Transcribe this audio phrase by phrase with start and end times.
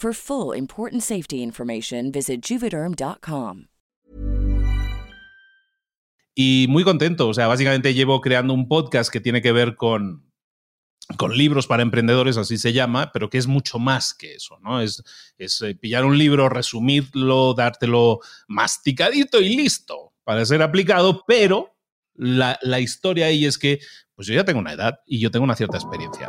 [0.00, 3.64] For full important safety information, visit juvederm.com.
[6.36, 10.30] Y muy contento, o sea, básicamente llevo creando un podcast que tiene que ver con,
[11.16, 14.80] con libros para emprendedores, así se llama, pero que es mucho más que eso, ¿no?
[14.80, 15.02] Es,
[15.36, 21.74] es eh, pillar un libro, resumirlo, dártelo masticadito y listo para ser aplicado, pero
[22.14, 23.80] la, la historia ahí es que,
[24.14, 26.28] pues yo ya tengo una edad y yo tengo una cierta experiencia.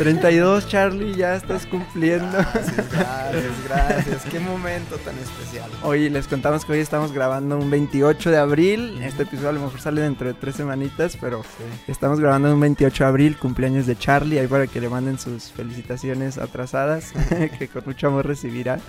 [0.00, 2.32] 32, Charlie, ya estás cumpliendo.
[2.32, 4.24] Gracias, gracias.
[4.30, 5.70] Qué momento tan especial.
[5.82, 8.98] Hoy les contamos que hoy estamos grabando un 28 de abril.
[9.02, 11.42] Este episodio a lo mejor sale dentro de tres semanitas, pero
[11.86, 15.52] estamos grabando un 28 de abril, cumpleaños de Charlie, ahí para que le manden sus
[15.52, 17.12] felicitaciones atrasadas,
[17.58, 18.80] que con mucho amor recibirá.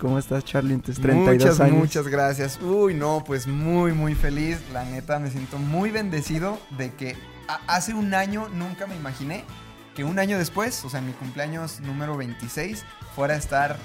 [0.00, 1.78] ¿Cómo estás, Charlie, en tus 32 muchas, años?
[1.78, 2.60] Muchas gracias.
[2.62, 4.58] Uy, no, pues muy, muy feliz.
[4.72, 7.16] La neta, me siento muy bendecido de que
[7.66, 9.44] hace un año nunca me imaginé
[10.02, 12.84] un año después, o sea, en mi cumpleaños número 26,
[13.14, 13.76] fuera a estar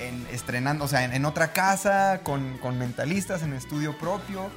[0.00, 4.50] en, estrenando, o sea, en, en otra casa, con, con mentalistas, en estudio propio,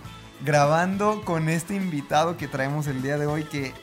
[0.43, 3.73] grabando con este invitado que traemos el día de hoy, que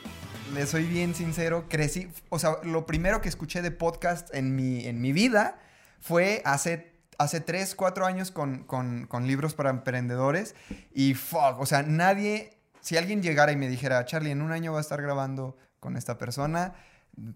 [0.53, 4.85] le soy bien sincero, crecí, o sea, lo primero que escuché de podcast en mi,
[4.85, 5.59] en mi vida
[5.99, 10.55] fue hace hace 3, 4 años con, con- con libros para emprendedores
[10.93, 14.73] y fuck, o sea, nadie, si alguien llegara y me dijera, Charlie, en un año
[14.73, 16.73] va a estar grabando con esta persona,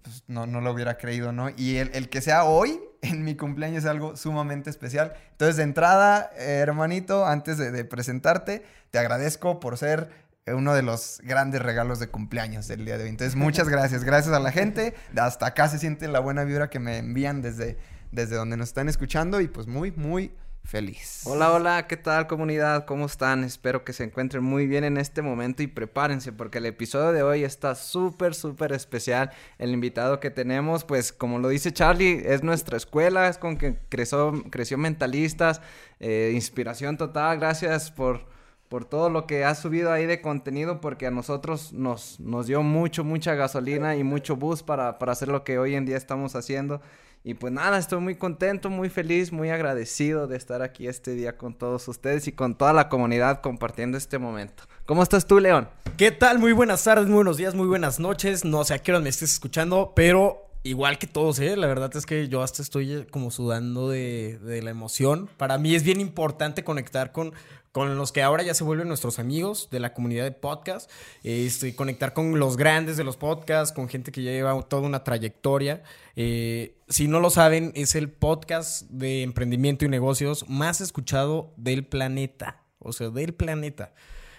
[0.02, 1.50] pues no, no lo hubiera creído, ¿no?
[1.56, 5.14] Y el, el que sea hoy, en mi cumpleaños, es algo sumamente especial.
[5.32, 10.10] Entonces, de entrada, eh, hermanito, antes de, de presentarte, te agradezco por ser
[10.54, 13.10] uno de los grandes regalos de cumpleaños del día de hoy.
[13.10, 14.04] Entonces, muchas gracias.
[14.04, 14.96] Gracias a la gente.
[15.18, 17.78] Hasta acá se siente la buena vibra que me envían desde,
[18.12, 20.32] desde donde nos están escuchando y pues muy, muy
[20.68, 21.22] feliz.
[21.24, 22.86] Hola, hola, ¿qué tal comunidad?
[22.86, 23.46] ¿Cómo están?
[23.46, 27.24] Espero que se encuentren muy bien en este momento y prepárense porque el episodio de
[27.24, 29.32] hoy está súper, súper especial.
[29.60, 33.78] El invitado que tenemos, pues como lo dice Charlie, es nuestra escuela, es con que
[33.88, 35.62] creció, creció Mentalistas,
[36.02, 38.26] eh, inspiración total, gracias por,
[38.68, 42.62] por todo lo que has subido ahí de contenido porque a nosotros nos, nos dio
[42.62, 46.36] mucho, mucha gasolina y mucho boost para, para hacer lo que hoy en día estamos
[46.36, 46.82] haciendo.
[47.28, 51.36] Y pues nada, estoy muy contento, muy feliz, muy agradecido de estar aquí este día
[51.36, 54.64] con todos ustedes y con toda la comunidad compartiendo este momento.
[54.86, 55.68] ¿Cómo estás tú, León?
[55.98, 56.40] ¿Qué tal?
[56.40, 58.46] Muy buenas tardes, muy buenos días, muy buenas noches.
[58.46, 61.58] No sé a qué hora me estés escuchando, pero igual que todos, ¿eh?
[61.58, 65.30] La verdad es que yo hasta estoy eh, como sudando de, de la emoción.
[65.36, 67.34] Para mí es bien importante conectar con,
[67.72, 70.90] con los que ahora ya se vuelven nuestros amigos de la comunidad de podcast,
[71.24, 75.04] este, conectar con los grandes de los podcasts, con gente que ya lleva toda una
[75.04, 75.84] trayectoria.
[76.16, 81.86] Eh, si no lo saben, es el podcast de emprendimiento y negocios más escuchado del
[81.86, 83.94] planeta, o sea, del planeta.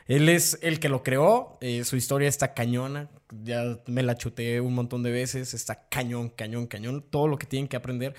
[0.07, 3.11] Él es el que lo creó, eh, su historia está cañona,
[3.43, 7.47] ya me la chuté un montón de veces, está cañón, cañón, cañón, todo lo que
[7.47, 8.15] tienen que aprender.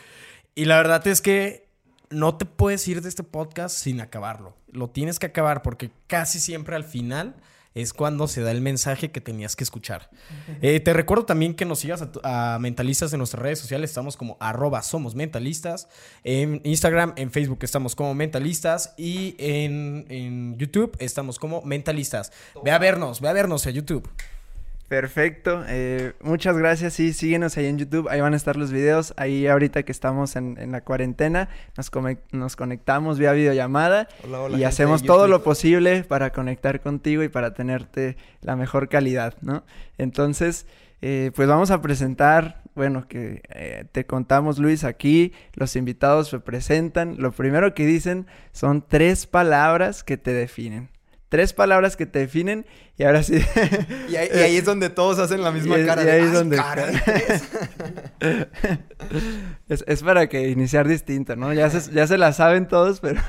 [0.54, 1.69] Y la verdad es que
[2.10, 4.56] no te puedes ir de este podcast sin acabarlo.
[4.72, 7.36] Lo tienes que acabar porque casi siempre al final
[7.76, 10.10] es cuando se da el mensaje que tenías que escuchar.
[10.62, 13.92] Eh, te recuerdo también que nos sigas a, a, Mentalistas en nuestras redes sociales.
[13.92, 15.88] Estamos como arroba somos mentalistas.
[16.24, 18.94] En Instagram, en Facebook estamos como mentalistas.
[18.98, 22.32] Y en, en YouTube estamos como mentalistas.
[22.64, 24.10] Ve a vernos, ve a vernos a YouTube.
[24.90, 26.94] Perfecto, eh, muchas gracias.
[26.94, 29.14] Sí, síguenos ahí en YouTube, ahí van a estar los videos.
[29.18, 31.48] Ahí ahorita que estamos en, en la cuarentena,
[31.78, 31.92] nos,
[32.32, 37.30] nos, conectamos vía videollamada hola, hola, y hacemos todo lo posible para conectar contigo y
[37.30, 39.64] para tenerte la mejor calidad, ¿no?
[40.00, 40.66] Entonces,
[41.04, 46.40] eh, pues vamos a presentar, bueno, que eh, te contamos Luis aquí, los invitados se
[46.40, 47.18] presentan.
[47.20, 50.90] Lo primero que dicen son tres palabras que te definen
[51.30, 52.66] tres palabras que te definen
[52.98, 53.36] y ahora sí.
[54.10, 56.04] y, ahí, y, ahí, es donde todos hacen la misma y, cara.
[56.04, 56.60] Y ahí es donde.
[59.70, 61.54] es, es, para que iniciar distinto, ¿no?
[61.54, 63.22] Ya se, ya se la saben todos, pero.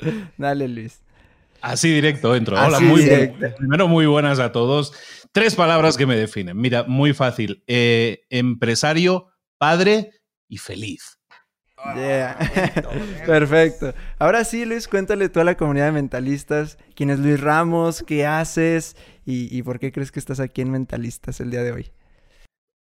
[0.36, 1.00] Dale, Luis.
[1.60, 2.56] Así directo entro.
[2.62, 3.46] Hola, Así muy directo.
[3.56, 4.92] Primero, muy buenas a todos.
[5.32, 6.58] Tres palabras que me definen.
[6.58, 7.64] Mira, muy fácil.
[7.66, 10.10] Eh, empresario, padre
[10.46, 11.18] y feliz.
[11.96, 12.36] Yeah.
[13.26, 13.94] Perfecto.
[14.18, 18.26] Ahora sí, Luis, cuéntale tú a la comunidad de mentalistas quién es Luis Ramos, qué
[18.26, 18.96] haces
[19.26, 21.90] y, y, por qué crees que estás aquí en Mentalistas el día de hoy.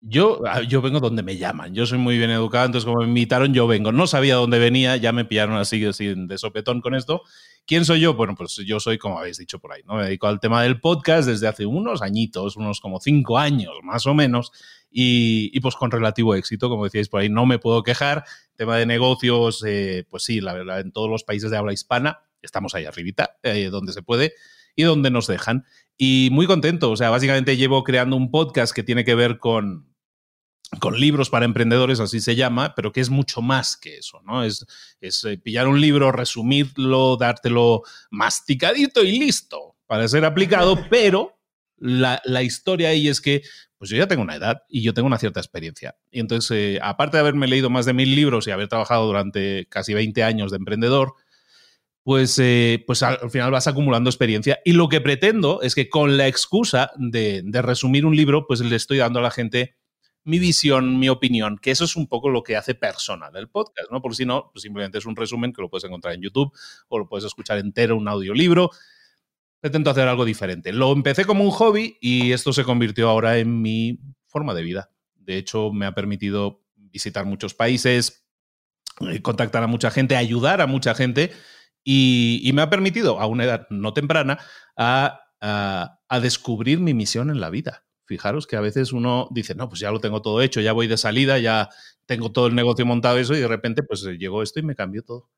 [0.03, 1.75] Yo, ah, yo vengo donde me llaman.
[1.75, 3.91] Yo soy muy bien educado, entonces como me invitaron, yo vengo.
[3.91, 7.21] No sabía dónde venía, ya me pillaron así, de sopetón con esto.
[7.67, 8.15] ¿Quién soy yo?
[8.15, 9.97] Bueno, pues yo soy, como habéis dicho por ahí, ¿no?
[9.97, 14.07] Me dedico al tema del podcast desde hace unos añitos, unos como cinco años más
[14.07, 14.51] o menos,
[14.89, 18.25] y, y pues con relativo éxito, como decíais por ahí, no me puedo quejar.
[18.55, 22.21] Tema de negocios, eh, pues sí, la verdad, en todos los países de habla hispana,
[22.41, 24.33] estamos ahí arribita, eh, donde se puede
[24.75, 25.65] y donde nos dejan.
[25.95, 29.90] Y muy contento, o sea, básicamente llevo creando un podcast que tiene que ver con,
[30.79, 34.43] con libros para emprendedores, así se llama, pero que es mucho más que eso, ¿no?
[34.43, 34.65] Es,
[35.01, 41.37] es eh, pillar un libro, resumirlo, dártelo masticadito y listo para ser aplicado, pero
[41.77, 43.41] la, la, historia ahí es que
[43.77, 45.95] pues yo ya tengo una edad y yo tengo una cierta experiencia.
[46.11, 49.65] Y entonces, eh, aparte de haberme leído más de mil libros y haber trabajado durante
[49.67, 51.15] casi 20 años de emprendedor,
[52.03, 54.59] pues, eh, pues al, al, final vas acumulando experiencia.
[54.63, 58.59] Y lo que pretendo es que con la excusa de, de resumir un libro, pues
[58.61, 59.75] le estoy dando a la gente
[60.23, 63.91] mi visión, mi opinión, que eso es un poco lo que hace personal el podcast,
[63.91, 64.01] ¿no?
[64.01, 66.53] Por si no, pues simplemente es un resumen que lo puedes encontrar en YouTube
[66.89, 68.69] o lo puedes escuchar entero, un audiolibro.
[69.63, 70.73] Intento hacer algo diferente.
[70.73, 74.91] Lo empecé como un hobby y esto se convirtió ahora en mi forma de vida.
[75.15, 78.25] De hecho, me ha permitido visitar muchos países,
[79.01, 81.31] eh, contactar a mucha gente, ayudar a mucha gente
[81.83, 84.39] y, me ha permitido, a una edad no temprana,
[84.77, 87.85] a descubrir mi misión en la vida.
[88.11, 90.87] Fijaros que a veces uno dice, no, pues ya lo tengo todo hecho, ya voy
[90.87, 91.69] de salida, ya
[92.05, 95.01] tengo todo el negocio montado eso y de repente pues llegó esto y me cambió
[95.01, 95.29] todo.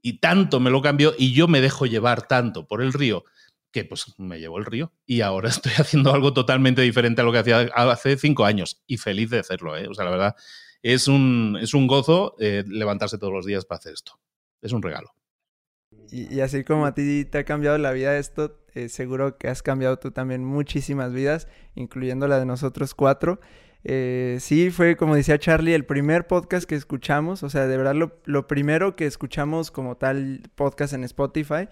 [0.00, 3.24] Y tanto me lo cambió y yo me dejo llevar tanto por el río
[3.72, 7.32] que pues me llevó el río y ahora estoy haciendo algo totalmente diferente a lo
[7.32, 9.88] que hacía hace cinco años y feliz de hacerlo, ¿eh?
[9.88, 10.36] O sea, la verdad,
[10.82, 14.20] es un, es un gozo eh, levantarse todos los días para hacer esto.
[14.62, 15.12] Es un regalo.
[16.10, 19.62] Y, así como a ti te ha cambiado la vida esto, eh, seguro que has
[19.62, 23.40] cambiado tú también muchísimas vidas, incluyendo la de nosotros cuatro.
[23.84, 27.94] Eh, sí, fue como decía Charlie, el primer podcast que escuchamos, o sea, de verdad
[27.94, 31.68] lo, lo primero que escuchamos como tal podcast en Spotify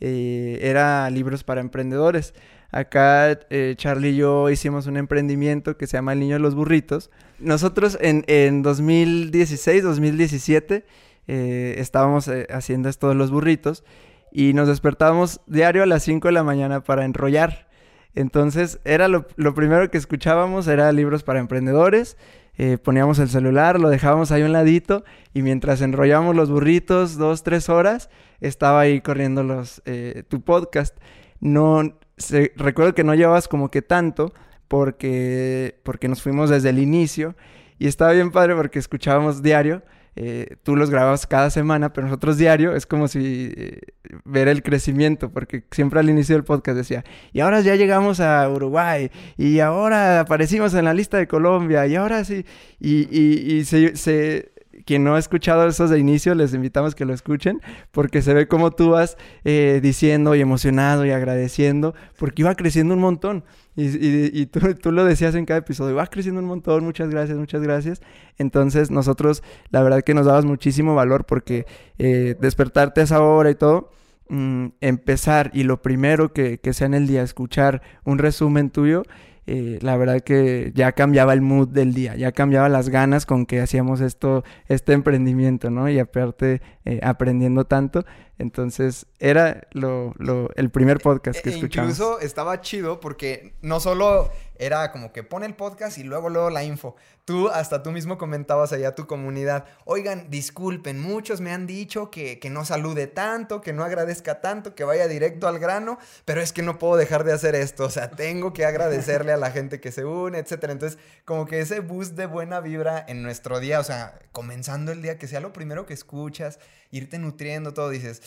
[0.00, 2.34] eh, era libros para emprendedores.
[2.70, 6.54] Acá eh, Charlie y yo hicimos un emprendimiento que se llama El Niño de los
[6.54, 7.10] Burritos.
[7.38, 10.84] Nosotros en, en 2016, 2017
[11.26, 13.84] eh, estábamos eh, haciendo esto de los burritos
[14.32, 17.68] y nos despertábamos diario a las 5 de la mañana para enrollar.
[18.14, 22.16] Entonces era lo, lo primero que escuchábamos, era libros para emprendedores.
[22.58, 25.04] Eh, poníamos el celular, lo dejábamos ahí un ladito
[25.34, 28.08] y mientras enrollábamos los burritos dos, tres horas,
[28.40, 29.82] estaba ahí corriendo los,
[30.28, 30.96] tu podcast.
[31.40, 34.32] No, se, recuerdo que no llevabas como que tanto
[34.68, 37.36] porque, porque nos fuimos desde el inicio
[37.78, 39.82] y estaba bien padre porque escuchábamos diario
[40.16, 43.80] eh, tú los grababas cada semana, pero nosotros diario es como si eh,
[44.24, 48.48] ver el crecimiento, porque siempre al inicio del podcast decía, y ahora ya llegamos a
[48.48, 52.46] Uruguay, y ahora aparecimos en la lista de Colombia, y ahora sí,
[52.80, 57.14] y, y, y se quien no ha escuchado esos de inicio, les invitamos que lo
[57.14, 57.60] escuchen,
[57.92, 62.94] porque se ve como tú vas eh, diciendo y emocionado y agradeciendo, porque iba creciendo
[62.94, 63.44] un montón.
[63.78, 68.00] Y, tú, lo decías en cada episodio, va creciendo un montón, muchas gracias, muchas gracias.
[68.38, 71.66] Entonces nosotros, la verdad que nos dabas muchísimo valor porque
[71.98, 73.90] eh, despertarte a esa hora y todo,
[74.30, 79.02] mm, empezar y lo primero que, que sea en el día, escuchar un resumen tuyo,
[79.46, 83.46] eh, la verdad que ya cambiaba el mood del día, ya cambiaba las ganas con
[83.46, 85.88] que hacíamos esto, este emprendimiento, ¿no?
[85.88, 88.04] Y aparte eh, aprendiendo tanto.
[88.38, 91.92] Entonces, era lo, lo, el primer podcast que e, e escuchamos.
[91.92, 96.50] Incluso estaba chido porque no solo era como que pone el podcast y luego, luego
[96.50, 96.96] la info.
[97.24, 102.10] Tú, hasta tú mismo comentabas allá a tu comunidad, oigan, disculpen, muchos me han dicho
[102.10, 106.40] que, que no salude tanto, que no agradezca tanto, que vaya directo al grano, pero
[106.40, 109.50] es que no puedo dejar de hacer esto, o sea, tengo que agradecerle a la
[109.50, 110.72] gente que se une, etcétera.
[110.72, 115.02] Entonces, como que ese boost de buena vibra en nuestro día, o sea, comenzando el
[115.02, 116.60] día, que sea lo primero que escuchas,
[116.90, 118.22] irte nutriendo todo, dices,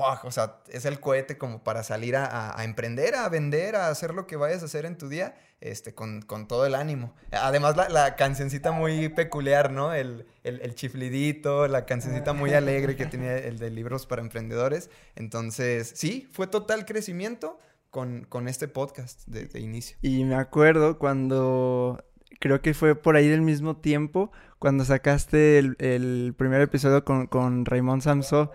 [0.00, 4.14] fuck, o sea, es el cohete como para salir a, emprender, a vender, a hacer
[4.14, 7.14] lo que vayas a hacer en tu día, este, con, todo el ánimo.
[7.32, 9.92] Además, la, la cancioncita muy peculiar, ¿no?
[9.92, 14.90] El, el, chiflidito, la cancioncita muy alegre que tenía el de libros para emprendedores.
[15.16, 17.58] Entonces, sí, fue total crecimiento
[17.90, 19.96] con, con este podcast de, inicio.
[20.00, 22.02] Y me acuerdo cuando
[22.38, 27.64] creo que fue por ahí del mismo tiempo cuando sacaste el, primer episodio con, con
[27.66, 28.50] Raymond Samso.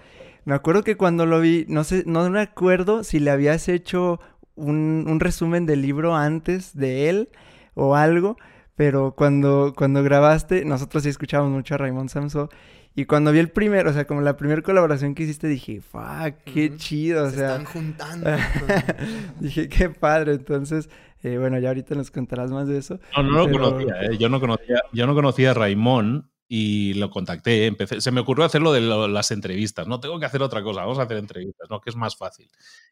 [0.45, 4.19] Me acuerdo que cuando lo vi, no sé, no me acuerdo si le habías hecho
[4.55, 7.29] un, un resumen del libro antes de él
[7.73, 8.37] o algo,
[8.75, 12.49] pero cuando, cuando grabaste, nosotros sí escuchábamos mucho a Raymond Samso.
[12.97, 16.35] Y cuando vi el primero, o sea, como la primera colaboración que hiciste, dije, fuck,
[16.45, 17.49] qué chido, o Se sea.
[17.57, 18.29] están juntando.
[19.39, 20.33] dije, qué padre.
[20.33, 20.89] Entonces,
[21.23, 22.99] eh, bueno, ya ahorita nos contarás más de eso.
[23.17, 24.17] No, no lo conocía, ¿eh?
[24.17, 27.65] yo no conocía, yo no conocía a Raymond y lo contacté.
[27.65, 29.87] Empecé, se me ocurrió hacerlo de las entrevistas.
[29.87, 31.81] No tengo que hacer otra cosa, vamos a hacer entrevistas, ¿no?
[31.81, 32.49] Que es más fácil.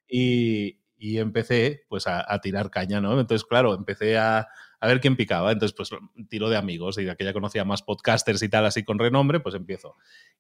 [0.08, 3.20] Y, y empecé pues a, tirar caña, ¿no?
[3.20, 4.48] Entonces, claro, empecé a,
[4.80, 5.52] a, ver quién picaba.
[5.52, 5.90] Entonces, pues
[6.30, 9.40] tiro de amigos y de que ya conocía más podcasters y tal, así con renombre,
[9.40, 9.98] pues empiezo.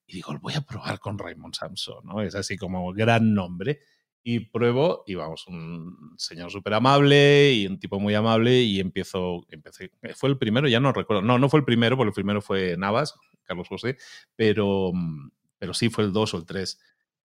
[0.08, 2.22] Y digo, voy a probar con Raymond Samson, ¿no?
[2.22, 3.82] Es así como gran nombre.
[4.24, 9.46] Y pruebo, y vamos, un señor súper amable y un tipo muy amable, y empiezo,
[9.50, 12.42] empecé, fue el primero, ya no recuerdo, no, no fue el primero, porque el primero
[12.42, 13.98] fue Navas, Carlos José,
[14.36, 14.94] pero,
[15.58, 16.80] pero sí fue el 2 o el 3.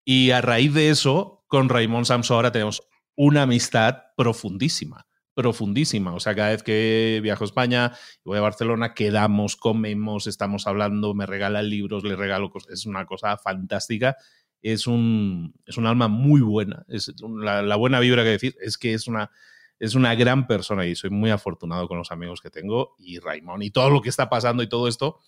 [0.05, 6.15] Y a raíz de eso, con Raymond Samso ahora tenemos una amistad profundísima, profundísima.
[6.15, 7.93] O sea, cada vez que viajo a España
[8.25, 13.07] voy a Barcelona, quedamos, comemos, estamos hablando, me regala libros, le regalo cosas, es una
[13.07, 14.17] cosa fantástica
[14.63, 16.85] es un, es un alma muy buena.
[16.89, 19.31] Es la, buena vibra que decir es que es una,
[19.79, 23.63] es una gran persona y soy muy afortunado con los amigos que tengo y Raimón
[23.63, 25.21] y todo lo que está pasando y todo esto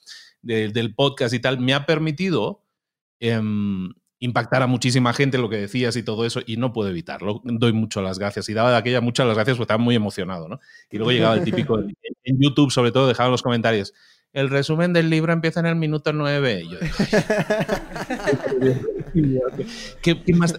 [0.43, 2.65] del podcast y tal me ha permitido
[3.21, 7.41] em, impactar a muchísima gente lo que decías y todo eso y no puedo evitarlo.
[7.45, 10.49] Doy mucho las gracias y daba de aquella muchas las gracias porque estaba muy emocionado,
[10.49, 10.61] ¿no?
[10.91, 11.79] Y luego llegaba el típico
[12.25, 13.95] en YouTube sobre todo dejaba los comentarios
[14.33, 16.65] el resumen del libro empieza en el minuto 9.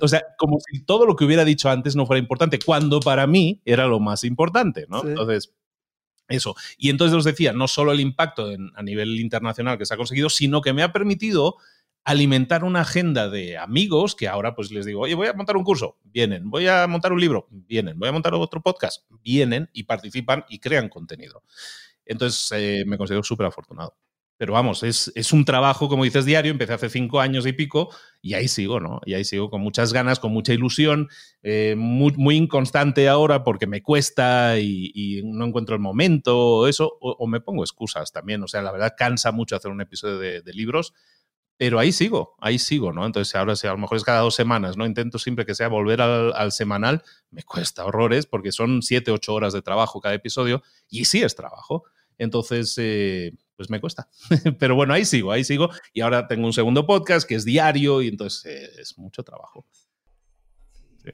[0.02, 3.26] O sea, como si todo lo que hubiera dicho antes no fuera importante, cuando para
[3.26, 5.04] mí era lo más importante, ¿no?
[5.04, 5.54] Entonces,
[6.28, 6.56] eso.
[6.78, 10.30] Y entonces os decía, no solo el impacto a nivel internacional que se ha conseguido,
[10.30, 11.56] sino que me ha permitido
[12.04, 15.64] alimentar una agenda de amigos que ahora pues les digo, oye, voy a montar un
[15.64, 19.84] curso, vienen, voy a montar un libro, vienen, voy a montar otro podcast, vienen y
[19.84, 21.44] participan y crean contenido.
[22.06, 23.96] Entonces eh, me considero súper afortunado.
[24.38, 26.52] Pero vamos, es, un trabajo, como dices, diario.
[26.52, 27.90] Empecé hace cinco años y pico
[28.22, 29.00] y ahí sigo, ¿no?
[29.06, 31.08] Y ahí sigo con muchas ganas, con mucha ilusión,
[31.44, 37.28] eh, muy, inconstante ahora porque me cuesta y, no encuentro el momento o eso, o,
[37.28, 38.42] me pongo excusas también.
[38.44, 40.94] O sea, la verdad cansa mucho hacer un episodio de libros,
[41.58, 43.06] pero ahí sigo, ahí sigo, ¿no?
[43.06, 44.86] Entonces ahora a lo mejor es cada dos semanas, ¿no?
[44.86, 49.34] Intento siempre que sea volver al, al semanal, me cuesta horrores porque son siete, ocho
[49.34, 51.84] horas de trabajo cada episodio y sí es trabajo.
[52.18, 54.10] Entonces, eh, pues me cuesta.
[54.60, 55.70] Pero bueno, ahí sigo, ahí sigo.
[55.94, 59.66] Y ahora tengo un segundo podcast que es diario y entonces eh, es mucho trabajo.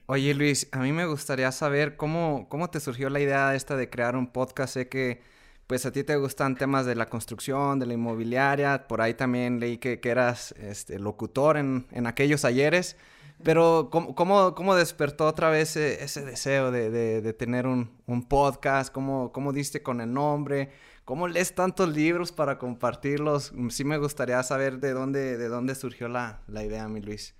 [0.06, 3.90] Oye Luis, a mí me gustaría saber cómo, cómo te surgió la idea esta de
[3.90, 4.74] crear un podcast.
[4.74, 5.22] Sé que
[5.70, 8.88] pues a ti te gustan temas de la construcción, de la inmobiliaria.
[8.88, 12.96] Por ahí también leí que, eras este, locutor en, en aquellos ayeres.
[13.44, 18.92] Pero ¿cómo, cómo, despertó otra vez ese, deseo de, de, tener un, un podcast?
[18.92, 20.72] ¿Cómo, ¿Cómo, diste con el nombre?
[21.04, 23.52] ¿Cómo lees tantos libros para compartirlos?
[23.68, 27.36] Sí me gustaría saber de dónde, de dónde surgió la, la idea, mi Luis.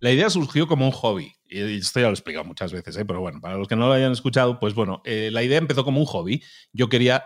[0.00, 1.32] La idea surgió como un hobby.
[1.48, 3.06] Y esto ya lo he explicado muchas veces, ¿eh?
[3.06, 5.82] pero bueno, para los que no lo hayan escuchado, pues bueno, eh, la idea empezó
[5.82, 6.42] como un hobby.
[6.74, 7.24] Yo quería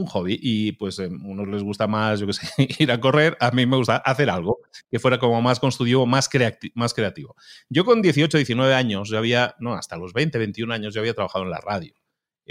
[0.00, 3.36] un hobby y pues a unos les gusta más, yo qué sé, ir a correr,
[3.40, 6.28] a mí me gusta hacer algo que fuera como más constructivo, más,
[6.74, 7.36] más creativo.
[7.68, 11.14] Yo con 18, 19 años, yo había, no, hasta los 20, 21 años, yo había
[11.14, 11.94] trabajado en la radio.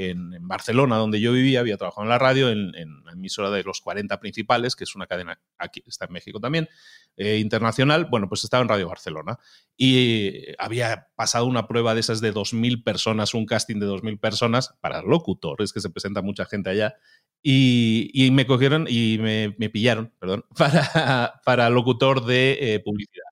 [0.07, 2.71] En, Barcelona, donde yo vivía, había trabajado en la radio, en,
[3.03, 6.69] la emisora de los 40 principales, que es una cadena aquí, está en México también,
[7.17, 8.05] eh, internacional.
[8.05, 9.37] Bueno, pues estaba en Radio Barcelona
[9.75, 14.75] y había pasado una prueba de esas de 2.000 personas, un casting de 2.000 personas
[14.79, 16.95] para locutores, que se presenta mucha gente allá,
[17.41, 23.25] y, me cogieron y me, me pillaron, perdón, para, para locutor de eh, publicidad.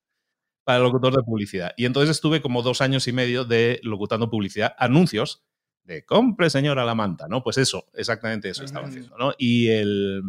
[0.63, 1.71] Para locutor de publicidad.
[1.77, 5.45] Y entonces estuve como dos años y medio de locutando publicidad, anuncios
[5.87, 7.41] de compre señora la manta, ¿no?
[7.41, 9.33] Pues eso, exactamente eso estaba haciendo, ¿no?
[9.37, 10.21] Y el...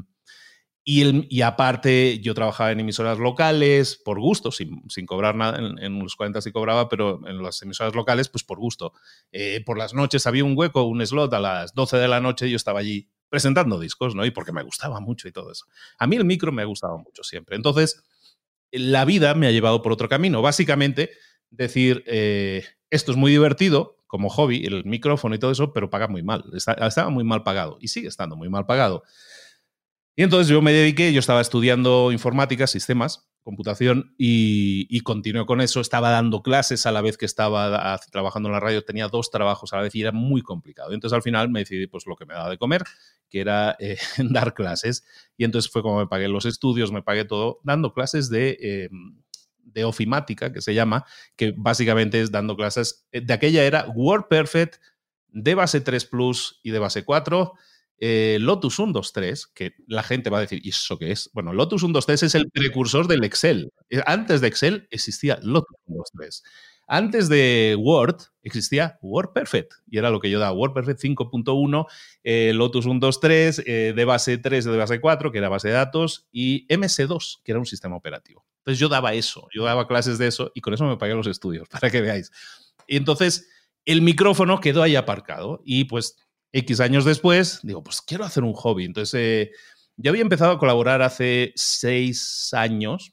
[0.85, 5.59] Y, el, y, aparte, yo trabajaba en emisoras locales por gusto, sin, sin cobrar nada.
[5.59, 8.95] En, en, los 40 sí cobraba, pero en las emisoras locales, pues por gusto.
[9.31, 12.49] Eh, por las noches había un hueco, un slot a las 12 de la noche,
[12.49, 14.25] yo estaba allí presentando discos, ¿no?
[14.25, 15.67] Y porque me gustaba mucho y todo eso.
[15.99, 17.57] A mí el micro me ha gustado mucho siempre.
[17.57, 18.03] Entonces,
[18.71, 20.41] la vida me ha llevado por otro camino.
[20.41, 21.11] Básicamente,
[21.51, 26.09] decir, eh, esto es muy divertido como hobby, el micrófono y todo eso, pero paga
[26.09, 26.45] muy mal.
[26.55, 29.05] Está, estaba muy mal pagado y sigue estando muy mal pagado.
[30.17, 35.61] Y entonces yo me dediqué, yo estaba estudiando informática, sistemas, computación y, y continué con
[35.61, 35.81] eso.
[35.81, 39.31] Estaba dando clases a la vez que estaba a, trabajando en la radio, tenía dos
[39.31, 40.91] trabajos a la vez y era muy complicado.
[40.91, 42.83] Y entonces al final me decidí pues lo que me daba de comer,
[43.31, 45.05] que era eh, dar clases.
[45.37, 48.59] Y entonces fue como me pagué los estudios, me pagué todo, dando clases de...
[48.61, 48.89] Eh,
[49.73, 51.05] de ofimática, que se llama,
[51.37, 53.07] que básicamente es dando clases.
[53.13, 54.77] eh, De aquella era WordPerfect,
[55.29, 57.55] de base 3 Plus y de base 4,
[58.01, 61.31] eh, Lotus 123, que la gente va a decir, ¿y eso qué es?
[61.33, 63.73] Bueno, Lotus 123 es el precursor del Excel.
[63.91, 66.43] Eh, Antes de Excel existía Lotus 123.
[66.91, 71.87] Antes de Word existía WordPerfect y era lo que yo daba, WordPerfect 5.1,
[72.25, 76.27] eh, Lotus 123, eh, de base 3, de base 4, que era base de datos,
[76.33, 78.47] y MS2, que era un sistema operativo.
[78.61, 81.27] Entonces yo daba eso, yo daba clases de eso y con eso me pagué los
[81.27, 82.33] estudios, para que veáis.
[82.87, 83.51] Y entonces
[83.85, 86.17] el micrófono quedó ahí aparcado y pues
[86.53, 88.87] X años después digo, pues quiero hacer un hobby.
[88.87, 89.51] Entonces eh,
[89.99, 93.13] yo había empezado a colaborar hace seis años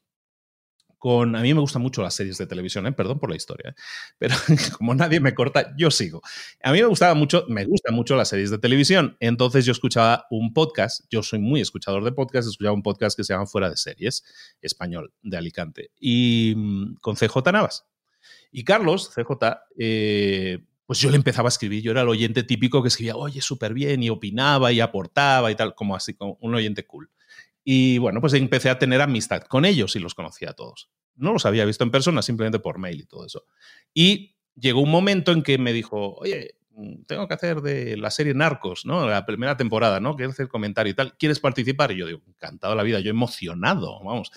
[1.13, 2.91] a mí me gustan mucho las series de televisión, ¿eh?
[2.91, 3.81] perdón por la historia, ¿eh?
[4.17, 4.35] pero
[4.77, 6.21] como nadie me corta, yo sigo.
[6.63, 10.25] A mí me gustaba mucho, me gustan mucho las series de televisión, entonces yo escuchaba
[10.29, 13.69] un podcast, yo soy muy escuchador de podcast, escuchaba un podcast que se llama Fuera
[13.69, 14.23] de Series,
[14.61, 17.85] español, de Alicante, y mm, con CJ Navas.
[18.51, 22.81] Y Carlos, CJ, eh, pues yo le empezaba a escribir, yo era el oyente típico
[22.81, 26.55] que escribía, oye, súper bien, y opinaba y aportaba y tal, como así, como un
[26.55, 27.09] oyente cool.
[27.67, 30.91] Y bueno, pues empecé a tener amistad con ellos y los conocía a todos.
[31.15, 33.45] No los había visto en persona, simplemente por mail y todo eso.
[33.91, 36.59] Y llegó un momento en que me dijo, oye,
[37.07, 39.09] tengo que hacer de la serie Narcos, ¿no?
[39.09, 40.15] La primera temporada, ¿no?
[40.15, 41.17] Quiero hacer comentario y tal.
[41.17, 41.91] ¿Quieres participar?
[41.91, 44.31] Y yo digo, encantado la vida, yo emocionado, vamos.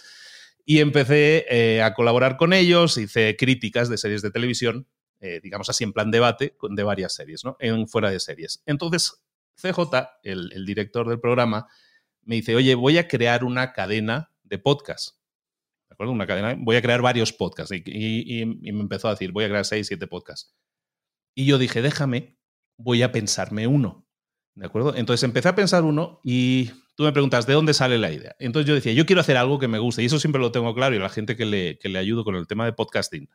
[0.64, 4.86] Y empecé eh, a colaborar con ellos, hice críticas de series de televisión,
[5.20, 7.58] eh, digamos así, en plan debate de varias series, ¿no?
[7.60, 8.62] En fuera de series.
[8.64, 9.22] Entonces,
[9.56, 9.80] CJ,
[10.22, 11.66] el, el director del programa,
[12.28, 15.16] me dice, oye, voy a crear una cadena de podcast.
[15.88, 16.12] ¿De acuerdo?
[16.12, 17.74] Una cadena, voy a crear varios podcasts.
[17.74, 20.54] Y, y, me empezó a decir, voy a crear seis, siete podcasts.
[21.34, 22.38] Y yo dije, déjame,
[22.76, 24.06] voy a pensarme uno.
[24.54, 24.94] ¿De acuerdo?
[24.94, 28.36] Entonces empecé a pensar uno y tú me preguntas, ¿de dónde sale la idea?
[28.38, 30.02] Entonces yo decía, yo quiero hacer algo que me guste.
[30.02, 30.94] Y eso siempre lo tengo claro.
[30.94, 33.30] Y la gente que le, que le ayudo con el tema de podcasting,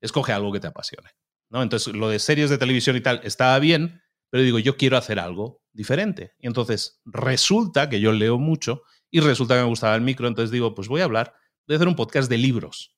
[0.00, 1.10] escoge algo que te apasione.
[1.50, 1.62] ¿no?
[1.62, 4.00] Entonces lo de series de televisión y tal estaba bien,
[4.30, 6.32] pero digo, yo quiero hacer algo diferente.
[6.40, 10.50] Y entonces resulta que yo leo mucho y resulta que me gustaba el micro, entonces
[10.50, 11.34] digo, pues voy a hablar,
[11.66, 12.96] voy a hacer un podcast de libros.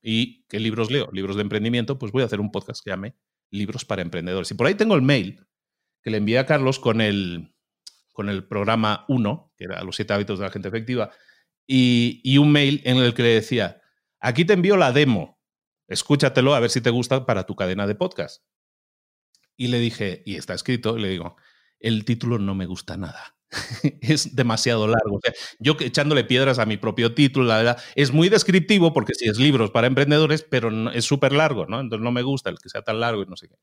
[0.00, 1.10] ¿Y qué libros leo?
[1.12, 3.16] Libros de emprendimiento, pues voy a hacer un podcast que llame
[3.50, 4.50] Libros para Emprendedores.
[4.50, 5.44] Y por ahí tengo el mail
[6.00, 7.52] que le envié a Carlos con el,
[8.12, 11.10] con el programa 1, que era Los siete hábitos de la gente efectiva,
[11.66, 13.82] y, y un mail en el que le decía,
[14.20, 15.40] aquí te envío la demo,
[15.88, 18.44] escúchatelo a ver si te gusta para tu cadena de podcast.
[19.56, 21.36] Y le dije, y está escrito, y le digo,
[21.84, 23.36] el título no me gusta nada.
[24.00, 25.20] es demasiado largo.
[25.58, 29.38] Yo echándole piedras a mi propio título, la verdad, es muy descriptivo porque sí es
[29.38, 31.80] libros para emprendedores, pero es súper largo, ¿no?
[31.80, 33.56] Entonces no me gusta el que sea tan largo y no sé qué.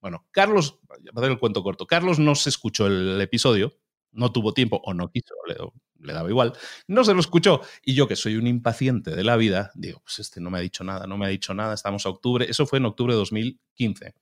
[0.00, 1.86] Bueno, Carlos, voy a hacer el cuento corto.
[1.86, 3.74] Carlos no se escuchó el episodio,
[4.12, 5.56] no tuvo tiempo o no quiso, le,
[5.98, 6.52] le, daba igual,
[6.86, 7.60] no se lo escuchó.
[7.82, 10.60] Y yo, que soy un impaciente de la vida, digo, pues este no me ha
[10.60, 13.18] dicho nada, no me ha dicho nada, estamos a octubre, eso fue en octubre de
[13.18, 14.14] 2015.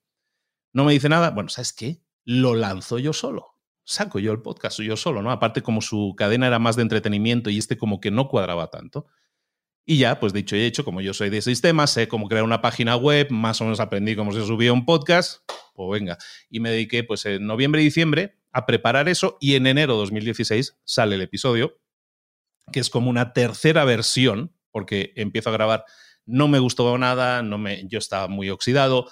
[0.73, 2.01] No me dice nada, bueno, ¿sabes qué?
[2.25, 3.49] Lo lanzo yo solo.
[3.85, 5.33] saco yo el podcast yo solo, ¿no?
[5.33, 9.07] Aparte como su cadena era más de entretenimiento y este como que no cuadraba tanto.
[9.85, 12.63] Y ya, pues dicho y hecho, como yo soy de sistemas, sé cómo crear una
[12.63, 15.43] página web, más o menos aprendí cómo se subía un podcast,
[15.75, 16.19] pues venga.
[16.49, 20.01] Y me dediqué pues en noviembre y diciembre a preparar eso y en enero de
[20.01, 21.81] 2016 sale el episodio,
[22.71, 25.85] que es como una tercera versión, porque empiezo a grabar,
[26.27, 29.11] no me gustó nada, no me, yo estaba muy oxidado,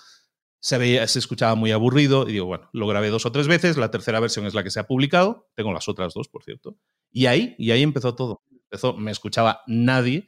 [0.60, 4.20] se, escuchaba muy aburrido y digo, bueno, lo grabé dos o tres veces, la tercera
[4.20, 6.76] versión es la que se ha publicado, tengo las otras dos, por cierto,
[7.10, 8.42] y ahí, y ahí empezó todo.
[8.50, 10.26] Empezó, me escuchaba nadie,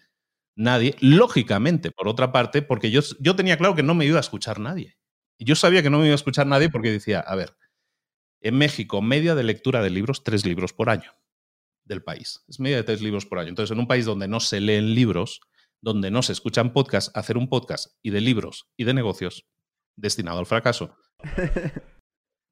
[0.57, 4.21] nadie, lógicamente, por otra parte, porque yo, yo tenía claro que no me iba a
[4.21, 4.97] escuchar nadie.
[5.39, 7.57] Y yo sabía que no me iba a escuchar nadie porque decía, a ver,
[8.41, 11.13] en México, media de lectura de libros, tres libros por año
[11.85, 12.43] del país.
[12.49, 13.51] Es media de tres libros por año.
[13.51, 15.41] Entonces, en un país donde no se leen libros,
[15.81, 19.47] donde no se escuchan podcasts, hacer un podcast y de libros y de negocios
[19.97, 20.97] destinado al fracaso.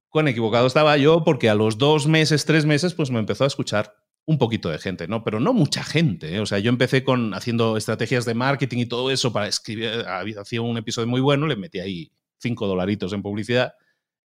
[0.08, 3.46] Con equivocado estaba yo porque a los dos meses, tres meses, pues me empezó a
[3.46, 3.94] escuchar
[4.26, 5.24] un poquito de gente, ¿no?
[5.24, 6.34] Pero no mucha gente.
[6.34, 6.40] ¿eh?
[6.40, 10.04] O sea, yo empecé con haciendo estrategias de marketing y todo eso para escribir.
[10.38, 13.74] Hacía un episodio muy bueno, le metí ahí cinco dolaritos en publicidad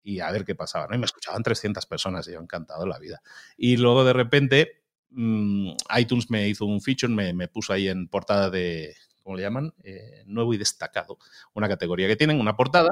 [0.04, 0.96] y a ver qué pasaba, ¿no?
[0.96, 3.22] Y me escuchaban 300 personas y yo encantado la vida.
[3.58, 8.08] Y luego de repente mmm, iTunes me hizo un feature, me, me, puso ahí en
[8.08, 8.96] portada de,
[9.30, 9.76] ¿cómo le llaman?
[9.84, 11.20] Eh, nuevo y destacado.
[11.54, 12.90] Una categoría que tienen, una portada.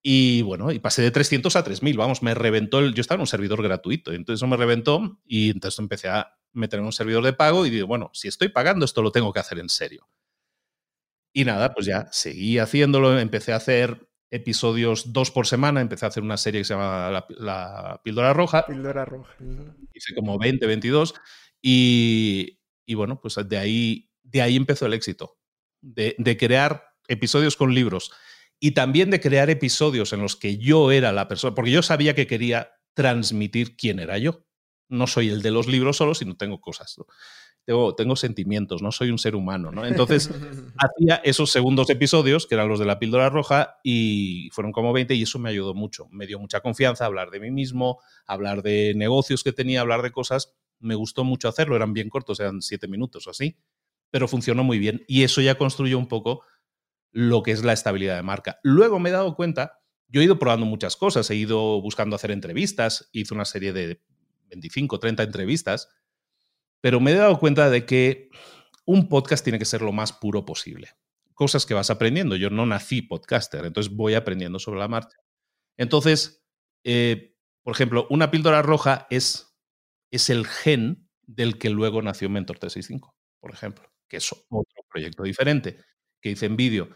[0.00, 3.22] Y bueno, y pasé de 300 a 3000, vamos, me reventó el, yo estaba en
[3.22, 7.24] un servidor gratuito, entonces eso me reventó y entonces empecé a meter en un servidor
[7.24, 10.06] de pago y digo, bueno, si estoy pagando esto lo tengo que hacer en serio.
[11.32, 15.80] Y nada, pues ya seguí haciéndolo, empecé a hacer episodios dos por semana.
[15.80, 18.66] Empecé a hacer una serie que se llama La, la Píldora Roja.
[18.66, 19.34] Píldora Roja.
[19.92, 21.14] Hice como 20, 22.
[21.62, 25.38] Y, y, bueno, pues de ahí, de ahí empezó el éxito.
[25.86, 28.10] De, de, crear episodios con libros
[28.58, 32.14] y también de crear episodios en los que yo era la persona, porque yo sabía
[32.14, 34.46] que quería transmitir quién era yo.
[34.88, 36.94] No soy el de los libros solo, sino tengo cosas.
[36.96, 37.06] ¿no?
[37.64, 39.86] tengo, tengo, sentimientos, no soy un ser humano, ¿no?
[39.86, 40.28] Entonces,
[40.76, 45.14] hacía esos segundos episodios, que eran los de la píldora roja, y fueron como 20,
[45.14, 46.06] y eso me ayudó mucho.
[46.10, 50.12] Me dio mucha confianza hablar de mí mismo, hablar de negocios que tenía, hablar de
[50.12, 50.54] cosas.
[50.78, 53.56] Me gustó mucho hacerlo, eran bien cortos, eran siete minutos o así,
[54.14, 55.04] pero funcionó muy bien.
[55.08, 56.44] Y eso ya construyó un poco
[57.10, 58.60] lo que es la estabilidad de marca.
[58.62, 62.30] Luego me he dado cuenta, yo he ido probando muchas cosas, he ido buscando hacer
[62.30, 64.00] entrevistas, hice una serie de
[64.50, 65.88] 25, 30 entrevistas,
[66.80, 68.28] pero me he dado cuenta de que
[68.86, 70.90] un podcast tiene que ser lo más puro posible.
[71.34, 72.36] Cosas que vas aprendiendo.
[72.36, 75.16] Yo no nací podcaster, entonces voy aprendiendo sobre la marcha.
[75.76, 76.46] Entonces,
[76.84, 79.58] eh, por ejemplo, una píldora roja es,
[80.12, 85.24] es el gen del que luego nació Mentor 365, por ejemplo, que es otro proyecto
[85.24, 85.78] diferente
[86.20, 86.88] que hice en vídeo.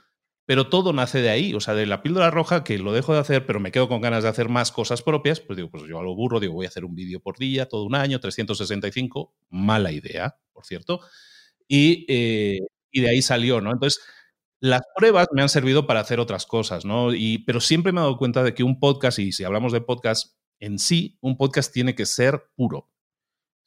[0.46, 3.18] Pero todo nace de ahí, o sea, de la píldora roja, que lo dejo de
[3.18, 5.98] hacer, pero me quedo con ganas de hacer más cosas propias, pues digo, pues yo
[5.98, 9.34] a lo burro, digo, voy a hacer un vídeo por día, todo un año, 365,
[9.50, 11.00] mala idea, por cierto.
[11.66, 13.72] Y, eh, y de ahí salió, ¿no?
[13.72, 14.00] Entonces,
[14.60, 17.12] las pruebas me han servido para hacer otras cosas, ¿no?
[17.12, 19.82] Y, pero siempre me he dado cuenta de que un podcast, y si hablamos de
[19.82, 22.88] podcast en sí, un podcast tiene que ser puro.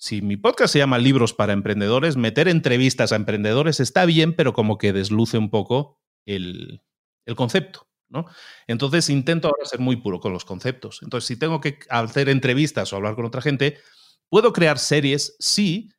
[0.01, 4.51] Si mi podcast se llama Libros para Emprendedores, meter entrevistas a emprendedores está bien, pero
[4.51, 6.81] como que desluce un poco el,
[7.27, 7.87] el concepto.
[8.09, 8.25] ¿no?
[8.65, 11.01] Entonces intento ahora ser muy puro con los conceptos.
[11.03, 13.77] Entonces, si tengo que hacer entrevistas o hablar con otra gente,
[14.27, 15.91] puedo crear series, sí,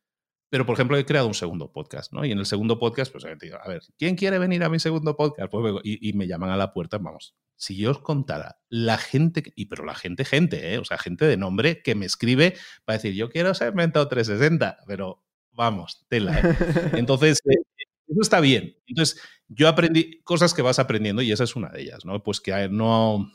[0.51, 2.25] pero por ejemplo he creado un segundo podcast, ¿no?
[2.25, 5.17] Y en el segundo podcast, pues digo, a ver, ¿quién quiere venir a mi segundo
[5.17, 5.49] podcast?
[5.49, 7.37] Pues, y, y, me llaman a la puerta, vamos.
[7.63, 10.79] Si yo os contara la gente, y pero la gente, gente, ¿eh?
[10.79, 14.79] o sea, gente de nombre que me escribe para decir, yo quiero ser Mentor 360,
[14.85, 15.23] pero
[15.53, 16.41] vamos, tela.
[16.41, 16.43] ¿eh?
[16.95, 17.63] Entonces, eh,
[18.09, 18.77] eso está bien.
[18.89, 22.21] Entonces, yo aprendí cosas que vas aprendiendo y esa es una de ellas, ¿no?
[22.25, 23.31] Pues que no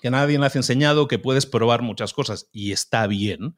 [0.00, 3.56] que nadie me ha enseñado, que puedes probar muchas cosas y está bien,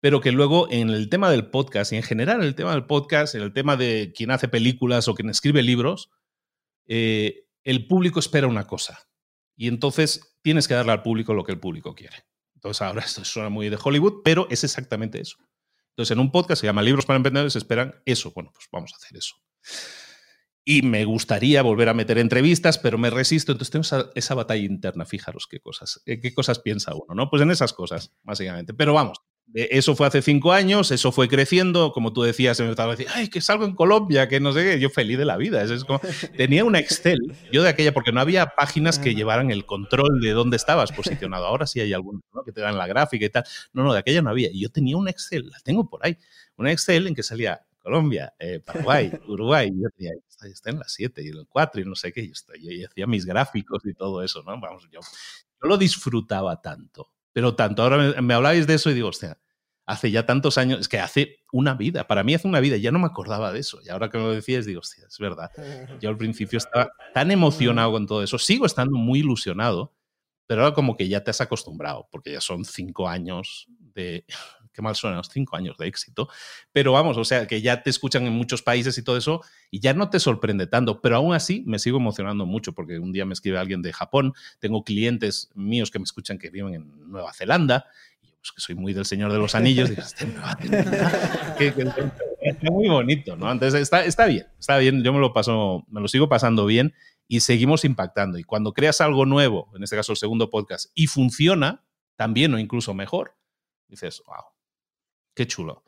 [0.00, 2.86] pero que luego en el tema del podcast y en general en el tema del
[2.86, 6.10] podcast, en el tema de quien hace películas o quien escribe libros,
[6.86, 8.98] eh, el público espera una cosa
[9.56, 12.24] y entonces tienes que darle al público lo que el público quiere.
[12.54, 15.36] Entonces ahora esto suena muy de Hollywood, pero es exactamente eso.
[15.90, 18.32] Entonces en un podcast se llama Libros para Emprendedores, esperan eso.
[18.32, 19.34] Bueno, pues vamos a hacer eso
[20.68, 23.52] y me gustaría volver a meter entrevistas, pero me resisto.
[23.52, 25.04] Entonces tengo esa, esa, batalla interna.
[25.04, 27.30] Fijaros qué cosas, qué cosas piensa uno, ¿no?
[27.30, 28.74] Pues en esas cosas, básicamente.
[28.74, 29.18] Pero vamos,
[29.54, 31.92] eso fue hace cinco años, eso fue creciendo.
[31.92, 34.80] Como tú decías, me estaba diciendo, ay, que salgo en Colombia, que no sé qué.
[34.80, 35.62] Yo feliz de la vida.
[35.62, 36.00] Es como,
[36.36, 37.18] tenía una Excel,
[37.52, 41.46] yo de aquella, porque no había páginas que llevaran el control de dónde estabas posicionado.
[41.46, 42.42] Ahora sí hay algunos ¿no?
[42.42, 43.44] que te dan la gráfica y tal.
[43.72, 44.50] No, no, de aquella no había.
[44.50, 46.18] Y yo tenía una Excel, la tengo por ahí.
[46.56, 49.70] Una Excel en que salía Colombia, eh, Paraguay, Uruguay.
[49.72, 50.12] Yo tenía,
[50.52, 52.26] está, en las 7 y en el 4 y no sé qué.
[52.26, 54.60] Yo, estoy, yo hacía mis gráficos y todo eso, ¿no?
[54.60, 57.82] Vamos, yo, yo lo disfrutaba tanto, pero tanto.
[57.82, 59.38] Ahora me, me hablabais de eso y digo, hostia,
[59.84, 62.90] hace ya tantos años, es que hace una vida, para mí hace una vida, ya
[62.90, 63.78] no me acordaba de eso.
[63.84, 65.50] Y ahora que me lo decías, digo, hostia, es verdad.
[66.00, 69.92] Yo al principio estaba tan emocionado con todo eso, sigo estando muy ilusionado,
[70.46, 74.24] pero ahora como que ya te has acostumbrado, porque ya son cinco años de,
[74.76, 76.28] qué mal suena, cinco años de éxito,
[76.70, 79.80] pero vamos, o sea, que ya te escuchan en muchos países y todo eso, y
[79.80, 83.24] ya no te sorprende tanto, pero aún así me sigo emocionando mucho, porque un día
[83.24, 87.32] me escribe alguien de Japón, tengo clientes míos que me escuchan que viven en Nueva
[87.32, 87.86] Zelanda,
[88.22, 91.54] y yo, pues que soy muy del Señor de los Anillos, digo, "Este Nueva Zelanda".
[91.58, 91.90] Que- que-
[92.42, 93.50] es muy bonito, ¿no?
[93.50, 96.94] Entonces está, está bien, está bien, yo me lo paso, me lo sigo pasando bien
[97.26, 98.38] y seguimos impactando.
[98.38, 101.82] Y cuando creas algo nuevo, en este caso el segundo podcast, y funciona
[102.14, 103.34] también o incluso mejor,
[103.88, 104.44] dices, wow,
[105.36, 105.84] qué chulo.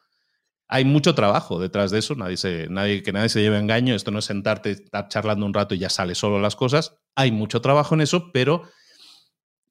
[0.69, 4.11] Hay mucho trabajo detrás de eso, nadie se, nadie, que nadie se lleve engaño, esto
[4.11, 7.61] no es sentarte, estar charlando un rato y ya sale solo las cosas, hay mucho
[7.61, 8.63] trabajo en eso, pero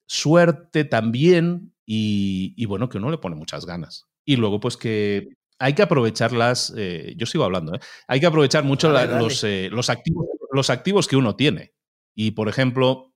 [0.07, 4.07] suerte también y, y bueno, que uno le pone muchas ganas.
[4.25, 7.79] Y luego pues que hay que aprovecharlas, eh, yo sigo hablando, ¿eh?
[8.07, 9.05] hay que aprovechar mucho la-.
[9.05, 11.73] Los, eh, los, activos, los activos que uno tiene.
[12.15, 13.13] Y por ejemplo,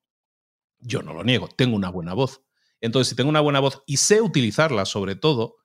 [0.79, 2.43] yo no lo niego, tengo una buena voz.
[2.79, 5.57] Entonces, si tengo una buena voz y sé utilizarla sobre todo,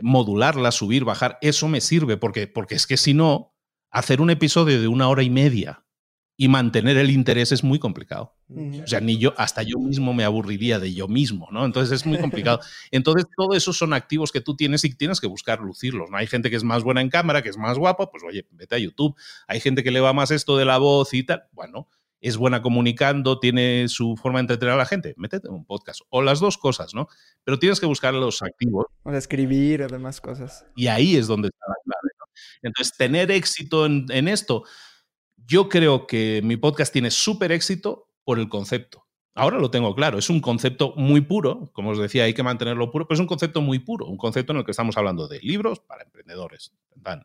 [0.00, 3.54] modularla, subir, bajar, eso me sirve, porque, porque es que si no,
[3.90, 5.84] hacer un episodio de una hora y media
[6.36, 8.36] y mantener el interés es muy complicado.
[8.48, 11.64] O sea, ni yo, hasta yo mismo me aburriría de yo mismo, ¿no?
[11.64, 12.60] Entonces es muy complicado.
[12.90, 16.16] Entonces, todo eso son activos que tú tienes y tienes que buscar lucirlos, ¿no?
[16.16, 18.74] Hay gente que es más buena en cámara, que es más guapa, pues oye, vete
[18.74, 19.14] a YouTube.
[19.46, 21.44] Hay gente que le va más esto de la voz y tal.
[21.52, 21.88] Bueno,
[22.24, 26.00] es buena comunicando, tiene su forma de entretener a la gente, métete en un podcast.
[26.08, 27.06] O las dos cosas, ¿no?
[27.44, 30.64] Pero tienes que buscar los activos O escribir o demás cosas.
[30.74, 32.08] y ahí es donde está la clave.
[32.18, 32.26] ¿no?
[32.62, 34.64] Entonces, tener éxito en, en esto,
[35.36, 39.04] yo creo que mi podcast tiene súper éxito por el concepto.
[39.36, 42.92] Ahora lo tengo claro, es un concepto muy puro, como os decía, hay que mantenerlo
[42.92, 45.40] puro, pero es un concepto muy puro, un concepto en el que estamos hablando de
[45.40, 46.72] libros para emprendedores.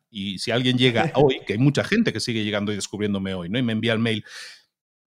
[0.10, 3.50] Y si alguien llega hoy, que hay mucha gente que sigue llegando y descubriéndome hoy,
[3.50, 3.60] ¿no?
[3.60, 4.26] Y me envía el mail,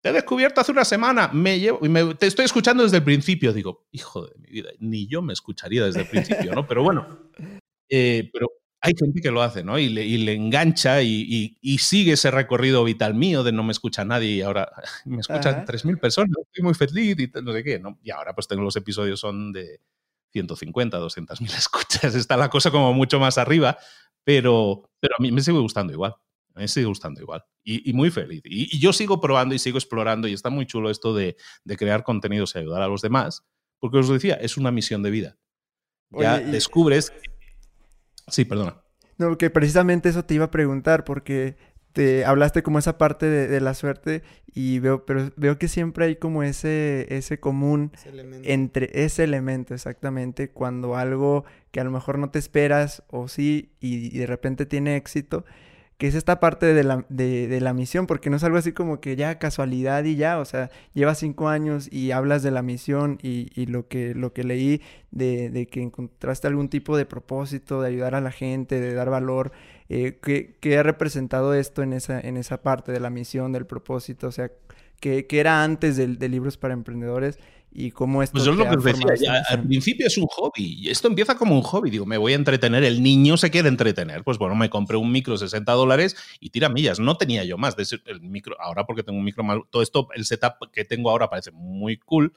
[0.01, 3.05] te he descubierto hace una semana, me llevo, y me- te estoy escuchando desde el
[3.05, 3.53] principio.
[3.53, 6.67] Digo, hijo de mi vida, ni yo me escucharía desde el principio, ¿no?
[6.67, 7.07] Pero bueno,
[7.89, 8.49] eh, pero
[8.81, 9.79] hay gente que lo hace, ¿no?
[9.79, 13.63] Y le, y le engancha y, y- y sigue ese recorrido vital mío de no
[13.63, 14.71] me escucha nadie y ahora
[15.05, 15.65] me escuchan Ajá.
[15.67, 17.99] 3.000 personas, estoy muy feliz y no sé qué, ¿no?
[18.03, 19.81] Y ahora pues tengo los episodios son de
[20.33, 23.77] 150, 200.000 escuchas, está la cosa como mucho más arriba,
[24.25, 26.15] pero, pero a mí me sigue gustando igual.
[26.55, 27.45] A mí me sigue gustando igual.
[27.63, 28.43] Y, y muy feliz.
[28.45, 31.77] Y, y yo sigo probando y sigo explorando y está muy chulo esto de, de
[31.77, 33.45] crear contenidos y ayudar a los demás,
[33.79, 35.39] porque os decía, es una misión de vida.
[36.11, 37.13] Ya Oye, y- descubres...
[38.29, 38.81] Sí, perdona.
[39.19, 41.57] No, que precisamente eso te iba a preguntar porque
[41.93, 46.05] te hablaste como esa parte de, de la suerte y veo, pero veo que siempre
[46.07, 47.91] hay como ese, ese común
[48.45, 53.73] entre ese elemento exactamente cuando algo que a lo mejor no te esperas o sí
[53.81, 55.45] y, y de repente tiene éxito
[56.01, 58.73] que es esta parte de la, de, de la misión porque no es algo así
[58.73, 62.63] como que ya casualidad y ya o sea llevas cinco años y hablas de la
[62.63, 67.05] misión y, y lo que lo que leí de, de que encontraste algún tipo de
[67.05, 69.53] propósito de ayudar a la gente de dar valor
[69.91, 73.67] eh, ¿qué, qué ha representado esto en esa en esa parte de la misión del
[73.67, 74.51] propósito o sea
[75.01, 77.39] que, que era antes de, libros para emprendedores
[77.73, 80.89] y cómo esto Pues es te lo que decía, ya, al principio es un hobby.
[80.89, 81.91] Esto empieza como un hobby.
[81.91, 82.83] Digo, me voy a entretener.
[82.83, 84.25] El niño se quiere entretener.
[84.25, 86.99] Pues bueno, me compré un micro 60 dólares y tira millas.
[86.99, 88.61] No tenía yo más de ese- el micro.
[88.61, 89.59] Ahora porque tengo un micro más.
[89.71, 92.33] Todo esto, el setup que tengo ahora parece muy cool.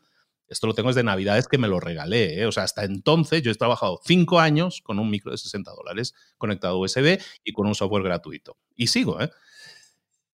[0.48, 2.40] Esto lo tengo desde Navidades que me lo regalé.
[2.42, 2.46] ¿eh?
[2.46, 6.14] O sea, hasta entonces yo he trabajado cinco años con un micro de 60 dólares
[6.38, 8.58] conectado a USB y con un software gratuito.
[8.76, 9.32] Y sigo, ¿eh?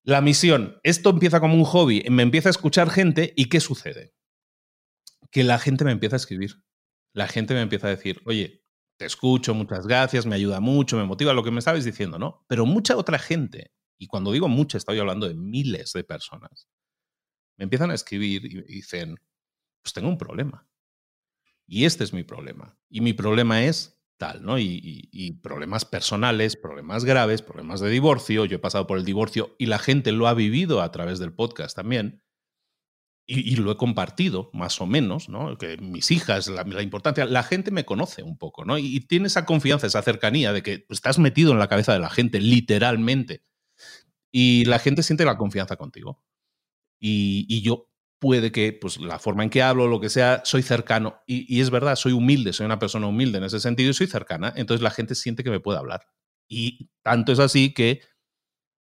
[0.04, 4.14] La misión, esto empieza como un hobby, me empieza a escuchar gente y ¿qué sucede?
[5.32, 6.63] Que la gente me empieza a escribir.
[7.13, 8.63] La gente me empieza a decir, oye,
[8.98, 12.46] te escucho, muchas gracias, me ayuda mucho, me motiva lo que me estabais diciendo, ¿no?
[12.48, 16.68] Pero mucha otra gente, y cuando digo mucha, estoy hablando de miles de personas,
[17.58, 19.15] me empiezan a escribir y dicen,
[19.82, 20.68] pues tengo un problema.
[21.68, 22.78] Y este es mi problema.
[22.89, 24.58] Y mi problema es tal, ¿no?
[24.60, 28.46] Y, y- y problemas personales, problemas graves, problemas de divorcio.
[28.46, 31.34] Yo he pasado por el divorcio y la gente lo ha vivido a través del
[31.34, 32.22] podcast también.
[33.32, 35.56] Y, lo he compartido, más o menos, ¿no?
[35.60, 38.80] Que mis hijas, la, importancia, la gente me conoce un poco, ¿no?
[38.80, 42.10] Y, tiene esa confianza, esa cercanía de que estás metido en la cabeza de la
[42.10, 43.44] gente, literalmente.
[44.32, 46.24] Y la gente siente la confianza contigo.
[47.00, 47.88] Y, yo
[48.18, 51.22] puede que, pues la forma en que hablo, lo que sea, soy cercano.
[51.28, 54.08] Y, y es verdad, soy humilde, soy una persona humilde en ese sentido y soy
[54.08, 54.54] cercana.
[54.56, 56.08] Entonces la gente siente que me puede hablar.
[56.48, 58.02] Y tanto es así que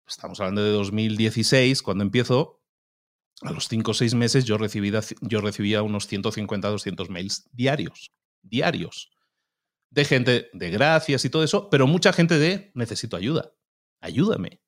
[0.08, 2.61] estamos hablando de 2016, cuando empiezo,
[3.40, 8.12] a los 5 o 6 meses yo recibía, yo recibía unos 150, 200 mails diarios.
[8.42, 9.10] diarios.
[9.90, 13.52] De gente de gracias y todo eso, pero mucha gente de necesito ayuda.
[14.00, 14.62] Ayúdame.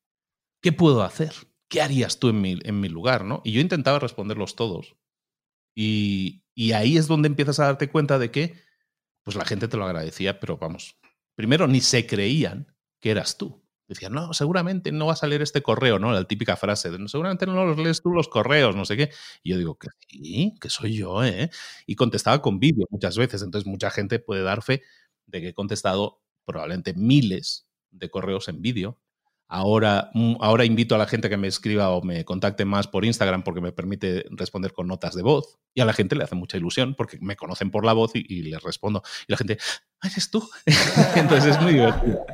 [0.61, 1.33] ¿Qué puedo hacer?
[1.69, 3.25] ¿Qué harías tú en mi, en mi lugar?
[3.25, 3.41] ¿no?
[3.45, 4.97] Y yo intentaba responderlos todos.
[5.75, 8.63] Y, y ahí es donde empiezas a darte cuenta de que
[9.25, 10.99] pues la gente te lo agradecía, pero vamos,
[11.35, 13.64] primero ni se creían que eras tú.
[13.89, 16.13] Decían, no, seguramente no va a salir este correo, ¿no?
[16.13, 19.11] La típica frase de, seguramente no los lees tú los correos, no sé qué.
[19.43, 21.51] Y yo digo, que sí, que soy yo, ¿eh?
[21.87, 24.83] Y contestaba con vídeo muchas veces, entonces mucha gente puede dar fe
[25.27, 28.99] de que he contestado probablemente miles de correos en vídeo
[29.49, 33.05] Ahora, mm, ahora invito a la gente que me escriba o me contacte más por
[33.05, 35.59] Instagram porque me permite responder con notas de voz.
[35.75, 38.43] Y a la gente le hace mucha ilusión porque me conocen por la voz y,
[38.43, 39.03] les respondo.
[39.29, 39.59] Y la gente,
[40.01, 40.49] ¡ay, eres tú!
[41.15, 42.25] entonces es muy divertido.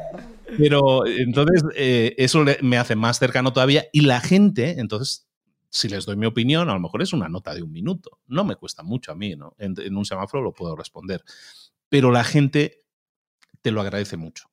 [0.59, 3.87] Pero entonces eh, eso me hace más cercano todavía.
[3.93, 5.29] Y la gente, entonces,
[5.69, 8.19] si les doy mi opinión, a lo mejor es una nota de un minuto.
[8.27, 9.55] No me cuesta mucho a mí, ¿no?
[9.59, 11.23] en un semáforo lo puedo responder.
[11.89, 12.85] Pero la gente
[13.63, 14.51] te lo agradece mucho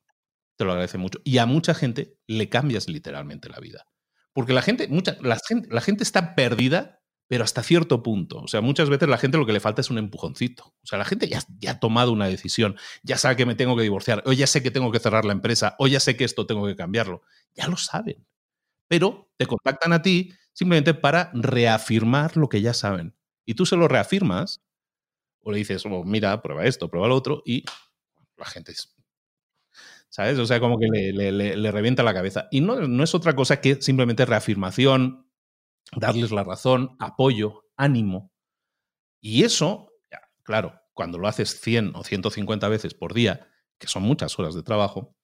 [0.57, 1.21] te lo agradece mucho.
[1.23, 3.86] Y a mucha gente le cambias literalmente la vida.
[4.33, 6.96] Porque la gente, mucha, la gente, la gente está perdida,
[7.28, 8.40] pero hasta cierto punto.
[8.40, 10.76] O sea, muchas veces la gente lo que le falta es un empujoncito.
[10.82, 13.76] O sea, la gente ya, ya ha tomado una decisión, ya sabe que me tengo
[13.76, 16.24] que divorciar, o ya sé que tengo que cerrar la empresa, o ya sé que
[16.24, 17.22] esto tengo que cambiarlo.
[17.54, 18.26] Ya lo saben.
[18.88, 23.16] Pero te contactan a ti simplemente para reafirmar lo que ya saben.
[23.46, 24.62] Y tú se lo reafirmas,
[25.42, 27.66] o le dices, oh, mira, prueba esto, prueba lo otro, y
[28.38, 28.74] la gente
[30.10, 30.40] ¿sabes?
[30.40, 32.48] O sea, como que le, revienta la cabeza.
[32.52, 35.27] Y no, no, es otra cosa que simplemente reafirmación,
[35.95, 38.32] darles la razón, apoyo, ánimo.
[39.21, 39.91] Y eso,
[40.43, 44.63] claro, cuando lo haces 100 o 150 veces por día, que son muchas horas de
[44.63, 45.15] trabajo,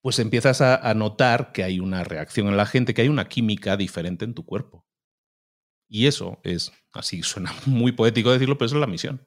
[0.00, 3.28] pues empiezas a, a notar que hay una reacción en la gente, que hay una
[3.28, 4.86] química diferente en tu cuerpo.
[5.88, 9.26] Y eso es, así suena muy poético decirlo, pero esa es la misión.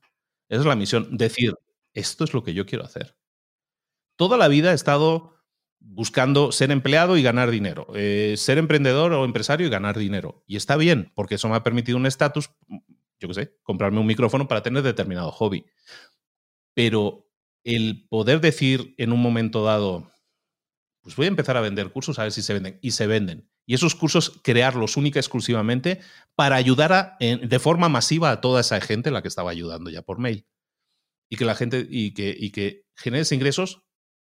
[0.49, 1.53] Esa es la misión, decir,
[1.93, 3.15] esto es lo que yo quiero hacer
[4.19, 5.38] toda la vida he estado
[5.79, 10.43] buscando ser empleado y ganar dinero, eh, ser emprendedor o empresario y ganar dinero.
[10.47, 12.51] Y está bien, porque eso me ha permitido un estatus,
[13.19, 15.65] yo qué sé, comprarme un micrófono para tener determinado hobby.
[16.73, 17.29] Pero
[17.63, 20.11] el poder decir en un momento dado,
[21.01, 23.49] pues voy a empezar a vender cursos a ver si se venden, y se venden.
[23.65, 25.99] Y esos cursos crearlos única y exclusivamente
[26.35, 30.01] para ayudar a, de forma masiva a toda esa gente la que estaba ayudando ya
[30.01, 30.47] por mail.
[31.29, 33.83] Y que la gente, y que, y que generes ingresos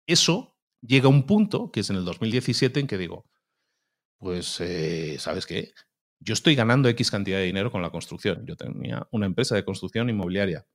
[0.08, 3.26] eso llega un punto, que es en el 2017, en que digo,
[4.18, 5.74] pues, eh, ¿sabes qué?
[6.20, 8.46] Yo estoy ganando X cantidad de dinero con la construcción.
[8.46, 10.68] Yo tenía una empresa de construcción inmobiliaria.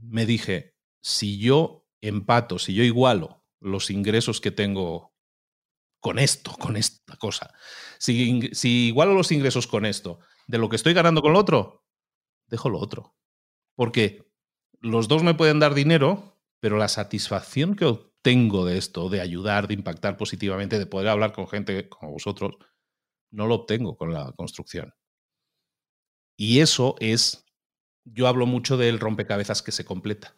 [0.00, 5.12] Me dije, si yo empato, si yo igualo los ingresos que tengo
[6.00, 7.54] con esto, con esta cosa,
[7.98, 11.84] si, si igualo los ingresos con esto, de lo que estoy ganando con lo otro,
[12.48, 13.14] dejo lo otro.
[13.76, 14.32] Porque
[14.80, 19.68] los dos me pueden dar dinero, pero la satisfacción que tengo de esto, de ayudar,
[19.68, 22.56] de impactar positivamente, de poder hablar con gente como vosotros,
[23.30, 24.94] no lo obtengo con la construcción.
[26.36, 27.44] Y eso es,
[28.04, 30.34] yo hablo mucho del rompecabezas que se completa.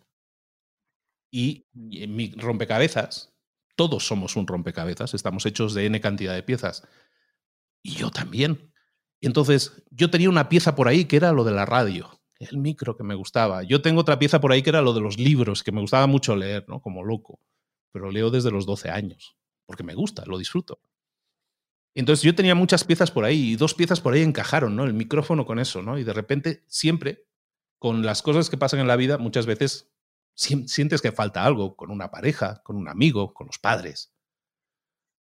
[1.31, 3.35] Y en mi rompecabezas,
[3.77, 6.87] todos somos un rompecabezas, estamos hechos de n cantidad de piezas.
[7.83, 8.73] Y yo también.
[9.21, 12.97] entonces, yo tenía una pieza por ahí que era lo de la radio, el micro
[12.97, 13.63] que me gustaba.
[13.63, 16.07] Yo tengo otra pieza por ahí que era lo de los libros, que me gustaba
[16.07, 16.81] mucho leer, ¿no?
[16.81, 17.41] Como loco
[17.95, 20.81] pero leo desde los 12 años, porque me gusta, lo disfruto.
[21.95, 24.83] Entonces yo tenía muchas piezas por ahí y dos piezas por ahí encajaron, ¿no?
[24.83, 25.97] El micrófono con eso, ¿no?
[25.97, 27.29] Y de repente siempre,
[27.79, 29.93] con las cosas que pasan en la vida, muchas veces
[30.35, 34.13] sientes que falta algo con una pareja, con un amigo, con los padres.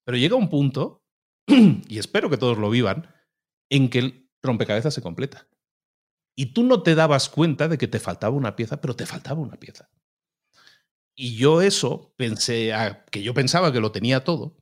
[0.04, 1.04] Pero llega un punto,
[1.46, 3.14] y espero que todos lo vivan,
[3.70, 5.46] en que el rompecabezas se completa.
[6.34, 9.40] Y tú no te dabas cuenta de que te faltaba una pieza, pero te faltaba
[9.40, 9.88] una pieza.
[11.14, 12.72] Y yo eso pensé,
[13.10, 14.56] que yo pensaba que lo tenía todo,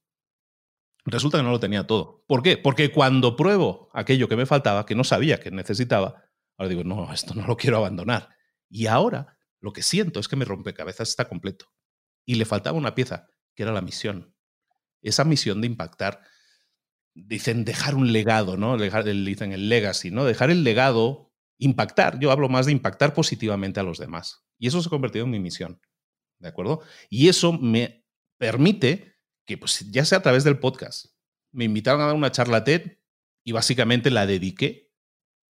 [1.04, 2.24] resulta que no lo tenía todo.
[2.26, 2.56] ¿Por qué?
[2.58, 6.24] Porque cuando pruebo aquello que me faltaba, que no sabía que necesitaba,
[6.58, 8.28] ahora digo, no, esto no lo quiero abandonar.
[8.68, 11.66] Y ahora lo que siento es que mi rompecabezas está completo.
[12.24, 14.34] Y le faltaba una pieza, que era la misión.
[15.00, 16.20] Esa misión de impactar,
[17.14, 18.76] dicen dejar un legado, ¿no?
[18.76, 20.24] Dicen el legacy, ¿no?
[20.24, 22.18] Dejar el legado, impactar.
[22.20, 24.44] Yo hablo más de impactar positivamente a los demás.
[24.58, 25.80] Y eso se ha convertido en mi misión.
[26.42, 26.82] ¿De acuerdo?
[27.08, 28.04] Y eso me
[28.38, 31.06] permite que, pues, ya sea a través del podcast,
[31.52, 32.98] me invitaron a dar una charla TED
[33.44, 34.90] y básicamente la dediqué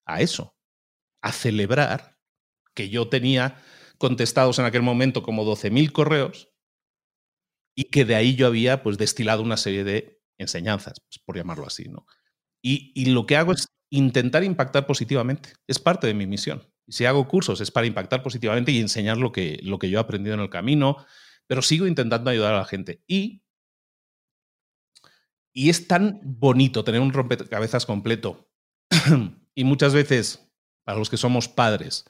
[0.05, 0.55] a eso,
[1.21, 2.19] a celebrar
[2.75, 3.61] que yo tenía
[3.97, 6.49] contestados en aquel momento como 12.000 correos
[7.75, 11.65] y que de ahí yo había pues destilado una serie de enseñanzas, pues, por llamarlo
[11.65, 12.05] así, ¿no?
[12.61, 16.63] Y, y, lo que hago es intentar impactar positivamente, es parte de mi misión.
[16.87, 20.01] Si hago cursos es para impactar positivamente y enseñar lo que, lo que yo he
[20.01, 20.97] aprendido en el camino,
[21.47, 23.03] pero sigo intentando ayudar a la gente.
[23.07, 23.43] Y,
[25.53, 28.49] y es tan bonito tener un rompecabezas completo.
[29.55, 30.51] y muchas veces,
[30.83, 32.05] para los que somos padres,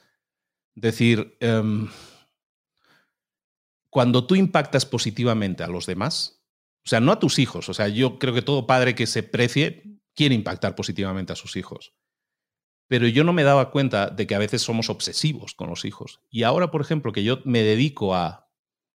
[0.74, 1.88] decir, em,
[3.90, 6.42] cuando tú impactas positivamente a los demás,
[6.84, 9.22] o sea, no a tus hijos, o sea, yo creo que todo padre que se
[9.22, 11.94] precie quiere impactar positivamente a sus hijos.
[12.86, 16.20] Pero yo no me daba cuenta de que a veces somos obsesivos con los hijos.
[16.30, 18.50] Y ahora, por ejemplo, que yo me dedico a,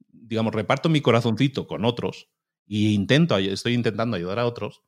[0.10, 2.30] digamos, reparto mi corazoncito con otros
[2.66, 4.84] y intento, estoy intentando ayudar a otros,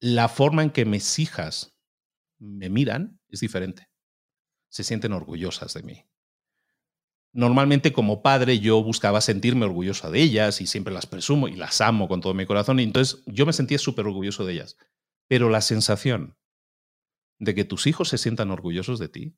[0.00, 1.76] la forma en que mis hijas
[2.38, 3.88] me miran es diferente.
[4.68, 6.04] Se sienten orgullosas de mí.
[7.32, 11.82] Normalmente como padre yo buscaba sentirme orgullosa de ellas y siempre las presumo y las
[11.82, 14.78] amo con todo mi corazón y entonces yo me sentía súper orgulloso de ellas.
[15.28, 16.38] Pero la sensación
[17.38, 19.36] de que tus hijos se sientan orgullosos de ti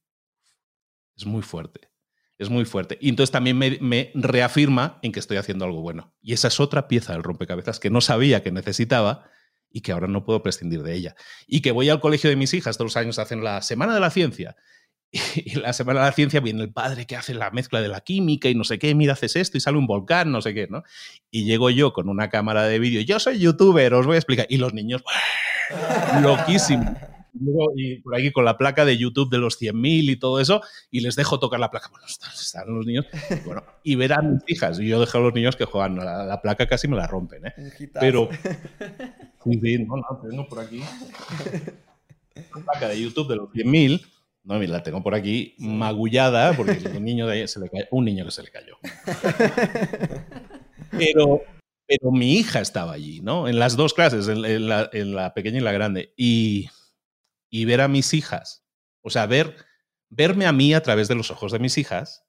[1.18, 1.90] es muy fuerte.
[2.38, 2.96] Es muy fuerte.
[3.00, 6.14] Y entonces también me, reafirma en que estoy haciendo algo bueno.
[6.22, 9.28] Y esa es otra pieza del rompecabezas que no sabía que necesitaba
[9.70, 11.16] y que ahora no puedo prescindir de ella.
[11.48, 14.00] Y que voy al colegio de mis hijas, todos los años hacen la Semana de
[14.00, 14.56] la Ciencia.
[15.34, 18.02] Y la Semana de la Ciencia viene el padre que hace la mezcla de la
[18.02, 20.68] química y no sé qué, mira, haces esto y sale un volcán, no sé qué,
[20.68, 20.84] ¿no?
[21.30, 24.46] Y llego yo con una cámara de vídeo, yo soy youtuber, os voy a explicar.
[24.48, 25.02] Y los niños,
[26.22, 27.17] loquísimo
[27.76, 31.00] y por aquí con la placa de YouTube de los 100.000 y todo eso, y
[31.00, 31.88] les dejo tocar la placa.
[31.90, 33.06] Bueno, están los niños.
[33.44, 34.80] Bueno, y ver a mis hijas.
[34.80, 35.96] Y yo dejo a los niños que juegan.
[35.96, 37.54] La, placa casi me la rompen, ¿eh?
[37.98, 38.28] Pero.
[39.60, 40.80] Sí, no, no, tengo por aquí.
[42.36, 44.04] La placa de YouTube de los 100.000.
[44.44, 48.30] No, la tengo por aquí magullada porque un niño, de se le un niño que
[48.30, 48.76] se le cayó.
[50.90, 51.42] Pero,
[51.86, 53.48] pero mi hija estaba allí, ¿no?
[53.48, 56.12] En las dos clases, en, la, en la, pequeña y la grande.
[56.16, 56.68] Y,
[57.50, 58.64] y ver a mis hijas,
[59.02, 59.56] o sea, ver,
[60.08, 62.24] verme a mí a través de los ojos de mis hijas,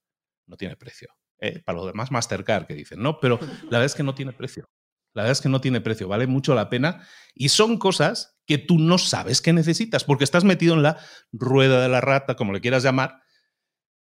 [0.45, 1.09] no tiene precio.
[1.39, 1.61] ¿eh?
[1.65, 4.69] Para los demás, Mastercard que dicen, no, pero la verdad es que no tiene precio.
[5.13, 7.05] La verdad es que no tiene precio, vale mucho la pena.
[7.33, 10.97] Y son cosas que tú no sabes que necesitas, porque estás metido en la
[11.31, 13.21] rueda de la rata, como le quieras llamar,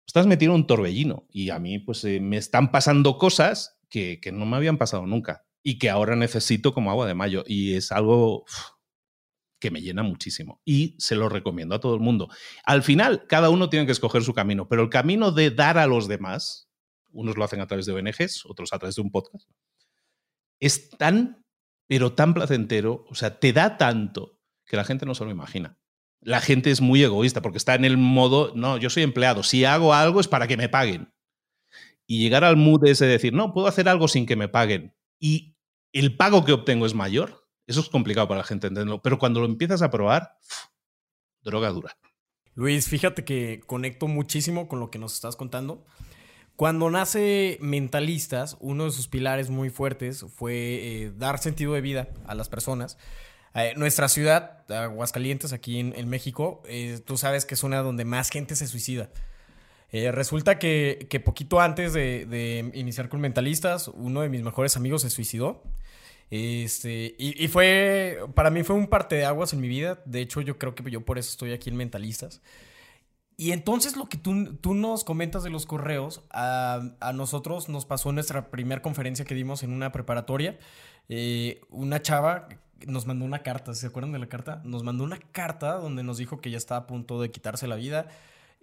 [0.06, 1.26] estás metido en un torbellino.
[1.30, 5.06] Y a mí, pues, eh, me están pasando cosas que, que, no me habían pasado
[5.06, 7.44] nunca y que ahora necesito como agua de mayo.
[7.48, 8.46] Y es algo
[9.60, 12.30] que me llena muchísimo y se lo recomiendo a todo el mundo.
[12.64, 15.88] Al final, cada uno tiene que escoger su camino, pero el camino de dar a
[15.88, 16.70] los demás,
[17.12, 19.50] unos lo hacen a través de ONGs, otros a través de un podcast,
[20.60, 21.46] es tan,
[21.88, 25.78] pero tan placentero, o sea, te da tanto que la gente no se lo imagina.
[26.20, 29.66] La gente es muy egoísta porque está en el modo, no, yo soy empleado, si
[29.66, 31.14] hago algo es para que me paguen.
[32.06, 34.96] Y llegar al mood ese de decir, no, puedo hacer algo sin que me paguen.
[35.20, 35.58] Y
[35.94, 39.42] el pago que obtengo es mayor, eso es complicado para la gente entenderlo, pero cuando
[39.42, 40.38] lo empiezas a probar,
[41.44, 41.98] droga dura.
[42.56, 45.86] Luis, fíjate que conecto muchísimo con lo que nos estás contando.
[46.58, 52.08] Cuando nace Mentalistas, uno de sus pilares muy fuertes fue eh, dar sentido de vida
[52.26, 52.98] a las personas.
[53.54, 58.32] Eh, nuestra ciudad, Aguascalientes, aquí en, México, eh, tú sabes que es una donde más
[58.32, 59.12] gente se suicida.
[59.92, 65.62] resulta que, poquito antes de, iniciar con Mentalistas, uno de mis mejores amigos se suicidó.
[66.30, 70.02] Este, y, fue, para mí fue un parte de aguas en mi vida.
[70.06, 72.42] De hecho, yo creo que yo por eso estoy aquí en Mentalistas.
[73.38, 77.86] Y entonces lo que tú, tú nos comentas de los correos, a, a, nosotros nos
[77.86, 80.58] pasó en nuestra primera conferencia que dimos en una preparatoria.
[81.08, 82.50] Eh, una chava
[82.86, 84.62] nos mandó una carta, ¿se acuerdan de la carta?
[84.64, 87.76] Nos mandó una carta donde nos dijo que ya estaba a punto de quitarse la
[87.76, 88.08] vida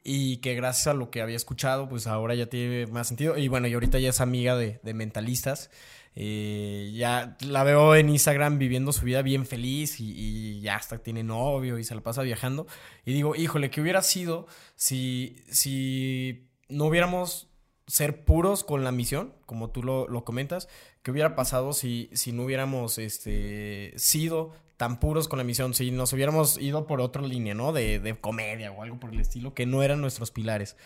[0.04, 3.38] y que gracias a lo que había escuchado, pues ahora ya tiene más sentido.
[3.38, 5.70] Y bueno, y ahorita ya es amiga de, de mentalistas.
[6.16, 11.24] Eh, ya la veo en Instagram viviendo su vida bien feliz y, ya hasta tiene
[11.24, 12.66] novio y se la pasa viajando.
[13.04, 14.46] Y digo, híjole, ¿qué hubiera sido
[14.76, 17.48] si, si no hubiéramos
[17.86, 20.68] ser puros con la misión, como tú lo, comentas?
[21.02, 25.74] ¿Qué hubiera pasado si, si no hubiéramos este, sido tan puros con la misión?
[25.74, 27.72] Si nos hubiéramos ido por otra línea, ¿no?
[27.72, 30.76] De, de comedia o algo por el estilo, que no eran nuestros pilares.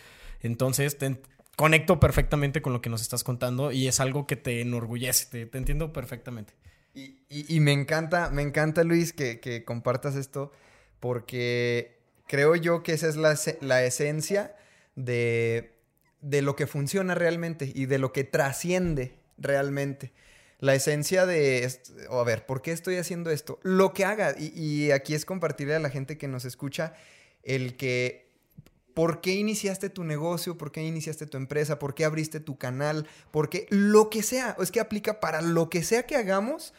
[0.41, 0.97] Entonces,
[1.59, 5.57] conecto perfectamente con lo que nos estás contando y es algo que te enorgullece, te,
[5.57, 6.53] entiendo perfectamente.
[6.93, 10.53] Y, me encanta, me encanta Luis que, compartas esto
[11.01, 14.55] porque creo yo que esa es la, esencia
[14.95, 15.73] de,
[16.21, 20.13] lo que funciona realmente y de lo que trasciende realmente.
[20.59, 21.69] La esencia de,
[22.09, 23.59] a ver, ¿por qué estoy haciendo esto?
[23.63, 26.93] Lo que haga, y, y aquí es compartirle a la gente que nos escucha
[27.43, 28.28] el que
[28.99, 30.57] ¿Por qué iniciaste tu negocio?
[30.57, 31.79] ¿Por qué iniciaste tu empresa?
[31.79, 33.07] ¿Por qué abriste tu canal?
[33.31, 33.65] ¿Por qué?
[33.69, 34.57] Lo que sea.
[34.59, 36.73] Es que aplica para lo que sea que hagamos.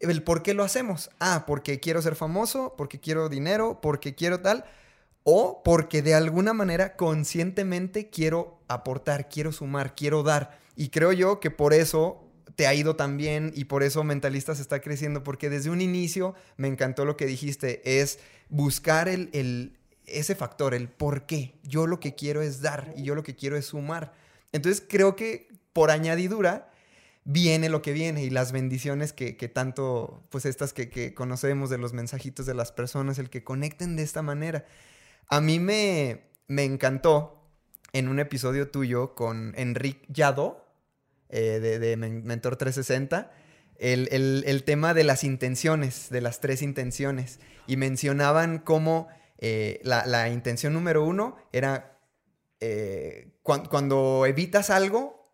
[0.00, 1.10] El por qué lo hacemos.
[1.20, 4.64] Ah, porque quiero ser famoso, porque quiero dinero, porque quiero tal.
[5.22, 10.58] o porque de alguna manera conscientemente quiero aportar, quiero sumar, quiero dar.
[10.76, 14.60] Y creo yo que por eso te ha ido tan bien y por eso Mentalistas
[14.60, 18.18] está creciendo, porque desde un inicio me encantó lo que dijiste, es
[18.48, 19.75] buscar el, el,
[20.06, 21.58] ese factor, el por qué.
[21.62, 24.12] Yo lo que quiero es dar y yo lo que quiero es sumar.
[24.52, 26.70] Entonces creo que por añadidura
[27.24, 31.78] viene lo que viene y las bendiciones que, tanto, pues estas que, que, conocemos de
[31.78, 34.64] los mensajitos de las personas, el que conecten de esta manera.
[35.28, 37.42] A mí me, me encantó
[37.92, 40.66] en un episodio tuyo con Enrique Yado,
[41.28, 43.32] eh, de, Mentor 360,
[43.78, 47.40] el, tema de las intenciones, de las tres intenciones.
[47.66, 49.08] Y mencionaban cómo
[49.38, 51.98] eh, la, intención número uno era
[52.60, 55.32] eh, cuando evitas algo,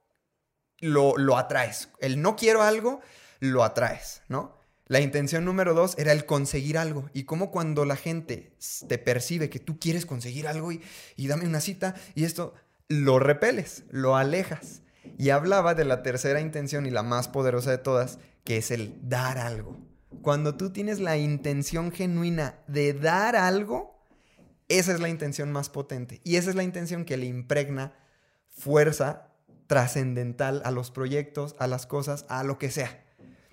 [0.79, 1.89] lo, lo, atraes.
[2.01, 3.01] El no quiero algo,
[3.41, 4.61] lo atraes, ¿no?
[4.87, 7.09] La intención número dos era el conseguir algo.
[7.15, 8.57] Y cómo cuando la gente
[8.89, 10.83] te percibe que tú quieres conseguir algo y,
[11.17, 12.55] y dame una cita y esto,
[12.89, 14.83] lo repeles, lo alejas.
[15.19, 18.97] Y hablaba de la tercera intención y la más poderosa de todas, que es el
[19.09, 19.79] dar algo.
[20.21, 23.99] Cuando tú tienes la intención genuina de dar algo,
[24.69, 26.21] esa es la intención más potente.
[26.25, 27.95] Y esa es la intención que le impregna
[28.49, 29.29] fuerza
[29.67, 33.05] trascendental a los proyectos, a las cosas, a lo que sea.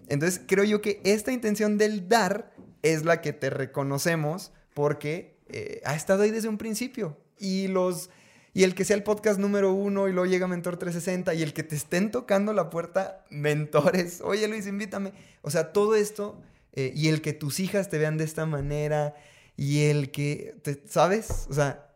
[0.08, 5.82] Entonces creo yo que esta intención del dar es la que te reconocemos porque eh,
[5.86, 7.18] ha estado ahí desde un principio.
[7.38, 8.10] Y los
[8.54, 11.54] y el que sea el podcast número uno y luego llega Mentor 360 y el
[11.54, 15.14] que te estén tocando la puerta, mentores, oye Luis, invítame.
[15.42, 16.42] O sea, todo esto
[16.74, 19.16] eh, y el que tus hijas te vean de esta manera
[19.56, 21.48] y el que, te, ¿sabes?
[21.50, 21.96] O sea,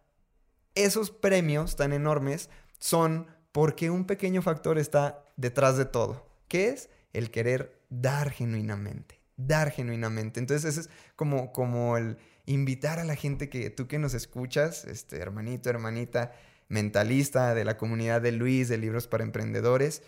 [0.75, 2.49] esos premios tan enormes
[2.79, 9.21] son porque un pequeño factor está detrás de todo, que es el querer dar genuinamente,
[9.37, 10.39] dar genuinamente.
[10.39, 14.85] Entonces, ese es como, como el invitar a la gente que tú que nos escuchas,
[14.85, 16.33] este hermanito, hermanita,
[16.67, 20.01] mentalista de la comunidad de Luis, de libros para emprendedores,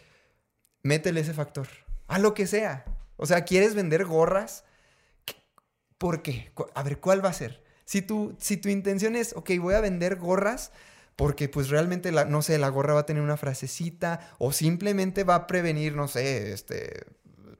[0.84, 1.68] métele ese factor,
[2.08, 2.86] a lo que sea.
[3.18, 4.64] O sea, ¿quieres vender gorras?
[5.98, 6.52] ¿Por qué?
[6.74, 7.64] A ver, ¿cuál va a ser?
[7.86, 10.72] Si tu, si tu intención es, ok, voy a vender gorras
[11.16, 15.24] porque pues realmente, la, no sé, la gorra va a tener una frasecita o simplemente
[15.24, 17.06] va a prevenir, no sé, este,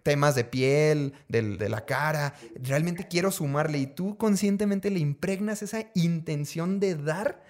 [0.06, 2.36] temas de piel, de, la cara.
[2.56, 7.42] Realmente quiero sumarle y tú conscientemente le impregnas esa intención de dar,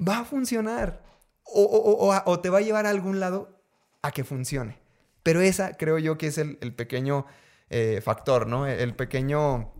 [0.00, 1.02] va a funcionar.
[1.44, 3.60] O, te va a llevar a algún lado
[4.00, 4.78] a que funcione.
[5.22, 7.26] Pero esa creo yo que es el, pequeño
[7.68, 8.66] eh, factor, ¿no?
[8.66, 9.72] El pequeño,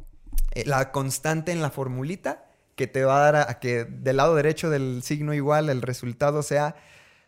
[0.52, 4.34] eh, la constante en la formulita que te va a dar a, que del lado
[4.34, 6.76] derecho del signo igual el resultado sea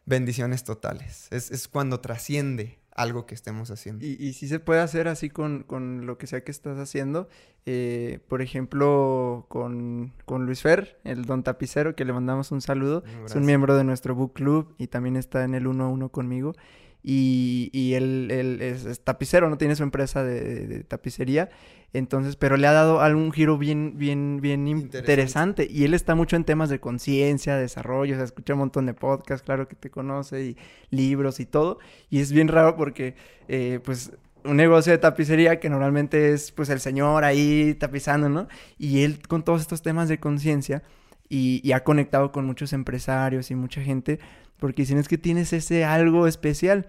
[0.07, 1.29] bendiciones totales.
[1.31, 4.05] Es, es cuando trasciende algo que estemos haciendo.
[4.05, 5.65] Y, y sí se puede hacer así con,
[6.07, 7.29] lo que sea que estás haciendo.
[7.65, 13.03] Eh, por ejemplo, con, Luis Fer, el don tapicero, que le mandamos un saludo.
[13.25, 16.09] Es un miembro de nuestro book club y también está en el 1 a 1
[16.11, 16.55] conmigo
[17.03, 18.29] y, y él,
[18.61, 21.51] es, tapicero, no tiene su empresa de, tapicería,
[21.93, 25.67] entonces, pero le ha dado algún giro bien, bien, bien interesante.
[25.69, 28.95] y él está mucho en temas de conciencia, desarrollo, o sea, escucha un montón de
[28.95, 30.57] podcasts, claro que te conoce, y
[30.91, 31.79] libros y todo,
[32.09, 33.15] y es bien raro porque,
[33.49, 34.13] eh, pues,
[34.45, 38.49] un negocio de tapicería que normalmente es, pues, el señor ahí tapizando, ¿no?
[38.79, 40.83] Y él con todos estos temas de conciencia,
[41.29, 44.21] y, y, ha conectado con muchos empresarios y mucha gente
[44.63, 46.87] porque dicen es que tienes ese algo especial.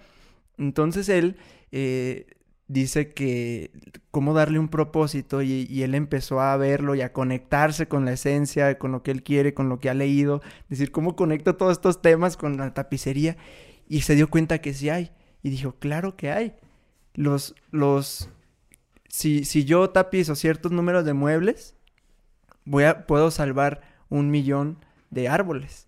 [0.59, 1.37] Entonces él
[1.71, 2.27] eh,
[2.67, 3.71] dice que
[4.11, 8.77] cómo darle un propósito y, él empezó a verlo y a conectarse con la esencia,
[8.77, 11.99] con lo que él quiere, con lo que ha leído, decir cómo conecto todos estos
[12.03, 13.37] temas con la tapicería
[13.89, 15.09] y se dio cuenta que sí hay.
[15.41, 16.53] Y dijo, claro que hay.
[17.15, 18.29] Los, los,
[19.09, 21.75] si, si yo tapizo ciertos números de muebles,
[22.65, 24.77] voy a, puedo salvar un millón
[25.09, 25.87] de árboles.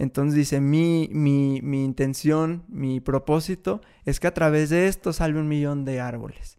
[0.00, 5.40] Entonces dice, mi, mi, mi, intención, mi propósito es que a través de esto salve
[5.40, 6.56] un millón de árboles.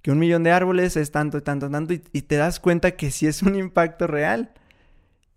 [0.00, 3.10] Que un millón de árboles es tanto, tanto, tanto, y, y te das cuenta que
[3.10, 4.52] sí es un impacto real.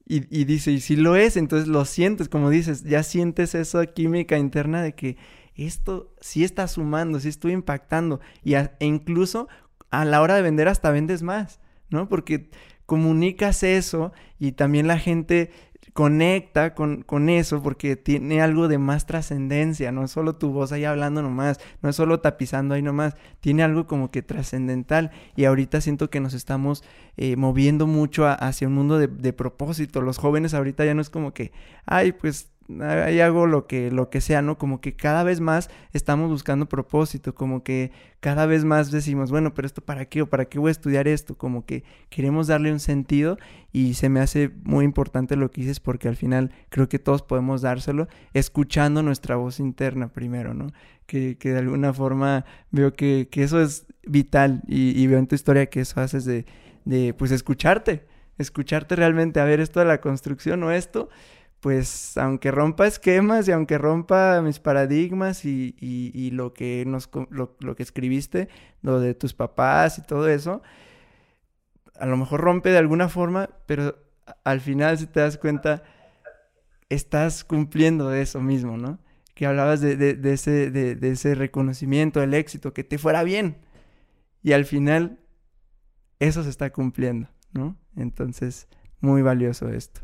[0.08, 3.88] Y, y, dice, y si lo es, entonces lo sientes, como dices, ya sientes esa
[3.88, 5.18] química interna de que
[5.56, 8.20] esto sí está sumando, sí estoy impactando.
[8.44, 9.48] Y e incluso
[9.90, 12.08] a la hora de vender hasta vendes más, ¿no?
[12.08, 12.52] Porque
[12.86, 15.50] comunicas eso y también la gente
[15.94, 20.72] conecta con, con, eso porque tiene algo de más trascendencia, no es solo tu voz
[20.72, 25.12] ahí hablando nomás, no es solo tapizando ahí nomás, tiene algo como que trascendental.
[25.36, 26.84] Y ahorita siento que nos estamos
[27.18, 31.10] eh, moviendo mucho hacia un mundo de, de, propósito, los jóvenes ahorita ya no es
[31.10, 31.52] como que,
[31.86, 32.52] ay, pues
[32.82, 34.58] ahí hago lo que, lo que sea, ¿no?
[34.58, 39.54] Como que cada vez más estamos buscando propósito, como que cada vez más decimos, bueno,
[39.54, 42.72] pero esto para qué o para qué voy a estudiar esto, como que queremos darle
[42.72, 43.38] un sentido
[43.72, 47.22] y se me hace muy importante lo que dices porque al final creo que todos
[47.24, 50.68] podemos dárselo escuchando nuestra voz interna primero, ¿no?
[51.06, 55.28] Que, que de alguna forma veo que, que eso es vital y, y, veo en
[55.28, 56.46] tu historia que eso haces de,
[56.86, 58.06] de, pues, escucharte,
[58.38, 61.10] escucharte realmente, a ver, esto de la construcción o esto,
[61.62, 67.56] pues aunque rompa esquemas y aunque rompa mis paradigmas y, y, lo, que nos, lo,
[67.60, 68.50] lo, que escribiste,
[68.82, 70.64] lo de tus papás y todo eso,
[72.00, 73.96] a lo mejor rompe de alguna forma, pero
[74.44, 75.84] al final si te das cuenta,
[76.90, 79.00] estás cumpliendo de eso mismo, ¿no?
[79.36, 83.58] Que hablabas de, de, de ese, de, ese reconocimiento, del éxito, que te fuera bien.
[84.42, 85.20] Y al final,
[86.20, 87.78] eso se está cumpliendo, ¿no?
[87.96, 88.68] Entonces,
[89.00, 90.02] muy valioso esto.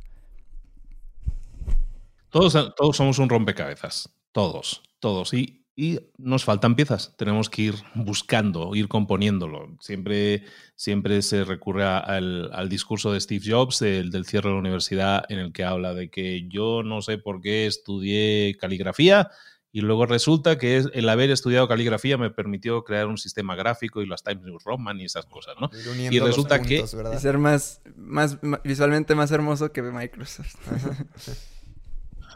[2.30, 4.10] Todos, todos somos un rompecabezas.
[4.32, 5.34] Todos, todos.
[5.34, 7.16] Y, y, nos faltan piezas.
[7.18, 9.76] Tenemos que ir buscando, ir componiéndolo.
[9.80, 10.44] Siempre,
[10.76, 15.24] siempre se recurre al, al discurso de Steve Jobs, del, del cierre de la universidad,
[15.30, 19.30] en el que habla de que yo no sé por qué estudié caligrafía,
[19.72, 24.08] y luego resulta que el haber estudiado caligrafía me permitió crear un sistema gráfico y
[24.08, 25.70] las Times New Roman y esas cosas, ¿no?
[26.10, 27.16] Y resulta puntos, que...
[27.16, 30.56] Y ser más, más, visualmente más hermoso que Microsoft.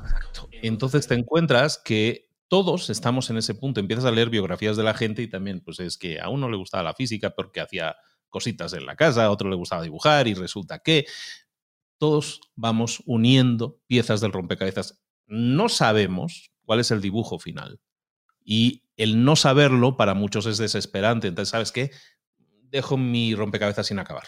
[0.03, 0.49] Exacto.
[0.51, 3.79] Entonces te encuentras que todos estamos en ese punto.
[3.79, 6.57] Empiezas a leer biografías de la gente y también, pues es que a uno le
[6.57, 7.95] gustaba la física porque hacía
[8.29, 11.05] cositas en la casa, a otro le gustaba dibujar y resulta que
[11.97, 15.01] todos vamos uniendo piezas del rompecabezas.
[15.27, 17.79] No sabemos cuál es el dibujo final.
[18.43, 21.27] Y el no saberlo para muchos es desesperante.
[21.27, 21.91] Entonces, ¿sabes qué?
[22.63, 24.23] Dejo mi rompecabezas sin acabar.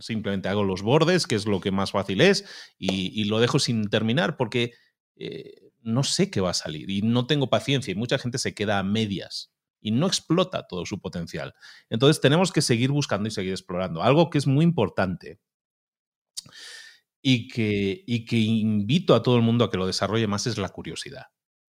[0.00, 2.44] Simplemente hago los bordes, que es lo que más fácil es,
[2.78, 4.72] y lo dejo sin terminar porque
[5.16, 8.54] eh, no sé qué va a salir y no tengo paciencia y mucha gente se
[8.54, 11.54] queda a medias y no explota todo su potencial.
[11.90, 14.02] Entonces tenemos que seguir buscando y seguir explorando.
[14.02, 15.40] Algo que es muy importante
[17.20, 20.58] y que, y que invito a todo el mundo a que lo desarrolle más es
[20.58, 21.26] la curiosidad.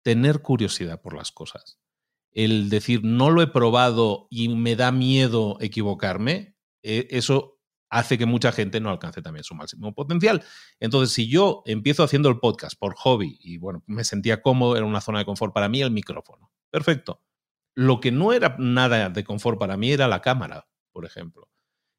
[0.03, 1.79] Tener curiosidad por las cosas.
[2.31, 7.58] El decir, no lo he probado y me da miedo equivocarme, eh, eso
[7.91, 10.45] hace que mucha gente no alcance también su máximo potencial.
[10.81, 14.87] Entonces, si yo empiezo haciendo el podcast por hobby y bueno, me sentía cómodo, era
[14.87, 16.53] una zona de confort para mí el micrófono.
[16.71, 17.23] Perfecto.
[17.75, 21.49] Lo que no era nada de confort para mí era la cámara, por ejemplo.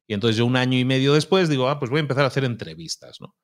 [0.06, 2.28] Y entonces yo un año y medio después digo, ah, pues voy a empezar a
[2.28, 3.36] hacer entrevistas, ¿no?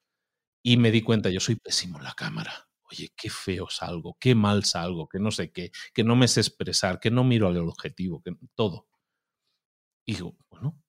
[0.62, 2.68] Y me di cuenta, yo soy pésimo en la cámara.
[2.90, 6.40] Oye, qué feo salgo, qué mal salgo, que no sé qué, que no me sé
[6.40, 8.88] expresar, que no miro al objetivo, que todo.
[10.05, 10.80] Y digo, bueno,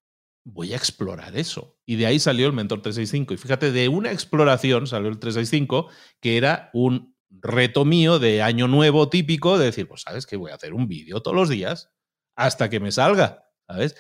[0.50, 1.78] voy a explorar eso.
[1.86, 3.34] Y de ahí salió el Mentor 365.
[3.34, 5.89] Y fíjate, de una exploración salió el 365,
[6.22, 10.52] que era un reto mío de año nuevo típico de decir, pues sabes que voy
[10.52, 11.91] a hacer un vídeo todos los días
[12.36, 13.95] hasta que me salga, ¿sabes?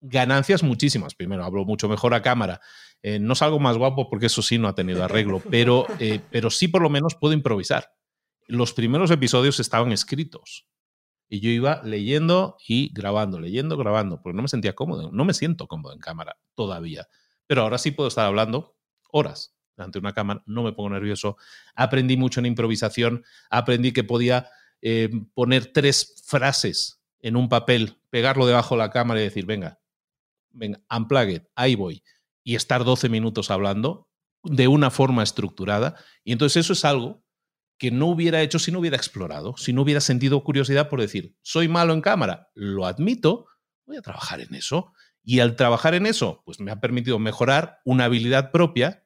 [0.00, 1.14] Ganancias muchísimas.
[1.14, 2.60] Primero, hablo mucho mejor a cámara.
[3.02, 6.50] Eh, no salgo más guapo porque eso sí no ha tenido arreglo, pero, eh, pero
[6.50, 7.92] sí por lo menos puedo improvisar.
[8.48, 10.66] Los primeros episodios estaban escritos.
[11.28, 15.34] Y yo iba leyendo y grabando, leyendo, grabando, porque no me sentía cómodo, no me
[15.34, 17.08] siento cómodo en cámara todavía.
[17.46, 18.76] Pero ahora sí puedo estar hablando
[19.10, 21.36] horas ante una cámara, no me pongo nervioso.
[21.74, 24.48] Aprendí mucho en improvisación, aprendí que podía
[24.82, 29.80] eh, poner tres frases en un papel, pegarlo debajo de la cámara y decir, venga,
[30.50, 32.02] venga, unplug ahí voy.
[32.42, 34.08] Y estar 12 minutos hablando
[34.44, 35.96] de una forma estructurada.
[36.24, 37.24] Y entonces eso es algo
[37.78, 41.36] que no hubiera hecho si no hubiera explorado, si no hubiera sentido curiosidad por decir,
[41.42, 43.46] soy malo en cámara, lo admito,
[43.86, 44.92] voy a trabajar en eso.
[45.22, 49.04] Y al trabajar en eso, pues me ha permitido mejorar una habilidad propia,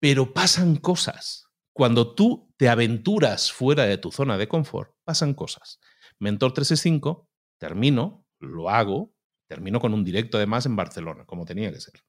[0.00, 1.44] pero pasan cosas.
[1.74, 5.78] Cuando tú te aventuras fuera de tu zona de confort, pasan cosas.
[6.18, 9.12] Mentor 365, termino, lo hago,
[9.46, 12.02] termino con un directo además en Barcelona, como tenía que ser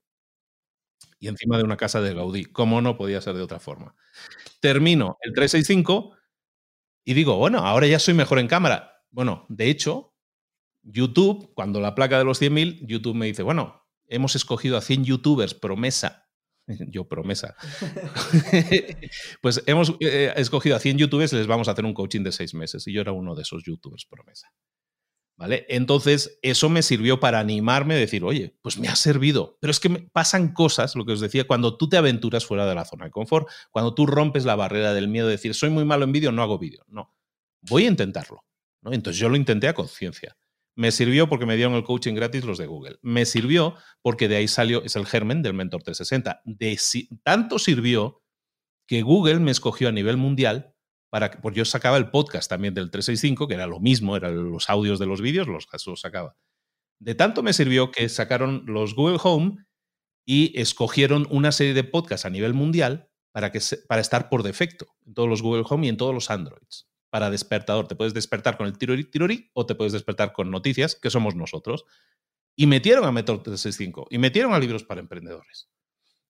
[1.22, 2.45] y encima de una casa de Gaudí.
[2.45, 3.95] como no podía ser de otra forma?
[4.59, 6.17] Termino el 365
[7.05, 9.05] y digo, bueno, ahora ya soy mejor en cámara.
[9.11, 10.15] Bueno, de hecho,
[10.82, 15.05] YouTube, cuando la placa de los 100.000, YouTube me dice, bueno, hemos escogido a 100
[15.05, 16.28] youtubers promesa.
[16.67, 17.55] Yo promesa.
[19.41, 22.32] pues hemos eh, escogido a 100 youtubers y les vamos a hacer un coaching de
[22.32, 22.88] seis meses.
[22.88, 24.47] Y yo era uno de esos youtubers promesa.
[25.49, 29.57] Entonces, eso me sirvió para animarme a decir, oye, pues me ha servido.
[29.59, 32.65] Pero es que me pasan cosas, lo que os decía, cuando tú te aventuras fuera
[32.65, 35.69] de la zona de confort, cuando tú rompes la barrera del miedo de decir, soy
[35.69, 36.83] muy malo en vídeo, no hago vídeo.
[36.87, 37.15] No,
[37.61, 38.43] voy a intentarlo.
[38.83, 40.37] Entonces yo lo intenté a conciencia.
[40.75, 42.97] Me sirvió porque me dieron el coaching gratis los de Google.
[43.01, 46.41] Me sirvió porque de ahí salió, es el germen del Mentor 360.
[46.45, 46.79] De,
[47.23, 48.23] tanto sirvió
[48.87, 50.73] que Google me escogió a nivel mundial
[51.12, 54.49] para que, porque yo sacaba el podcast también del 365, que era lo mismo, eran
[54.49, 56.38] los audios de los vídeos, los, los sacaba.
[56.99, 59.57] De tanto me sirvió que sacaron los Google Home
[60.26, 63.59] y escogieron una serie de podcasts a nivel mundial para, que
[63.89, 66.88] para estar por defecto en todos los Google Home y en todos los Androids.
[67.09, 71.09] Para despertador, te puedes despertar con el tirori o te puedes despertar con noticias, que
[71.09, 71.84] somos nosotros.
[72.55, 75.70] Y metieron a Método 365 y metieron a libros para emprendedores.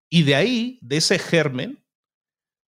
[0.10, 1.86] Y de ahí, de ese germen,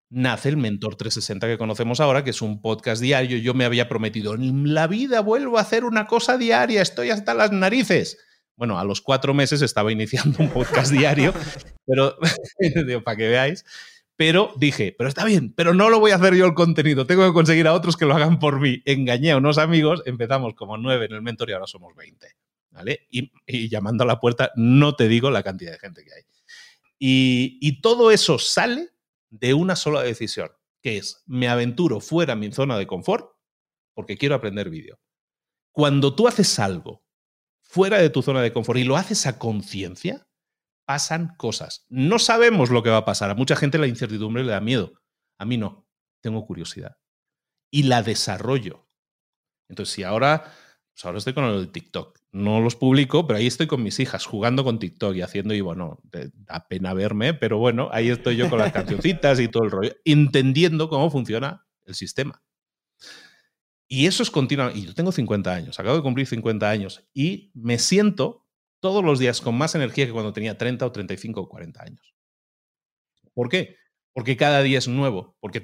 [0.09, 3.37] nace el Mentor 360 que conocemos ahora, que es un podcast diario.
[3.37, 7.33] Yo me había prometido, en la vida vuelvo a hacer una cosa diaria, estoy hasta
[7.33, 8.17] las narices.
[8.55, 11.33] Bueno, a los cuatro meses estaba iniciando un podcast diario,
[11.85, 12.17] pero
[13.03, 13.65] para que veáis.
[14.15, 17.25] Pero dije, pero está bien, pero no lo voy a hacer yo el contenido, tengo
[17.25, 18.81] que conseguir a otros que lo hagan por mí.
[18.83, 22.27] Engañé a unos amigos, empezamos como nueve en el mentor y ahora somos 20.
[22.71, 23.07] ¿Vale?
[23.09, 23.31] Y,
[23.69, 26.23] llamando a la puerta, no te digo la cantidad de gente que hay.
[26.99, 28.89] y todo eso sale
[29.29, 30.49] de una sola decisión,
[30.81, 33.31] que es, me aventuro fuera de mi zona de confort
[33.93, 34.99] porque quiero aprender vídeo.
[35.71, 37.03] Cuando tú haces algo
[37.61, 40.27] fuera de tu zona de confort y lo haces a conciencia,
[40.85, 41.85] pasan cosas.
[41.89, 43.29] No sabemos lo que va a pasar.
[43.29, 44.93] A mucha gente la incertidumbre le da miedo.
[45.37, 45.87] A mí no.
[46.21, 46.97] Tengo curiosidad.
[47.69, 48.89] Y la desarrollo.
[49.67, 50.51] Entonces, si ahora
[51.03, 52.19] ahora estoy con el TikTok.
[52.31, 55.61] No los publico, pero ahí estoy con mis hijas jugando con TikTok y haciendo, y
[55.61, 59.71] bueno, da pena verme, pero bueno, ahí estoy yo con las cancioncitas y todo el
[59.71, 62.41] rollo, entendiendo cómo funciona el sistema.
[63.87, 64.69] Y eso es continuo.
[64.69, 68.45] Y yo tengo 50 años, acabo de cumplir 50 años y me siento
[68.79, 72.13] todos los días con más energía que cuando tenía 30 o 35 o 40 años.
[73.33, 73.77] ¿Por qué?
[74.13, 75.63] Porque cada día es nuevo, porque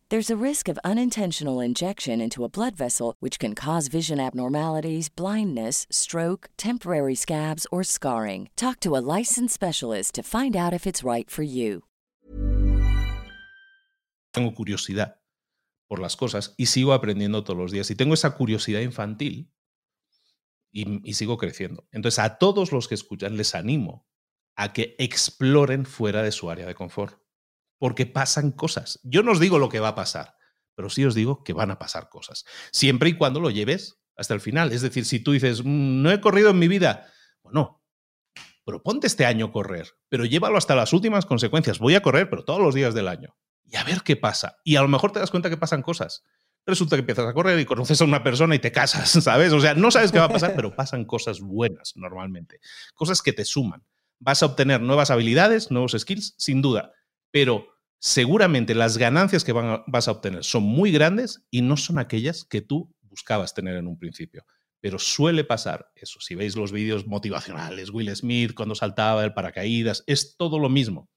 [0.11, 5.07] There's a risk of unintentional injection into a blood vessel, which can cause vision abnormalities,
[5.07, 8.49] blindness, stroke, temporary scabs, or scarring.
[8.57, 11.83] Talk to a licensed specialist to find out if it's right for you.
[14.33, 15.15] Tengo curiosidad
[15.87, 17.89] por las cosas y sigo aprendiendo todos los días.
[17.89, 19.49] Y tengo esa curiosidad infantil
[20.73, 21.87] y, y sigo creciendo.
[21.93, 24.05] Entonces, a todos los que escuchan les animo
[24.57, 27.20] a que exploren fuera de su área de confort
[27.81, 28.99] porque pasan cosas.
[29.01, 30.35] Yo no os digo lo que va a pasar,
[30.75, 32.45] pero sí os digo que van a pasar cosas.
[32.71, 34.71] Siempre y cuando lo lleves hasta el final.
[34.71, 37.11] Es decir, si tú dices, mm, no he corrido en mi vida,
[37.41, 37.81] bueno,
[38.65, 41.79] proponte este año correr, pero llévalo hasta las últimas consecuencias.
[41.79, 43.35] Voy a correr, pero todos los días del año.
[43.65, 44.57] Y a ver qué pasa.
[44.63, 46.23] Y a lo mejor te das cuenta que pasan cosas.
[46.67, 49.53] Resulta que empiezas a correr y conoces a una persona y te casas, ¿sabes?
[49.53, 52.59] O sea, no sabes qué va a pasar, pero pasan cosas buenas normalmente.
[52.93, 53.83] Cosas que te suman.
[54.19, 56.93] Vas a obtener nuevas habilidades, nuevos skills, sin duda
[57.31, 57.70] pero
[58.01, 62.61] seguramente las ganancias que vas a obtener son muy grandes y no son aquellas que
[62.61, 64.43] tú buscabas tener en un principio.
[64.79, 66.19] Pero suele pasar eso.
[66.19, 71.11] Si veis los vídeos motivacionales, Will Smith cuando saltaba el paracaídas, es todo lo mismo.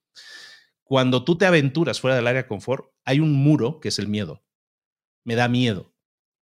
[0.82, 4.06] Cuando tú te aventuras fuera del área de confort, hay un muro que es el
[4.06, 4.44] miedo.
[5.24, 5.94] Me da miedo.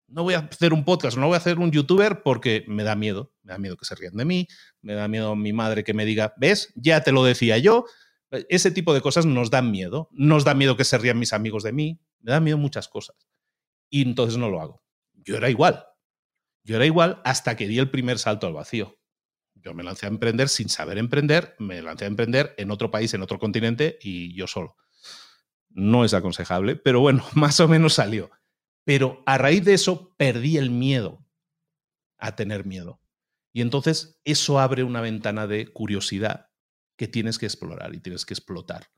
[0.07, 2.95] No voy a hacer un podcast, no voy a hacer un youtuber porque me da
[2.95, 3.31] miedo.
[3.43, 4.47] Me da miedo que se rían de mí,
[4.81, 6.73] me da miedo mi madre que me diga, ¿ves?
[6.75, 7.85] Ya te lo decía yo,
[8.31, 10.09] ese tipo de cosas nos dan miedo.
[10.11, 12.01] Nos da miedo que se rían mis amigos de mí.
[12.21, 13.15] Me da miedo muchas cosas.
[13.89, 14.83] Y entonces no lo hago.
[15.13, 15.85] Yo era igual.
[16.63, 18.99] Yo era igual hasta que di el primer salto al vacío.
[19.55, 23.13] Yo me lancé a emprender sin saber emprender, me lancé a emprender en otro país,
[23.13, 24.77] en otro continente y yo solo.
[25.69, 28.31] No es aconsejable, pero bueno, más o menos salió.
[28.83, 31.25] Pero a raíz de eso perdí el miedo
[32.17, 33.01] a tener miedo.
[33.53, 36.50] Y entonces eso abre una ventana de curiosidad
[37.01, 38.91] que tienes que explorar y tienes que explotar.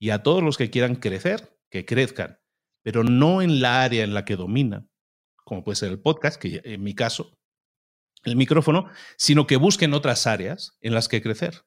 [0.00, 2.40] Y a todos los que quieran crecer, que crezcan,
[2.82, 4.90] pero no en la área en la que dominan,
[5.44, 7.38] como puede ser el podcast, que en mi caso,
[8.24, 11.64] el micrófono, sino que busquen otras áreas en las que crecer.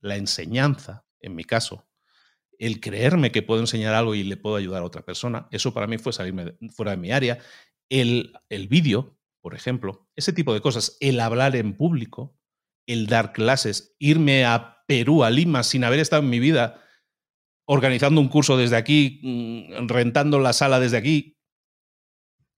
[0.00, 1.88] La enseñanza, en mi caso,
[2.58, 5.86] el creerme que puedo enseñar algo y le puedo ayudar a otra persona, eso para
[5.86, 7.38] mí fue salirme fuera de mi área.
[7.88, 12.36] El, el vídeo, por ejemplo, ese tipo de cosas, el hablar en público,
[12.86, 16.82] el dar clases, irme a Perú, a Lima, sin haber estado en mi vida
[17.66, 21.36] organizando un curso desde aquí, mm, rentando la sala desde aquí,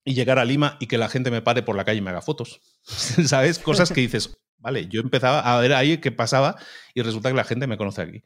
[0.05, 2.11] y llegar a Lima y que la gente me pare por la calle y me
[2.11, 2.61] haga fotos.
[3.27, 3.59] ¿Sabes?
[3.59, 6.57] Cosas que dices, vale, yo empezaba a ver ahí qué pasaba
[6.95, 8.25] y resulta que la gente me conoce aquí.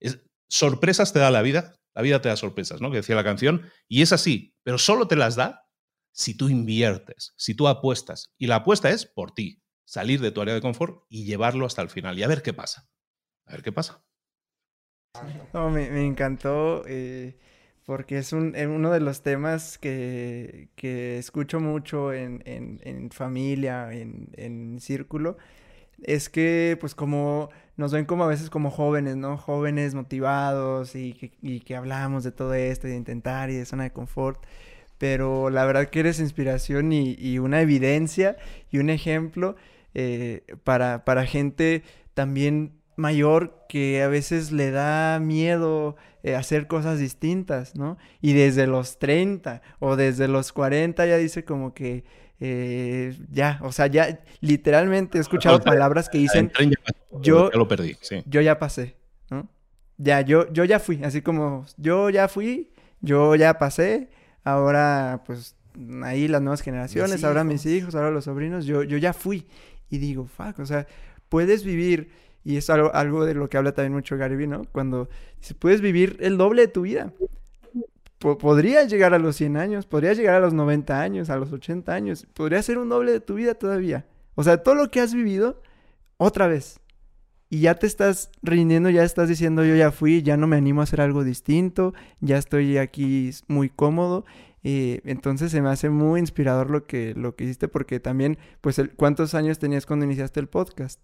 [0.00, 2.90] Es, sorpresas te da la vida, la vida te da sorpresas, ¿no?
[2.90, 5.62] Que decía la canción, y es así, pero solo te las da
[6.12, 8.32] si tú inviertes, si tú apuestas.
[8.36, 9.59] Y la apuesta es por ti,
[9.90, 12.52] salir de tu área de confort y llevarlo hasta el final y a ver qué
[12.52, 12.88] pasa.
[13.46, 14.04] A ver qué pasa.
[15.52, 17.36] No, me, me encantó eh,
[17.84, 23.10] porque es un, eh, uno de los temas que, que escucho mucho en, en, en
[23.10, 25.36] familia, en, en círculo.
[26.02, 29.36] Es que, pues, como nos ven como a veces como jóvenes, ¿no?
[29.38, 33.84] Jóvenes motivados y que, y que hablamos de todo esto, de intentar y de zona
[33.84, 34.44] de confort.
[34.98, 38.36] Pero la verdad que eres inspiración y, y una evidencia
[38.70, 39.56] y un ejemplo
[39.94, 41.82] eh, para, para gente
[42.14, 47.96] también mayor que a veces le da miedo eh, hacer cosas distintas, ¿no?
[48.20, 52.04] Y desde los 30 o desde los 40 ya dice como que
[52.40, 56.50] eh, ya, o sea, ya literalmente he escuchado palabras que dicen
[57.20, 58.22] yo ya lo perdí, sí.
[58.26, 58.96] yo ya pasé,
[59.30, 59.48] ¿no?
[59.98, 62.70] Ya, yo, yo ya fui, así como yo ya fui,
[63.00, 64.08] yo ya pasé,
[64.44, 65.56] ahora pues
[66.02, 69.46] ahí las nuevas generaciones, ahora mis hijos, ahora los sobrinos, yo, yo ya fui.
[69.90, 70.86] Y digo, fuck, o sea,
[71.28, 72.10] puedes vivir
[72.44, 74.62] y es algo, algo de lo que habla también mucho Gary Vee, ¿no?
[74.72, 75.08] Cuando
[75.40, 77.12] dice, puedes vivir el doble de tu vida.
[78.18, 81.52] Po- podrías llegar a los 100 años, podrías llegar a los 90 años, a los
[81.52, 82.26] 80 años.
[82.34, 84.06] Podría ser un doble de tu vida todavía.
[84.34, 85.62] O sea, todo lo que has vivido,
[86.18, 86.80] otra vez.
[87.50, 90.80] Y ya te estás rindiendo, ya estás diciendo, yo ya fui, ya no me animo
[90.82, 94.24] a hacer algo distinto, ya estoy aquí muy cómodo.
[94.62, 98.80] Eh, entonces se me hace muy inspirador lo que, lo que hiciste, porque también, pues,
[98.96, 101.02] ¿cuántos años tenías cuando iniciaste el podcast?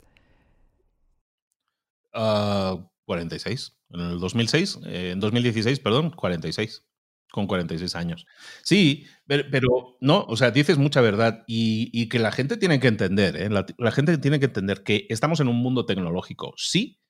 [2.13, 3.77] Ah, 46.
[3.91, 6.85] En el 2006, eh, en 2016, perdón, 46.
[7.33, 8.25] Con 46 años.
[8.63, 12.89] Sí, pero, no, o sea, dices mucha verdad y, y que la gente tiene que
[12.89, 13.51] entender, ¿eh?
[13.51, 17.01] la gente tiene que entender que estamos en un mundo tecnológico, sí,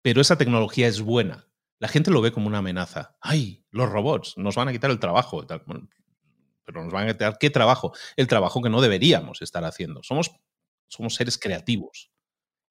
[0.00, 1.48] pero esa tecnología es buena.
[1.78, 3.16] La gente lo ve como una amenaza.
[3.20, 3.64] ¡Ay!
[3.70, 5.44] Los robots nos van a quitar el trabajo.
[5.46, 7.92] pero nos van a quitar qué trabajo?
[8.16, 10.02] El trabajo que no deberíamos estar haciendo.
[10.02, 10.30] Somos,
[10.88, 12.10] somos seres creativos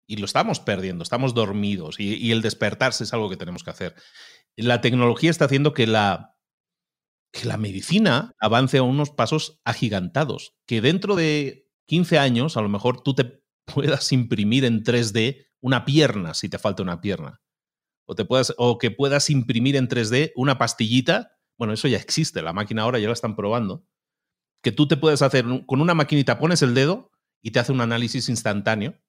[0.08, 3.72] y lo estamos perdiendo, estamos dormidos y, y el despertarse es algo que tenemos que
[3.72, 3.96] hacer.
[4.56, 6.36] La tecnología está haciendo que la,
[7.32, 12.70] que la medicina avance a unos pasos agigantados, que dentro de 15 años a lo
[12.70, 17.42] mejor tú te puedas imprimir en 3D una pierna si te falta una pierna.
[18.06, 21.38] O, te puedas, o que puedas imprimir en 3D una pastillita.
[21.58, 23.86] Bueno, eso ya existe, la máquina ahora ya la están probando.
[24.62, 27.82] Que tú te puedes hacer con una maquinita, pones el dedo y te hace un
[27.82, 29.00] análisis instantáneo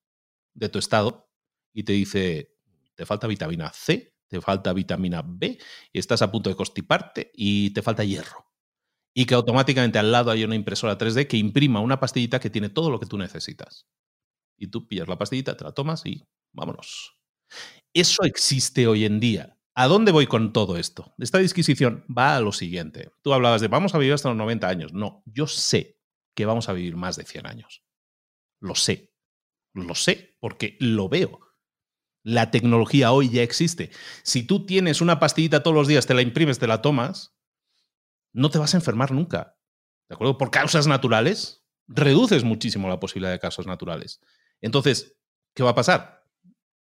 [0.55, 1.31] de tu estado
[1.73, 2.57] y te dice,
[2.95, 5.59] te falta vitamina C, te falta vitamina B,
[5.93, 8.47] y estás a punto de constiparte y te falta hierro.
[9.15, 12.69] Y que automáticamente al lado hay una impresora 3D que imprima una pastillita que tiene
[12.69, 13.87] todo lo que tú necesitas.
[14.59, 17.19] Y tú pillas la pastillita, te la tomas y vámonos.
[17.97, 19.57] Eso existe hoy en día.
[19.75, 21.15] ¿A dónde voy con todo esto?
[21.17, 23.11] Esta disquisición va a lo siguiente.
[23.23, 24.93] Tú hablabas de vamos a vivir hasta los 90 años.
[24.93, 25.99] No, yo sé
[26.35, 27.83] que vamos a vivir más de 100 años.
[28.61, 29.15] Lo sé.
[29.73, 31.41] Lo sé porque lo veo.
[32.23, 33.91] La tecnología hoy ya existe.
[34.25, 37.35] Si tú tienes una pastillita todos los días, te la imprimes, te la tomas,
[38.35, 39.57] no te vas a enfermar nunca.
[40.11, 40.37] ¿De acuerdo?
[40.37, 44.21] Por causas naturales, reduces muchísimo la posibilidad de causas naturales.
[44.61, 45.17] Entonces,
[45.55, 46.26] ¿qué va a pasar?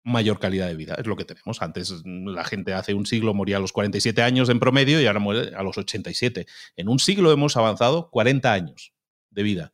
[0.06, 1.62] Mayor calidad de vida, es lo que tenemos.
[1.62, 5.20] Antes la gente hace un siglo moría a los 47 años en promedio y ahora
[5.20, 6.46] muere a los 87.
[6.78, 8.94] En un siglo hemos avanzado 40 años
[9.32, 9.74] de vida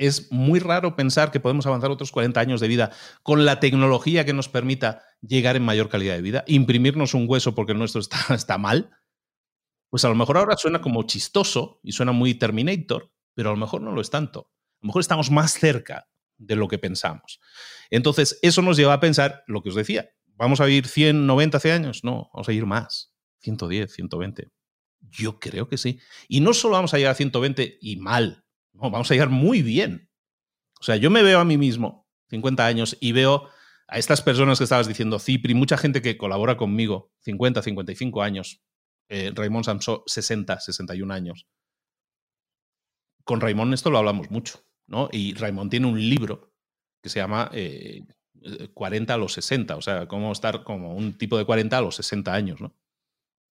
[0.00, 2.90] es muy raro pensar que podemos avanzar otros 40 años de vida
[3.22, 7.54] con la tecnología que nos permita llegar en mayor calidad de vida, imprimirnos un hueso
[7.54, 8.90] porque el nuestro está, está mal.
[9.90, 13.58] Pues a lo mejor ahora suena como chistoso y suena muy Terminator, pero a lo
[13.58, 14.50] mejor no lo es tanto.
[14.50, 16.08] A lo mejor estamos más cerca
[16.40, 17.40] de lo que pensamos.
[17.90, 20.10] Entonces, eso nos lleva a pensar lo que os decía.
[20.34, 22.04] ¿Vamos a vivir 100, 90, 100 años?
[22.04, 23.12] No, vamos a ir más.
[23.40, 24.48] 110, 120.
[25.00, 26.00] Yo creo que sí.
[26.28, 29.62] Y no solo vamos a llegar a 120 y mal, no, vamos a llegar muy
[29.62, 30.10] bien.
[30.80, 33.48] O sea, yo me veo a mí mismo, 50 años, y veo
[33.86, 38.62] a estas personas que estabas diciendo, Cipri, mucha gente que colabora conmigo, 50, 55 años,
[39.08, 41.46] eh, Raymond Samso, 60, 61 años.
[43.24, 45.08] Con Raymond esto lo hablamos mucho, ¿no?
[45.10, 46.52] Y Raymond tiene un libro
[47.02, 48.04] que se llama eh,
[48.74, 51.96] 40 a los 60, o sea, cómo estar como un tipo de 40 a los
[51.96, 52.76] 60 años, ¿no?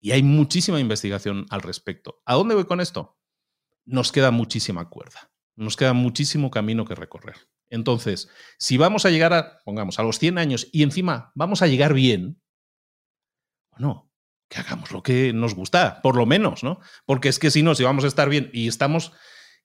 [0.01, 2.21] Y hay muchísima investigación al respecto.
[2.25, 3.19] ¿A dónde voy con esto?
[3.86, 7.36] nos queda muchísima cuerda, nos queda muchísimo camino que recorrer.
[7.69, 11.67] Entonces, si vamos a llegar a, pongamos, a los 100 años y encima vamos a
[11.67, 12.41] llegar bien,
[13.71, 14.11] bueno,
[14.49, 16.79] que hagamos lo que nos gusta, por lo menos, ¿no?
[17.05, 19.13] Porque es que si no, si vamos a estar bien y estamos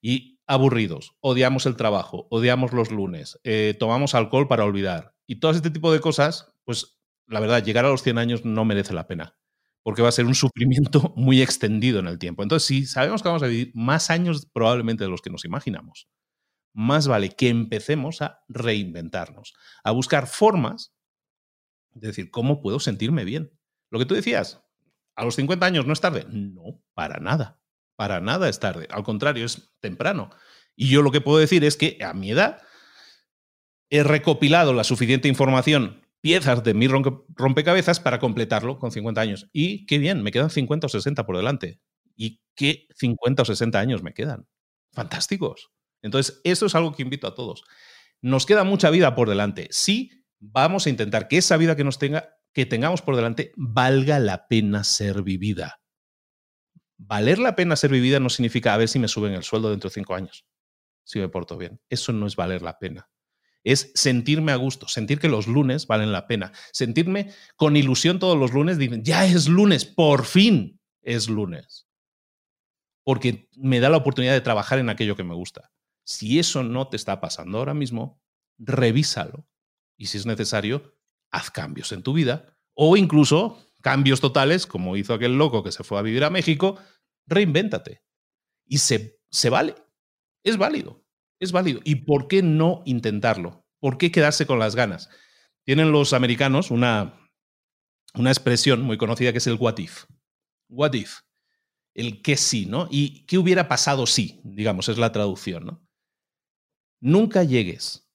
[0.00, 5.52] y aburridos, odiamos el trabajo, odiamos los lunes, eh, tomamos alcohol para olvidar y todo
[5.52, 6.98] este tipo de cosas, pues
[7.28, 9.38] la verdad, llegar a los 100 años no merece la pena,
[9.84, 12.42] porque va a ser un sufrimiento muy extendido en el tiempo.
[12.42, 16.08] Entonces, si sabemos que vamos a vivir más años probablemente de los que nos imaginamos,
[16.74, 20.96] más vale que empecemos a reinventarnos, a buscar formas
[21.92, 23.52] de decir, ¿cómo puedo sentirme bien?
[23.92, 24.64] Lo que tú decías,
[25.14, 26.26] a los 50 años no es tarde.
[26.28, 27.59] No, para nada.
[28.00, 28.88] Para nada es tarde.
[28.90, 30.30] Al contrario, es temprano.
[30.74, 32.62] Y yo lo que puedo decir es que a mi edad
[33.90, 39.50] he recopilado la suficiente información, piezas de mi rompecabezas para completarlo con 50 años.
[39.52, 41.82] Y qué bien, me quedan 50 o 60 por delante.
[42.16, 44.48] ¿Y qué 50 o 60 años me quedan?
[44.94, 45.70] Fantásticos.
[46.00, 47.64] Entonces, eso es algo que invito a todos.
[48.22, 49.68] Nos queda mucha vida por delante.
[49.72, 54.18] Sí, vamos a intentar que esa vida que nos tenga, que tengamos por delante, valga
[54.18, 55.79] la pena ser vivida.
[57.02, 59.88] Valer la pena ser vivida no significa a ver si me suben el sueldo dentro
[59.88, 60.44] de cinco años,
[61.02, 61.80] si me porto bien.
[61.88, 63.08] Eso no es valer la pena.
[63.64, 68.38] Es sentirme a gusto, sentir que los lunes valen la pena, sentirme con ilusión todos
[68.38, 71.88] los lunes, dicen, ya es lunes, por fin es lunes.
[73.02, 75.72] Porque me da la oportunidad de trabajar en aquello que me gusta.
[76.04, 78.22] Si eso no te está pasando ahora mismo,
[78.58, 79.46] revísalo.
[79.96, 80.98] Y si es necesario,
[81.30, 85.84] haz cambios en tu vida o incluso cambios totales, como hizo aquel loco que se
[85.84, 86.78] fue a vivir a México,
[87.26, 88.02] reinvéntate.
[88.66, 89.74] Y se, se vale.
[90.44, 91.04] Es válido.
[91.40, 91.80] Es válido.
[91.84, 93.64] ¿Y por qué no intentarlo?
[93.80, 95.08] ¿Por qué quedarse con las ganas?
[95.64, 97.18] Tienen los americanos una,
[98.14, 100.04] una expresión muy conocida que es el what if.
[100.68, 101.20] What if.
[101.94, 102.88] El qué sí, ¿no?
[102.90, 105.90] Y qué hubiera pasado si, digamos, es la traducción, ¿no?
[107.00, 108.08] nunca llegues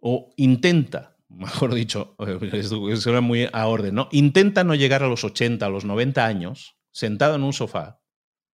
[0.00, 2.16] o intenta, mejor dicho,
[2.96, 4.08] suena muy a orden, ¿no?
[4.12, 8.00] Intenta no llegar a los 80, a los 90 años, sentado en un sofá,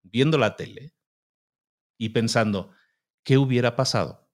[0.03, 0.95] viendo la tele
[1.97, 2.73] y pensando,
[3.23, 4.29] ¿qué hubiera pasado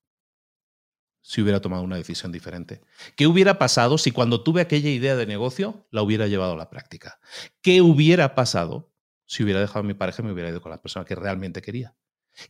[1.23, 2.81] si hubiera tomado una decisión diferente?
[3.15, 6.71] ¿Qué hubiera pasado si cuando tuve aquella idea de negocio la hubiera llevado a la
[6.71, 7.21] práctica?
[7.61, 8.93] ¿Qué hubiera pasado
[9.27, 11.63] si hubiera dejado a mi pareja y me hubiera ido con la persona que realmente
[11.63, 11.95] quería?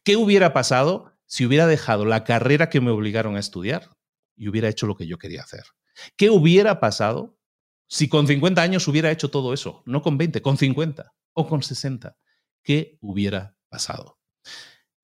[0.05, 3.97] ¿Qué hubiera pasado si hubiera dejado la carrera que me obligaron a estudiar
[4.37, 5.65] y hubiera hecho lo que yo quería hacer?
[6.17, 7.39] ¿Qué hubiera pasado
[7.89, 9.83] si con 50 años hubiera hecho todo eso?
[9.87, 12.17] No con 20, con 50 o con 60.
[12.63, 14.19] ¿Qué hubiera pasado?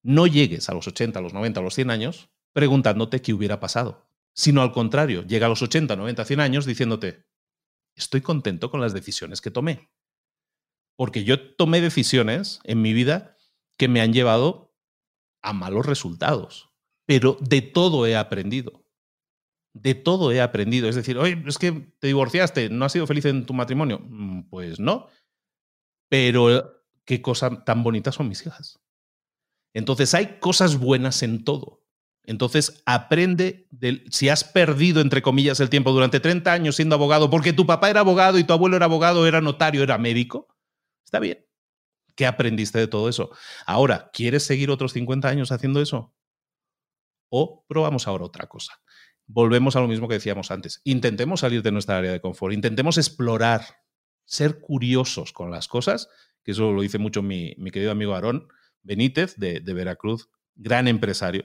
[0.03, 3.61] No llegues a los 80, a los 90, a los 100 años preguntándote qué hubiera
[3.61, 7.27] pasado, sino al contrario, llega a los 80, 90, 100 años diciéndote,
[7.95, 9.91] estoy contento con las decisiones que tomé.
[10.97, 13.37] Porque yo tomé decisiones en mi vida
[13.77, 14.75] que me han llevado
[15.43, 16.71] a malos resultados,
[17.05, 18.86] pero de todo he aprendido.
[19.83, 20.89] De todo he aprendido.
[20.89, 24.01] Es decir, oye, es que te divorciaste, ¿no has sido feliz en tu matrimonio?
[24.03, 25.09] Mm, pues no.
[26.09, 28.81] Pero qué cosa tan bonita son mis hijas.
[29.75, 31.83] Entonces hay cosas buenas en todo.
[32.25, 37.31] Entonces aprende, de, si has perdido, entre comillas, el tiempo durante 30 años siendo abogado,
[37.31, 40.49] porque tu papá era abogado y tu abuelo era abogado, era notario, era médico,
[41.05, 41.47] está bien.
[42.17, 43.31] ¿Qué aprendiste de todo eso?
[43.67, 46.15] Ahora, ¿quieres seguir otros 50 años haciendo eso?
[47.31, 48.73] O probamos ahora otra cosa.
[49.27, 50.81] Volvemos a lo mismo que decíamos antes.
[50.85, 53.65] Intentemos salir de nuestra área de confort, intentemos explorar,
[54.25, 56.09] ser curiosos con las cosas,
[56.43, 58.49] que eso lo dice mucho mi, querido amigo Aarón
[58.83, 61.45] Benítez de, de Veracruz, gran empresario.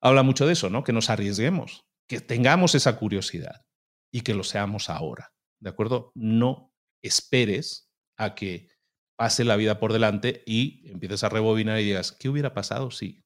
[0.00, 0.84] Habla mucho de eso, ¿no?
[0.84, 3.66] Que nos arriesguemos, que tengamos esa curiosidad
[4.10, 5.32] y que lo seamos ahora.
[5.60, 6.12] ¿De acuerdo?
[6.14, 8.68] No esperes a que
[9.16, 13.22] pase la vida por delante y empieces a rebobinar y digas, ¿qué hubiera pasado si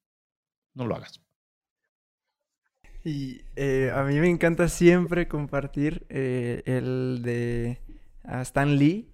[0.74, 1.24] no lo hagas?
[3.05, 7.78] Y eh, a mí me encanta siempre compartir eh, el de
[8.40, 9.11] Stan Lee,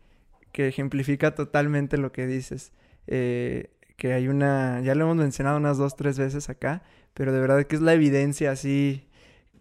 [0.52, 2.72] que ejemplifica totalmente lo que dices.
[3.08, 6.82] Eh, que hay una, ya lo hemos mencionado unas dos, tres veces acá,
[7.14, 9.08] pero de verdad que es la evidencia así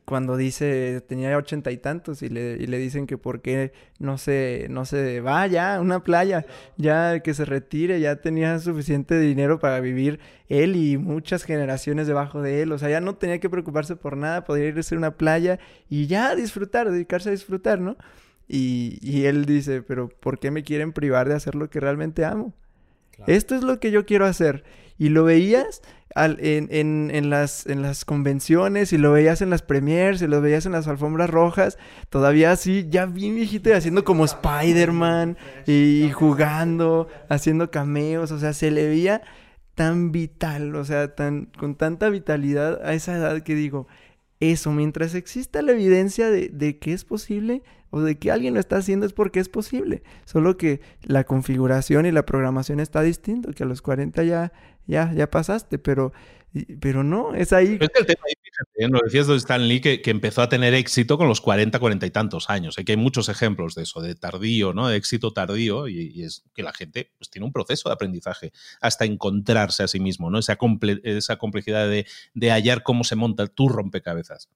[0.09, 4.17] cuando dice tenía ochenta y tantos y le, y le, dicen que por qué no
[4.17, 6.47] se, no se va ya a una playa,
[6.77, 12.41] ya que se retire, ya tenía suficiente dinero para vivir él y muchas generaciones debajo
[12.41, 15.15] de él, o sea, ya no tenía que preocuparse por nada, podría irse a una
[15.15, 17.95] playa y ya disfrutar, dedicarse a disfrutar, ¿no?
[18.47, 22.25] Y, y él dice, pero ¿por qué me quieren privar de hacer lo que realmente
[22.25, 22.55] amo?
[23.27, 24.63] Esto es lo que yo quiero hacer.
[24.97, 25.81] Y lo veías
[26.15, 30.71] en, las, en las convenciones, y lo veías en las premiers, y lo veías en
[30.71, 31.77] las alfombras rojas,
[32.09, 38.71] todavía así, ya bien viejito haciendo como Spider-Man, y jugando, haciendo cameos, o sea, se
[38.71, 39.21] le veía
[39.75, 43.87] tan vital, o sea, tan, con tanta vitalidad a esa edad que digo,
[44.39, 48.59] eso, mientras exista la evidencia de, de que es posible o de que alguien lo
[48.59, 50.03] está haciendo es porque es posible.
[50.25, 54.51] Solo que la configuración y la programación está distinto, que a los 40 ya,
[54.87, 56.11] ya, ya pasaste, pero,
[56.79, 57.77] pero no, es ahí.
[57.79, 59.01] Es que el tema fíjate, ¿eh?
[59.03, 62.11] decías de Stan Lee, que, que empezó a tener éxito con los 40, 40 y
[62.11, 62.77] tantos años.
[62.77, 62.85] ¿eh?
[62.87, 64.87] Hay muchos ejemplos de eso, de tardío, ¿no?
[64.87, 68.51] De éxito tardío, y, y es que la gente pues, tiene un proceso de aprendizaje
[68.81, 70.39] hasta encontrarse a sí mismo, ¿no?
[70.39, 74.49] Esa, comple- esa complejidad de, de hallar cómo se monta tu rompecabezas.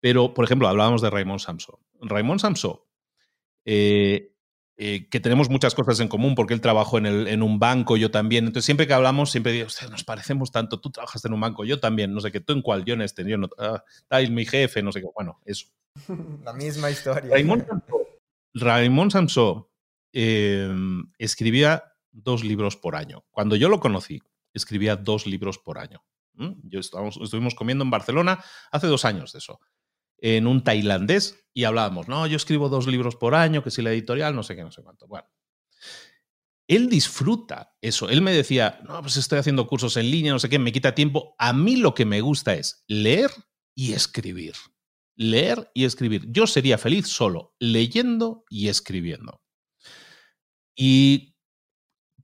[0.00, 1.76] Pero, por ejemplo, hablábamos de Raymond Samson.
[2.00, 2.80] Raymond Samson,
[3.64, 4.34] eh,
[4.76, 7.96] eh, que tenemos muchas cosas en común porque él trabajó en, el- en un banco,
[7.98, 8.46] yo también.
[8.46, 10.80] Entonces, siempre que hablamos, siempre digo, "Hostia, nos parecemos tanto.
[10.80, 12.14] Tú trabajaste en un banco, yo también.
[12.14, 13.48] No sé qué, tú en cuál, yo en este, yo no.
[13.58, 13.82] Ah,
[14.30, 15.06] mi jefe, no sé qué.
[15.14, 15.66] Bueno, eso.
[16.44, 17.30] La misma historia.
[17.30, 18.00] Raymond Samson,
[18.54, 19.66] Raymond Samson,
[20.14, 20.70] eh,
[21.18, 23.24] escribía dos libros por año.
[23.30, 24.22] Cuando yo lo conocí,
[24.54, 26.02] escribía dos libros por año.
[26.34, 26.52] ¿Mm?
[26.64, 28.42] Yo estábamos, estuvimos comiendo en Barcelona
[28.72, 29.60] hace dos años de eso,
[30.20, 33.90] en un tailandés, y hablábamos, no, yo escribo dos libros por año, que si la
[33.90, 35.06] editorial, no sé qué, no sé cuánto.
[35.06, 35.28] Bueno.
[36.68, 38.08] Él disfruta eso.
[38.08, 40.94] Él me decía, no, pues estoy haciendo cursos en línea, no sé qué, me quita
[40.94, 41.34] tiempo.
[41.36, 43.30] A mí lo que me gusta es leer
[43.74, 44.54] y escribir.
[45.16, 46.26] Leer y escribir.
[46.30, 49.42] Yo sería feliz solo leyendo y escribiendo.
[50.76, 51.34] Y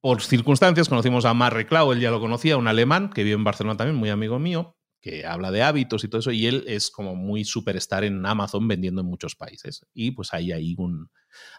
[0.00, 3.42] por circunstancias conocimos a Marre Clau, él ya lo conocía, un alemán que vive en
[3.42, 6.90] Barcelona también, muy amigo mío, que habla de hábitos y todo eso, y él es
[6.90, 9.86] como muy superstar en Amazon vendiendo en muchos países.
[9.94, 11.10] Y pues ahí hay un,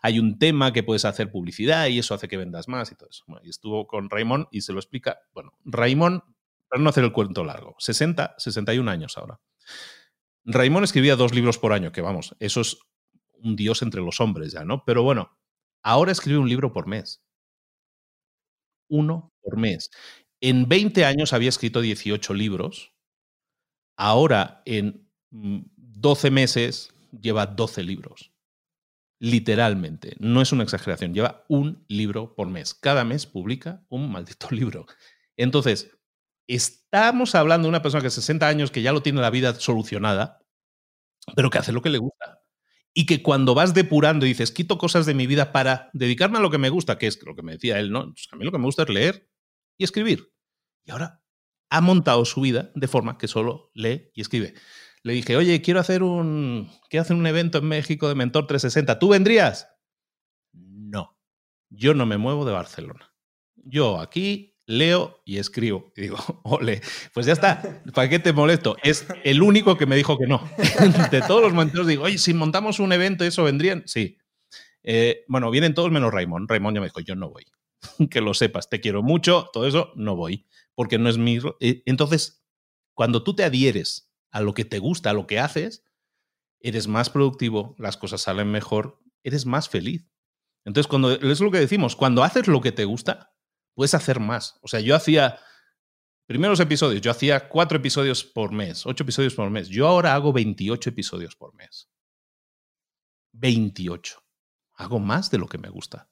[0.01, 3.09] hay un tema que puedes hacer publicidad y eso hace que vendas más y todo
[3.09, 3.23] eso.
[3.43, 5.19] Y estuvo con Raymond y se lo explica.
[5.33, 6.21] Bueno, Raymond,
[6.67, 9.39] para no hacer el cuento largo, 60, 61 años ahora.
[10.45, 12.77] Raymond escribía dos libros por año, que vamos, eso es
[13.41, 14.83] un dios entre los hombres ya, ¿no?
[14.85, 15.38] Pero bueno,
[15.83, 17.21] ahora escribe un libro por mes.
[18.89, 19.89] Uno por mes.
[20.39, 22.93] En 20 años había escrito 18 libros.
[23.97, 28.31] Ahora, en mm, 12 meses, lleva 12 libros.
[29.19, 30.15] Literalmente.
[30.19, 31.13] No es una exageración.
[31.13, 32.75] Lleva un libro por mes.
[32.75, 34.85] Cada mes publica un maldito libro.
[35.35, 35.91] Entonces,
[36.47, 40.39] estamos hablando de una persona que 60 años, que ya lo tiene la vida solucionada,
[41.35, 42.41] pero que hace lo que le gusta.
[42.93, 46.41] Y que cuando vas depurando y dices, quito cosas de mi vida para dedicarme a
[46.41, 48.05] lo que me gusta, que es lo que me decía él, ¿no?
[48.11, 49.29] Pues a mí lo que me gusta es leer
[49.77, 50.31] y escribir.
[50.85, 51.21] Y ahora
[51.70, 54.53] ha montado su vida de forma que solo lee y escribe.
[55.03, 58.99] Le dije, oye, quiero hacer un, quiero hacer un evento en México de Mentor 360.
[58.99, 59.70] ¿Tú vendrías?
[60.53, 61.18] No,
[61.70, 63.13] yo no me muevo de Barcelona.
[63.55, 65.93] Yo aquí leo y escribo.
[65.95, 66.82] Y digo, ole,
[67.13, 68.78] pues ya está, ¿para qué te molesto?
[68.84, 70.41] Es el único que me dijo que no.
[71.11, 73.84] De todos los mentores digo, oye, si montamos un evento, ¿eso vendrían?
[73.86, 74.18] Sí.
[74.84, 76.49] Eh, bueno, vienen todos menos Raymond.
[76.49, 77.45] Raymond ya me dijo, yo no voy.
[78.09, 80.45] que lo sepas, te quiero mucho, todo eso, no voy,
[80.78, 81.39] porque no es mi...
[81.59, 82.45] eh, Entonces,
[82.93, 85.84] cuando tú te adhieres a lo que te gusta, a lo que haces,
[86.59, 90.07] eres más productivo, las cosas salen mejor, eres más feliz.
[90.65, 93.34] Entonces, cuando es lo que decimos, cuando haces lo que te gusta,
[93.73, 94.59] puedes hacer más.
[94.61, 95.39] O sea, yo hacía
[96.28, 99.69] primeros episodios, yo hacía cuatro episodios por mes, ocho episodios por mes.
[99.69, 101.89] Yo ahora hago 28 episodios por mes.
[103.34, 104.23] 28.
[104.75, 106.11] Hago más de lo que me gusta.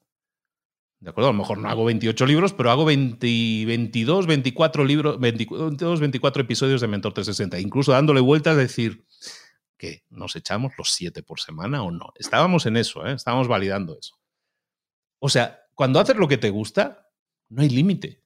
[1.00, 1.28] ¿De acuerdo?
[1.28, 6.42] A lo mejor no hago 28 libros, pero hago 20, 22, 24 libros, 22, 24
[6.42, 7.60] episodios de Mentor 360.
[7.60, 9.04] Incluso dándole vueltas, decir
[9.76, 12.12] que nos echamos los 7 por semana o no.
[12.16, 13.12] Estábamos en eso, ¿eh?
[13.12, 14.18] estábamos validando eso.
[15.18, 17.10] O sea, cuando haces lo que te gusta,
[17.48, 18.22] no hay límite.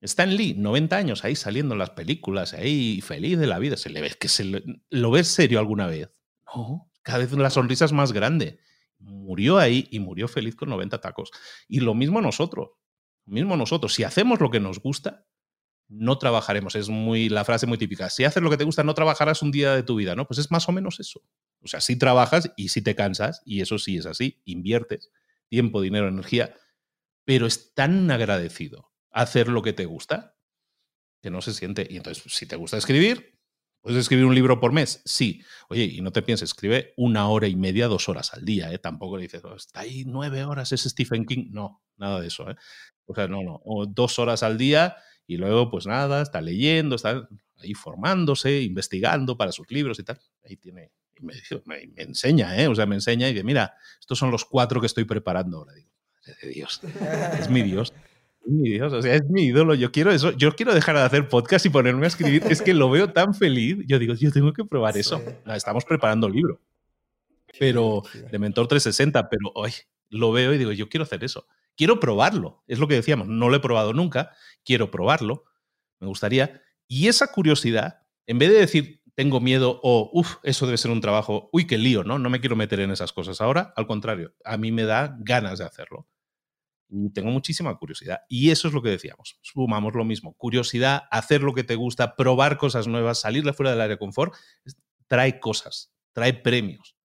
[0.00, 3.76] Stan Lee, 90 años, ahí saliendo en las películas, ahí feliz de la vida.
[3.76, 6.10] ¿Se le ve que se lo ves serio alguna vez?
[6.54, 8.58] No, cada vez la sonrisa es más grande.
[9.04, 11.30] Murió ahí y murió feliz con 90 tacos.
[11.68, 12.70] Y lo mismo nosotros.
[13.26, 13.94] Mismo nosotros.
[13.94, 15.26] Si hacemos lo que nos gusta,
[15.88, 16.74] no trabajaremos.
[16.74, 18.10] Es muy la frase muy típica.
[18.10, 20.26] Si haces lo que te gusta, no trabajarás un día de tu vida, ¿no?
[20.26, 21.22] Pues es más o menos eso.
[21.60, 25.10] O sea, sí trabajas y sí te cansas, y eso sí es así, inviertes
[25.48, 26.54] tiempo, dinero, energía,
[27.24, 30.36] pero es tan agradecido hacer lo que te gusta
[31.22, 31.86] que no se siente.
[31.88, 33.33] Y entonces, si te gusta escribir,
[33.84, 35.02] ¿puedes escribir un libro por mes?
[35.04, 35.42] Sí.
[35.68, 38.78] Oye, y no te pienses, escribe una hora y media, dos horas al día, ¿eh?
[38.78, 41.48] Tampoco le dices, oh, está ahí nueve horas, es Stephen King.
[41.50, 42.56] No, nada de eso, ¿eh?
[43.04, 43.60] O sea, no, no.
[43.86, 44.96] Dos horas al día
[45.26, 50.18] y luego, pues nada, está leyendo, está ahí formándose, investigando para sus libros y tal.
[50.42, 50.90] Ahí tiene.
[51.14, 51.34] Y me,
[51.66, 52.68] me, me enseña, ¿eh?
[52.68, 55.74] O sea, me enseña y dice, mira, estos son los cuatro que estoy preparando ahora.
[55.74, 55.90] Digo,
[56.26, 56.80] madre de Dios,
[57.38, 57.92] es mi Dios.
[58.44, 59.74] Es mi Dios, o sea, es mi ídolo.
[59.74, 60.32] Yo quiero eso.
[60.32, 62.42] Yo quiero dejar de hacer podcast y ponerme a escribir.
[62.48, 63.78] Es que lo veo tan feliz.
[63.86, 65.22] Yo digo, yo tengo que probar eso.
[65.46, 66.60] Estamos preparando el libro,
[67.58, 69.72] pero de Mentor 360, pero hoy
[70.10, 71.46] lo veo y digo, yo quiero hacer eso.
[71.76, 72.62] Quiero probarlo.
[72.66, 73.28] Es lo que decíamos.
[73.28, 74.30] No lo he probado nunca.
[74.64, 75.44] Quiero probarlo.
[76.00, 76.62] Me gustaría.
[76.86, 81.00] Y esa curiosidad, en vez de decir, tengo miedo o, uff, eso debe ser un
[81.00, 82.18] trabajo, uy, qué lío, ¿no?
[82.18, 83.72] No me quiero meter en esas cosas ahora.
[83.76, 86.06] Al contrario, a mí me da ganas de hacerlo.
[86.88, 88.20] Y tengo muchísima curiosidad.
[88.28, 89.38] Y eso es lo que decíamos.
[89.42, 90.34] Sumamos lo mismo.
[90.34, 93.98] Curiosidad, hacer lo que te gusta, probar cosas nuevas, salir de fuera del área de
[93.98, 94.34] confort,
[95.06, 96.96] trae cosas, trae premios.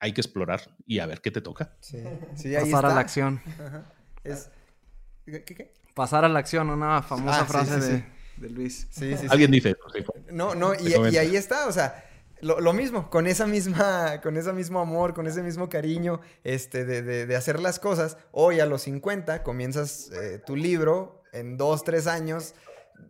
[0.00, 1.76] Hay que explorar y a ver qué te toca.
[1.80, 1.98] Sí,
[2.34, 2.94] sí, ahí Pasar a está.
[2.94, 3.42] la acción.
[3.58, 3.92] Ajá.
[4.24, 4.50] Es...
[5.26, 5.74] ¿Qué, qué?
[5.94, 8.04] Pasar a la acción, una famosa Ah, frase sí, de, sí.
[8.38, 8.88] de Luis.
[8.90, 9.26] Sí, sí, sí.
[9.28, 10.02] Alguien dice eso, sí.
[10.32, 12.09] No, no, y, y ahí está, o sea,
[12.42, 16.84] lo, lo mismo, con esa misma, con ese mismo amor, con ese mismo cariño, este,
[16.84, 18.16] de, de- hacer las cosas.
[18.32, 22.54] Hoy a los 50 comienzas eh, tu libro, en dos, tres años,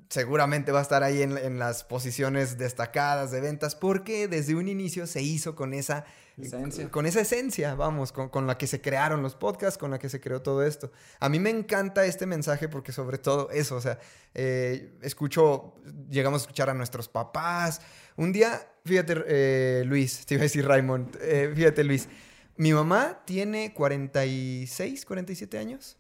[0.08, 5.06] seguramente va a estar ahí en las posiciones destacadas de ventas, porque desde un inicio
[5.06, 6.04] se hizo con esa
[6.42, 6.90] Esencia.
[6.90, 10.08] Con esa esencia, vamos, con, con la que se crearon los podcasts, con la que
[10.08, 10.92] se creó todo esto.
[11.18, 13.98] A mí me encanta este mensaje porque sobre todo eso, o sea,
[14.34, 15.74] eh, escucho,
[16.08, 17.80] llegamos a escuchar a nuestros papás.
[18.16, 22.08] Un día, fíjate, eh, Luis, te iba a decir Raymond, eh, fíjate Luis,
[22.56, 25.96] mi mamá tiene 46, 47 años.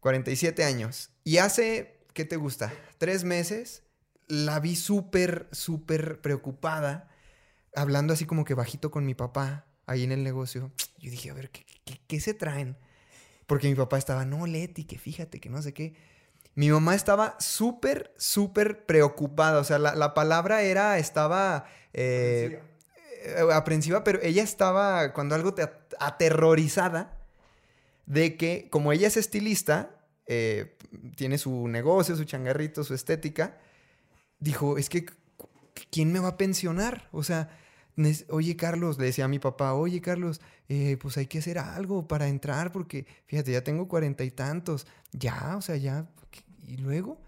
[0.00, 1.10] 47 años.
[1.24, 2.72] Y hace, ¿qué te gusta?
[2.98, 3.82] Tres meses
[4.26, 7.09] la vi súper, súper preocupada,
[7.74, 10.72] hablando así como que bajito con mi papá ahí en el negocio.
[10.98, 12.76] Yo dije, a ver, ¿qué, qué- qué se traen?
[13.46, 15.94] Porque mi papá estaba, no, Leti, que fíjate, que no sé qué.
[16.54, 19.58] Mi mamá estaba súper, súper preocupada.
[19.60, 22.60] O sea, la, la palabra era, estaba eh,
[23.24, 27.16] eh, aprensiva, pero ella estaba, cuando algo te at- aterrorizada,
[28.06, 29.90] de que como ella es estilista,
[30.26, 30.76] eh,
[31.16, 33.58] tiene su negocio, su changarrito, su estética,
[34.38, 35.06] dijo, es que,
[35.90, 37.08] ¿quién me va a pensionar?
[37.12, 37.56] O sea,
[38.30, 42.06] oye Carlos, le decía a mi papá, oye Carlos, eh, pues hay que hacer algo
[42.08, 46.06] para entrar porque, fíjate, ya tengo cuarenta y tantos, ya, o sea, ya.
[46.66, 47.20] ¿y luego?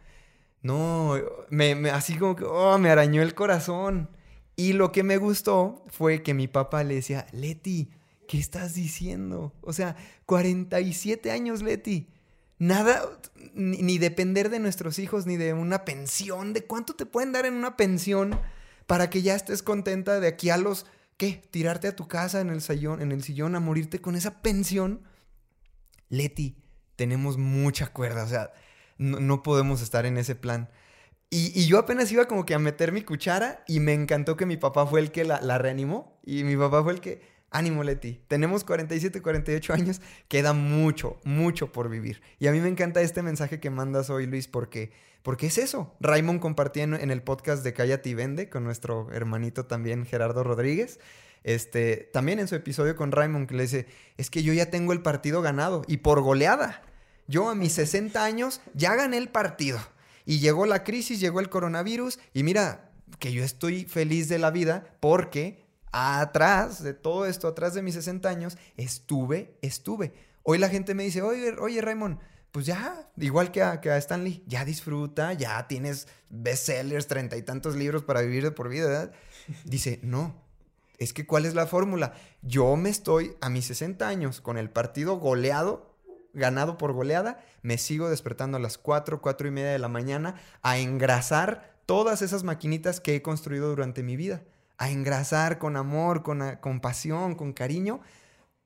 [0.63, 1.15] No,
[1.51, 4.09] me, me- así como que, oh, me arañó el corazón.
[4.57, 7.91] Y lo que me gustó fue que mi papá le decía, Leti,
[8.29, 9.53] ¿qué estás diciendo?
[9.63, 9.97] O sea,
[10.27, 12.09] 47 años, Leti.
[12.59, 13.03] Nada,
[13.55, 16.53] ni depender de nuestros hijos, ni de una pensión.
[16.53, 18.39] ¿De cuánto te pueden dar en una pensión
[18.93, 20.85] para que ya estés contenta de aquí a los,
[21.17, 21.43] ¿qué?
[21.51, 25.01] Tirarte a tu casa en el sillón, en el sillón a morirte con esa pensión.
[26.11, 26.59] Leti,
[26.95, 28.53] tenemos mucha cuerda, o sea,
[28.99, 30.69] no, podemos estar en ese plan.
[31.31, 34.45] Y, y yo apenas iba como que a meter mi cuchara y me encantó que
[34.45, 37.85] mi papá fue el que la, la reanimó y mi papá fue el que, ánimo
[37.85, 42.21] Leti, tenemos 47, 48 años, queda mucho, mucho por vivir.
[42.39, 44.93] Y a mí me encanta este mensaje que mandas hoy Luis porque,
[45.23, 45.95] porque es eso.
[46.01, 50.99] Raymond compartía en, el podcast de Cállate y Vende con nuestro hermanito también Gerardo Rodríguez.
[51.45, 53.87] Este, también en su episodio con Raymond que le dice,
[54.17, 56.83] es que yo ya tengo el partido ganado y por goleada.
[57.29, 59.79] Yo a mis 60 años ya gané el partido.
[60.25, 64.51] Y llegó la crisis, llegó el coronavirus y mira que yo estoy feliz de la
[64.51, 70.13] vida porque atrás de todo esto, atrás de mis 60 años, estuve, estuve.
[70.43, 72.19] Hoy la gente me dice, oye, oye Raymond,
[72.53, 77.43] pues ya, igual que a, que a Stanley, ya disfruta, ya tienes bestsellers, treinta y
[77.43, 79.11] tantos libros para vivir de por vida.
[79.65, 80.35] Dice, no,
[80.99, 82.13] es que ¿cuál es la fórmula?
[82.43, 85.97] Yo me estoy a mis 60 años con el partido goleado,
[86.35, 90.37] ganado por goleada, me sigo despertando a las 4, 4 y media de la mañana
[90.61, 94.43] a engrasar todas esas maquinitas que he construido durante mi vida.
[94.77, 98.01] A engrasar con amor, con, con pasión, con cariño,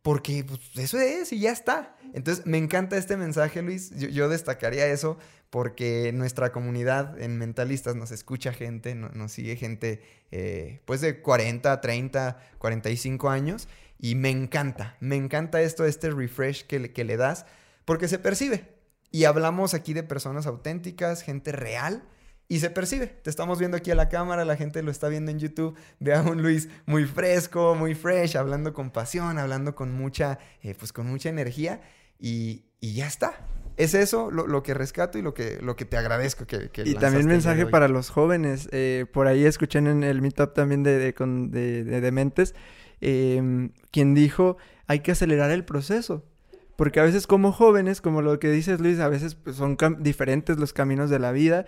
[0.06, 1.96] porque pues, eso es y ya está.
[2.14, 3.90] Entonces me encanta este mensaje, Luis.
[3.96, 5.18] Yo, destacaría eso
[5.50, 11.20] porque nuestra comunidad en Mentalistas nos escucha gente, no- nos sigue gente eh, pues de
[11.20, 13.66] 40, 30, 45 años
[13.98, 17.44] y me encanta, me encanta esto, este refresh que le das
[17.84, 18.76] porque se percibe.
[19.10, 22.04] Y hablamos aquí de personas auténticas, gente real.
[22.48, 23.06] Y se percibe.
[23.08, 25.76] Te estamos viendo aquí a la cámara, la gente lo está viendo en YouTube.
[25.98, 30.74] Ve a un Luis muy fresco, muy fresh, hablando con pasión, hablando con mucha, eh,
[30.78, 31.80] pues con mucha energía.
[32.20, 33.32] Y, y ya está.
[33.76, 36.82] Es eso lo, lo que rescato y lo que, lo que te agradezco que, que
[36.88, 38.68] Y también mensaje para los jóvenes.
[38.72, 42.54] eh, por ahí escuché en el meetup también de, de, con- de- de Dementes,
[43.02, 44.56] eh, quien dijo,
[44.86, 46.24] hay que acelerar el proceso.
[46.76, 50.58] Porque a veces como jóvenes, como lo que dices Luis, a veces pues, son diferentes
[50.58, 51.64] los caminos de la vida,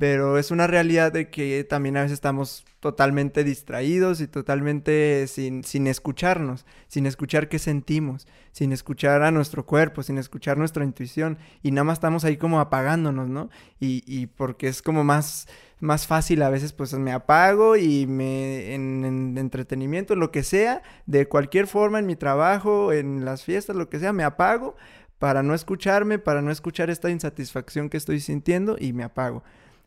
[0.00, 5.62] pero es una realidad de que también a veces estamos totalmente distraídos y totalmente sin,
[5.62, 11.36] sin escucharnos, sin escuchar qué sentimos, sin escuchar a nuestro cuerpo, sin escuchar nuestra intuición
[11.62, 13.50] y nada más estamos ahí como apagándonos, ¿no?
[13.78, 15.48] Y, y porque es como más,
[15.80, 20.80] más fácil a veces pues me apago y me en, en entretenimiento, lo que sea,
[21.04, 24.76] de cualquier forma en mi trabajo, en las fiestas, lo que sea, me apago
[25.18, 29.44] para no escucharme, para no escuchar esta insatisfacción que estoy sintiendo y me apago.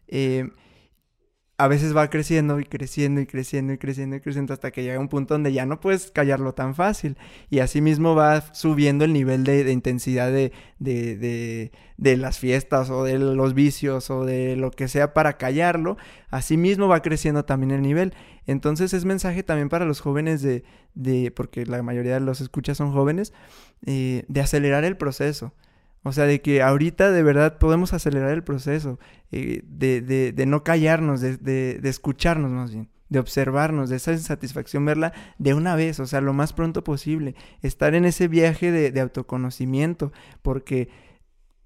[0.08, 0.50] Eh,
[1.58, 5.00] a veces va creciendo y creciendo y creciendo y creciendo y creciendo hasta que llega
[5.00, 7.16] un punto donde ya no puedes callarlo tan fácil.
[7.50, 13.20] Y asimismo va subiendo el nivel de, intensidad de, de, de, las fiestas o de
[13.20, 15.96] los vicios o de lo que sea para callarlo.
[16.32, 18.14] Asimismo va creciendo también el nivel.
[18.48, 20.64] Entonces es mensaje también para los jóvenes de,
[20.96, 23.32] de porque la mayoría de los escuchas son jóvenes,
[23.86, 25.54] eh, de acelerar el proceso.
[26.04, 29.00] O sea, de que ahorita de verdad podemos acelerar el proceso,
[29.32, 34.12] eh, de, de, de, no callarnos, de, de, escucharnos más bien, de observarnos, de esa
[34.12, 38.72] insatisfacción verla de una vez, o sea, lo más pronto posible, estar en ese viaje
[38.72, 40.12] de, autoconocimiento,
[40.42, 40.90] porque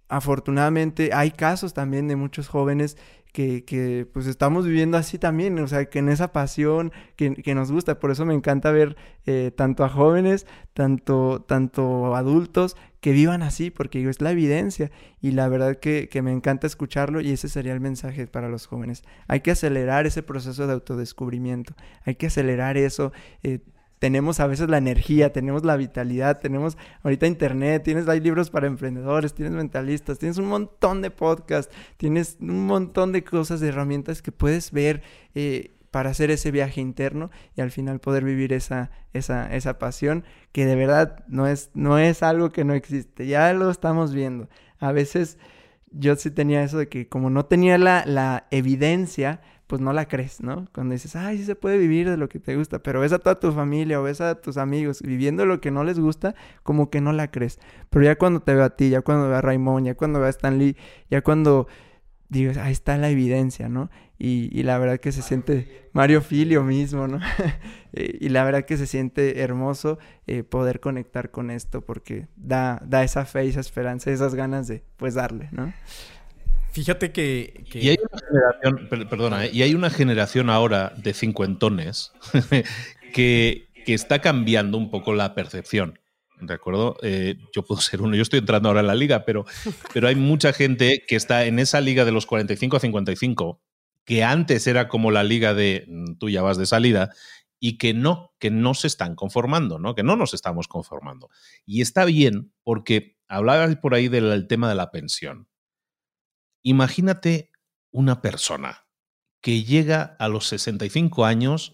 [0.09, 2.97] afortunadamente hay casos también de muchos jóvenes
[3.33, 7.53] que, que, pues estamos viviendo así también, o sea, que en esa pasión que, que
[7.53, 13.11] nos gusta, por eso me encanta ver eh, tanto a jóvenes, tanto, tanto adultos que
[13.11, 14.89] vivan así, porque es la evidencia
[15.21, 18.65] y la verdad que, que, me encanta escucharlo y ese sería el mensaje para los
[18.65, 19.03] jóvenes.
[19.27, 21.75] Hay que acelerar ese proceso de autodescubrimiento,
[22.05, 23.11] hay que acelerar eso.
[23.43, 23.59] Eh,
[23.99, 28.67] tenemos a veces la energía, tenemos la vitalidad, tenemos ahorita internet, tienes hay libros para
[28.67, 34.21] emprendedores, tienes mentalistas, tienes un montón de podcasts, tienes un montón de cosas, de herramientas
[34.21, 35.01] que puedes ver
[35.33, 40.25] eh, para hacer ese viaje interno y al final poder vivir esa, esa, esa pasión
[40.51, 44.47] que de verdad no es, no es algo que no existe, ya lo estamos viendo.
[44.79, 45.39] A veces
[45.89, 50.07] yo sí tenía eso de que como no tenía la, la evidencia, pues no la
[50.07, 50.65] crees, ¿no?
[50.73, 53.19] Cuando dices, ay, sí se puede vivir de lo que te gusta, pero ves a
[53.19, 56.89] toda tu familia o ves a tus amigos viviendo lo que no les gusta, como
[56.89, 57.59] que no la crees.
[57.89, 60.27] Pero ya cuando te veo a ti, ya cuando veo a Raymond, ya cuando veo
[60.27, 60.77] a Stan Lee,
[61.11, 61.67] ya cuando
[62.29, 63.89] digo, ahí está la evidencia, ¿no?
[64.17, 67.19] Y, y la verdad que se siente Mario Filio mismo, ¿no?
[67.93, 72.79] Eh, y la verdad que se siente hermoso eh, poder conectar con esto porque da,
[72.85, 75.73] da esa fe, esa esperanza, esas ganas de, pues, darle, ¿no?
[76.71, 79.49] Fíjate que, Y hay una generación, perdona, ¿eh?
[79.51, 82.11] y hay una generación ahora de cincuentones
[83.13, 85.99] que, que está cambiando un poco la percepción.
[86.39, 86.97] ¿De acuerdo?
[87.01, 89.45] Eh, yo puedo ser uno, yo estoy entrando ahora en la liga, pero,
[89.93, 93.59] pero hay mucha gente que está en esa liga de los 45 a 55,
[94.05, 97.09] que antes era como la liga de mm, tú ya vas de salida,
[97.59, 99.95] y que no, que no se están conformando, ¿no?
[99.95, 101.29] Que no nos estamos conformando.
[101.65, 105.46] Y está bien, porque hablabas por ahí del tema de la pensión.
[106.67, 107.53] Imagínate
[107.93, 108.89] una persona
[109.41, 111.71] que llega a los 65 años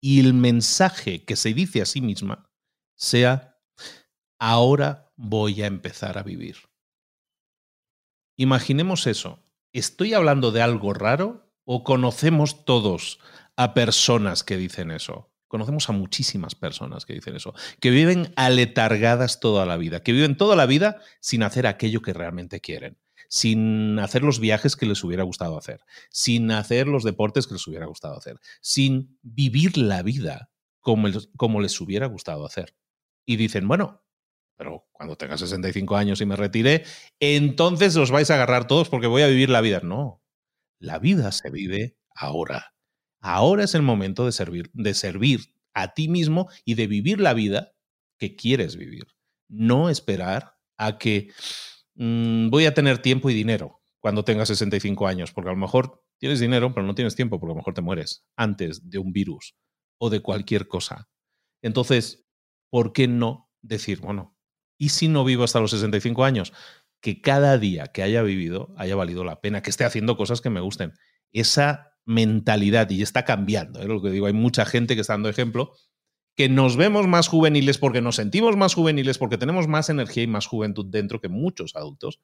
[0.00, 2.48] y el mensaje que se dice a sí misma
[2.94, 3.58] sea,
[4.38, 6.58] ahora voy a empezar a vivir.
[8.36, 9.42] Imaginemos eso.
[9.72, 13.18] ¿Estoy hablando de algo raro o conocemos todos
[13.56, 15.34] a personas que dicen eso?
[15.48, 20.36] Conocemos a muchísimas personas que dicen eso, que viven aletargadas toda la vida, que viven
[20.36, 23.03] toda la vida sin hacer aquello que realmente quieren
[23.34, 27.66] sin hacer los viajes que les hubiera gustado hacer, sin hacer los deportes que les
[27.66, 32.76] hubiera gustado hacer, sin vivir la vida como, como les hubiera gustado hacer.
[33.26, 34.04] Y dicen, bueno,
[34.56, 36.84] pero cuando tenga 65 años y me retire,
[37.18, 39.80] entonces os vais a agarrar todos porque voy a vivir la vida.
[39.82, 40.22] No,
[40.78, 42.76] la vida se vive ahora.
[43.18, 47.34] Ahora es el momento de servir, de servir a ti mismo y de vivir la
[47.34, 47.72] vida
[48.16, 49.08] que quieres vivir.
[49.48, 51.32] No esperar a que
[51.94, 56.04] Mm, voy a tener tiempo y dinero cuando tenga 65 años, porque a lo mejor
[56.18, 59.12] tienes dinero, pero no tienes tiempo, porque a lo mejor te mueres antes de un
[59.12, 59.56] virus
[59.98, 61.08] o de cualquier cosa.
[61.62, 62.26] Entonces,
[62.70, 64.36] ¿por qué no decir, bueno,
[64.78, 66.52] ¿y si no vivo hasta los 65 años?
[67.00, 70.50] Que cada día que haya vivido haya valido la pena, que esté haciendo cosas que
[70.50, 70.92] me gusten.
[71.32, 73.88] Esa mentalidad, y está cambiando, es ¿eh?
[73.88, 75.72] lo que digo, hay mucha gente que está dando ejemplo
[76.36, 80.26] que nos vemos más juveniles porque nos sentimos más juveniles, porque tenemos más energía y
[80.26, 82.20] más juventud dentro que muchos adultos.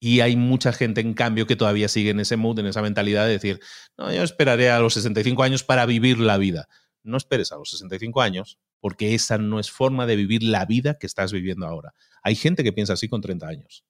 [0.00, 3.26] Y hay mucha gente, en cambio, que todavía sigue en ese mood, en esa mentalidad
[3.26, 3.60] de decir,
[3.96, 6.68] no, yo esperaré a los 65 años para vivir la vida.
[7.02, 10.98] No esperes a los 65 años, porque esa no es forma de vivir la vida
[10.98, 11.94] que estás viviendo ahora.
[12.22, 13.84] Hay gente que piensa así con 30 años.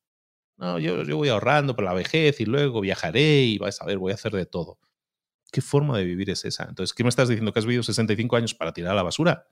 [0.56, 3.98] No, yo, yo voy ahorrando para la vejez y luego viajaré y vas a ver,
[3.98, 4.78] voy a hacer de todo.
[5.56, 6.64] ¿Qué forma de vivir es esa?
[6.64, 7.50] Entonces, ¿qué me estás diciendo?
[7.50, 9.48] ¿Que has vivido 65 años para tirar a la basura?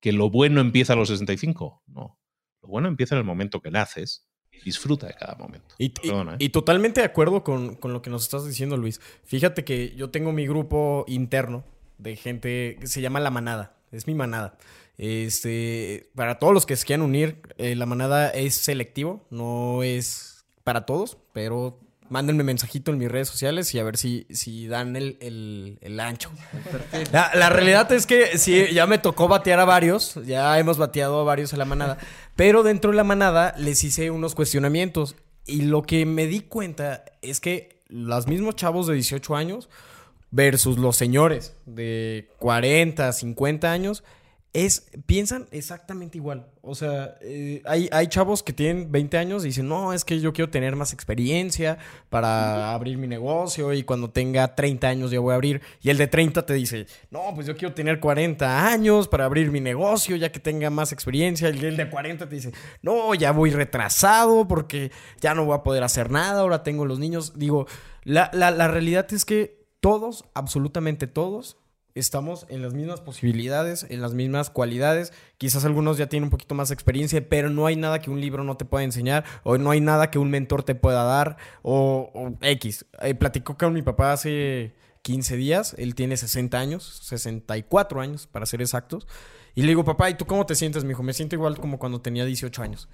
[0.00, 1.84] ¿Que lo bueno empieza a los 65?
[1.86, 2.18] No.
[2.60, 4.28] Lo bueno empieza en el momento que naces.
[4.64, 5.72] Disfruta de cada momento.
[5.78, 6.48] Y, ¿eh?
[6.48, 9.00] totalmente de acuerdo con, con, lo que nos estás diciendo, Luis.
[9.22, 11.62] Fíjate que yo tengo mi grupo interno
[11.98, 13.76] de gente que se llama La Manada.
[13.92, 14.58] Es mi manada.
[14.98, 20.44] Este, para todos los que se quieran unir, eh, la manada es selectivo, no es
[20.64, 21.78] para todos, pero
[22.10, 26.30] mándenme mensajito en mis redes sociales y a ver si, si dan el, ancho.
[27.12, 31.24] La, realidad es que sí, ya me tocó batear a varios, ya hemos bateado a
[31.24, 31.98] varios a la manada,
[32.36, 35.16] pero dentro de la manada les hice unos cuestionamientos
[35.46, 39.68] y lo que me di cuenta es que los mismos chavos de 18 años
[40.30, 44.04] versus los señores de 40, 50 años,
[44.52, 46.46] es, piensan exactamente igual.
[46.62, 50.20] O sea, eh, hay, hay chavos que tienen 20 años y dicen, no, es que
[50.20, 51.78] yo quiero tener más experiencia
[52.08, 55.62] para abrir mi negocio y cuando tenga 30 años ya voy a abrir.
[55.80, 59.52] Y el de 30 te dice, no, pues yo quiero tener 40 años para abrir
[59.52, 61.48] mi negocio ya que tenga más experiencia.
[61.50, 62.52] Y el de 40 te dice,
[62.82, 64.90] no, ya voy retrasado porque
[65.20, 67.38] ya no voy a poder hacer nada, ahora tengo los niños.
[67.38, 67.66] Digo,
[68.02, 71.59] la, la, la realidad es que todos, absolutamente todos,
[71.94, 75.12] estamos en las mismas posibilidades, en las mismas cualidades.
[75.38, 78.44] Quizás algunos ya tienen un poquito más experiencia, pero no hay nada que un libro
[78.44, 82.32] no te pueda enseñar, o no hay nada que un mentor te pueda dar, o,
[82.40, 82.86] X.
[83.02, 88.46] Eh, platicó con mi papá hace 15 días, él tiene 60 años, 64 años para
[88.46, 89.06] ser exactos.
[89.54, 90.84] Y le digo, papá, ¿y tú cómo te sientes?
[90.84, 92.88] Me dijo, me siento igual como cuando tenía 18 años.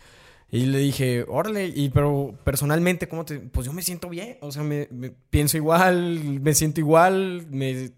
[0.50, 3.40] Y le dije, órale, y pero personalmente, ¿cómo te...?
[3.40, 4.86] Pues yo me siento bien, o sea, me
[5.28, 7.90] pienso igual, me siento igual, me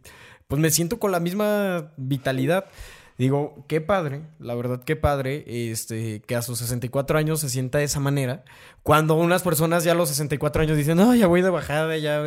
[0.49, 2.65] pues me siento con la misma vitalidad.
[3.19, 7.79] Digo, qué padre, la verdad, qué padre, este, que a sus 64 años se sienta
[7.79, 8.45] de esa manera.
[8.83, 12.23] Cuando unas personas ya a los 64 años dicen, no, ya voy de bajada, ya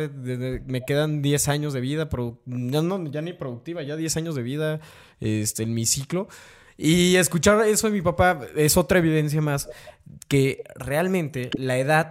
[0.66, 2.08] me quedan 10 años de vida,
[2.46, 4.80] ya, no, ya ni productiva, ya 10 años de vida
[5.20, 6.28] este, en mi ciclo.
[6.76, 9.68] Y escuchar eso de mi papá es otra evidencia más
[10.28, 12.10] que realmente la edad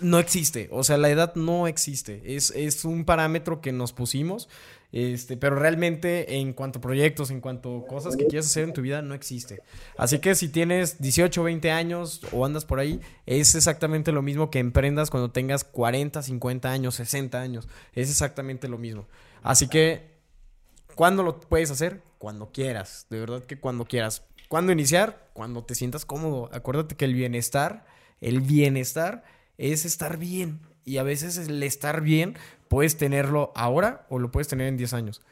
[0.00, 0.68] no existe.
[0.70, 2.22] O sea, la edad no existe.
[2.36, 4.48] Es, es un parámetro que nos pusimos
[4.92, 8.74] este, pero realmente en cuanto a proyectos, en cuanto a cosas que quieras hacer en
[8.74, 9.62] tu vida, no existe.
[9.96, 14.50] Así que si tienes 18, 20 años o andas por ahí, es exactamente lo mismo
[14.50, 17.68] que emprendas cuando tengas 40, 50 años, 60 años.
[17.94, 19.08] Es exactamente lo mismo.
[19.42, 20.18] Así que,
[20.94, 22.02] ¿cuándo lo puedes hacer?
[22.18, 23.06] Cuando quieras.
[23.08, 24.26] De verdad que cuando quieras.
[24.48, 25.30] ¿Cuándo iniciar?
[25.32, 26.50] Cuando te sientas cómodo.
[26.52, 27.86] Acuérdate que el bienestar,
[28.20, 29.24] el bienestar
[29.56, 30.60] es estar bien.
[30.84, 32.36] Y a veces el estar bien
[32.68, 35.22] puedes tenerlo ahora o lo puedes tener en 10 años.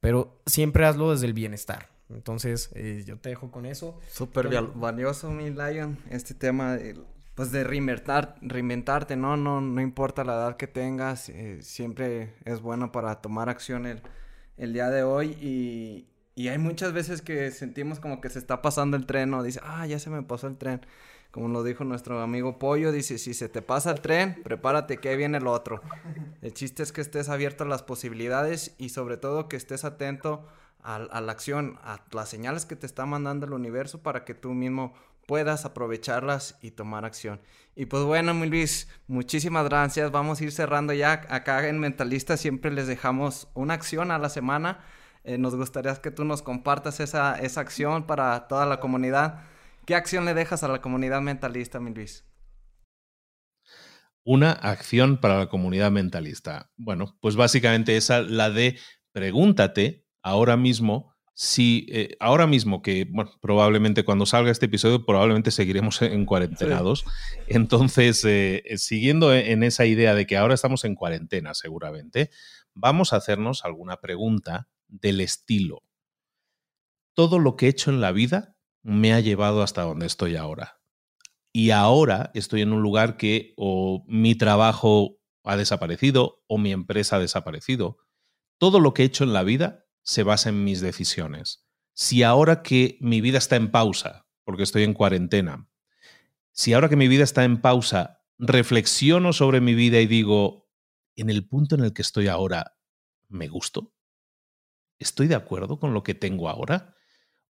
[0.00, 1.88] Pero siempre hazlo desde el bienestar.
[2.08, 3.98] Entonces, eh, yo te dejo con eso.
[4.10, 6.78] Súper valioso, mi Lion, este tema
[7.36, 9.36] pues de reinventar, reinventarte, ¿no?
[9.36, 9.60] ¿no?
[9.60, 14.00] No importa la edad que tengas, eh, siempre es bueno para tomar acción el,
[14.56, 18.62] el día de hoy y, y, hay muchas veces que sentimos como que se está
[18.62, 20.80] pasando el tren o dice, ah, ya se me pasó el tren
[21.36, 25.16] como lo dijo nuestro amigo Pollo, dice, si se te pasa el tren, prepárate que
[25.16, 25.82] viene el otro.
[26.40, 30.48] El chiste es que estés abierto a las posibilidades y sobre todo que estés atento
[30.82, 34.54] a, la acción, a las señales que te está mandando el universo para que tú
[34.54, 34.94] mismo
[35.26, 37.38] puedas aprovecharlas y tomar acción.
[37.74, 40.10] Y pues bueno, mi Luis, muchísimas gracias.
[40.10, 41.26] Vamos a ir cerrando ya.
[41.28, 44.80] Acá en Mentalista siempre les dejamos una acción a la semana.
[45.24, 49.44] Eh, nos gustaría que tú nos compartas esa, esa acción para toda la comunidad.
[49.86, 52.26] ¿Qué acción le dejas a la comunidad mentalista, mi Luis?
[54.24, 56.72] Una acción para la comunidad mentalista.
[56.76, 58.80] Bueno, pues básicamente esa, la de
[59.12, 65.52] pregúntate ahora mismo si eh, ahora mismo que, bueno, probablemente cuando salga este episodio, probablemente
[65.52, 67.04] seguiremos en cuarentenados.
[67.46, 72.30] Entonces, eh, siguiendo en esa idea de que ahora estamos en cuarentena, seguramente,
[72.74, 75.82] vamos a hacernos alguna pregunta del estilo.
[77.14, 78.55] ¿Todo lo que he hecho en la vida
[78.86, 80.80] me ha llevado hasta donde estoy ahora.
[81.52, 87.16] Y ahora estoy en un lugar que o mi trabajo ha desaparecido o mi empresa
[87.16, 87.98] ha desaparecido.
[88.58, 91.66] Todo lo que he hecho en la vida se basa en mis decisiones.
[91.94, 95.68] Si ahora que mi vida está en pausa, porque estoy en cuarentena,
[96.52, 100.70] si ahora que mi vida está en pausa, reflexiono sobre mi vida y digo,
[101.16, 102.78] en el punto en el que estoy ahora,
[103.28, 103.92] ¿me gusto?
[105.00, 106.94] ¿Estoy de acuerdo con lo que tengo ahora?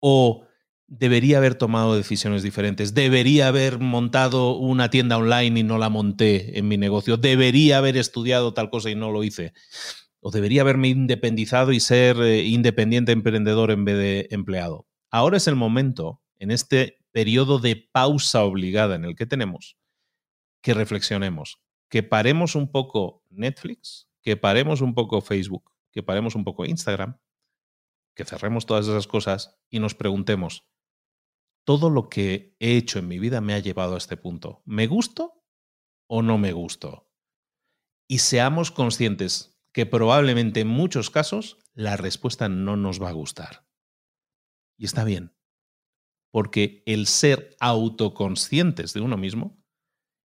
[0.00, 0.47] ¿O
[0.88, 6.58] debería haber tomado decisiones diferentes, debería haber montado una tienda online y no la monté
[6.58, 9.52] en mi negocio, debería haber estudiado tal cosa y no lo hice,
[10.20, 14.86] o debería haberme independizado y ser eh, independiente emprendedor en vez de empleado.
[15.10, 19.76] Ahora es el momento, en este periodo de pausa obligada en el que tenemos,
[20.62, 21.60] que reflexionemos,
[21.90, 27.18] que paremos un poco Netflix, que paremos un poco Facebook, que paremos un poco Instagram,
[28.14, 30.64] que cerremos todas esas cosas y nos preguntemos,
[31.68, 34.62] todo lo que he hecho en mi vida me ha llevado a este punto.
[34.64, 35.44] ¿Me gusto
[36.06, 37.12] o no me gusto?
[38.08, 43.68] Y seamos conscientes que probablemente en muchos casos la respuesta no nos va a gustar.
[44.78, 45.36] Y está bien,
[46.30, 49.62] porque el ser autoconscientes de uno mismo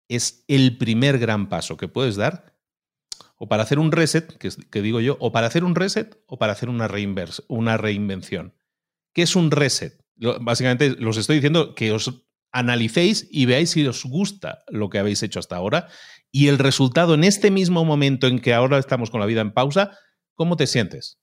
[0.09, 2.59] es el primer gran paso que puedes dar
[3.37, 6.51] o para hacer un reset, que, digo yo, o para hacer un reset o para
[6.51, 6.89] hacer una,
[7.47, 8.57] una reinvención.
[9.13, 9.98] ¿Qué es un reset?
[10.41, 15.21] Básicamente los estoy diciendo que os analicéis y veáis si os gusta lo que habéis
[15.23, 15.87] hecho hasta ahora
[16.31, 19.53] y el resultado en este mismo momento en que ahora estamos con la vida en
[19.53, 19.91] pausa
[20.39, 21.19] ¿cómo te sientes?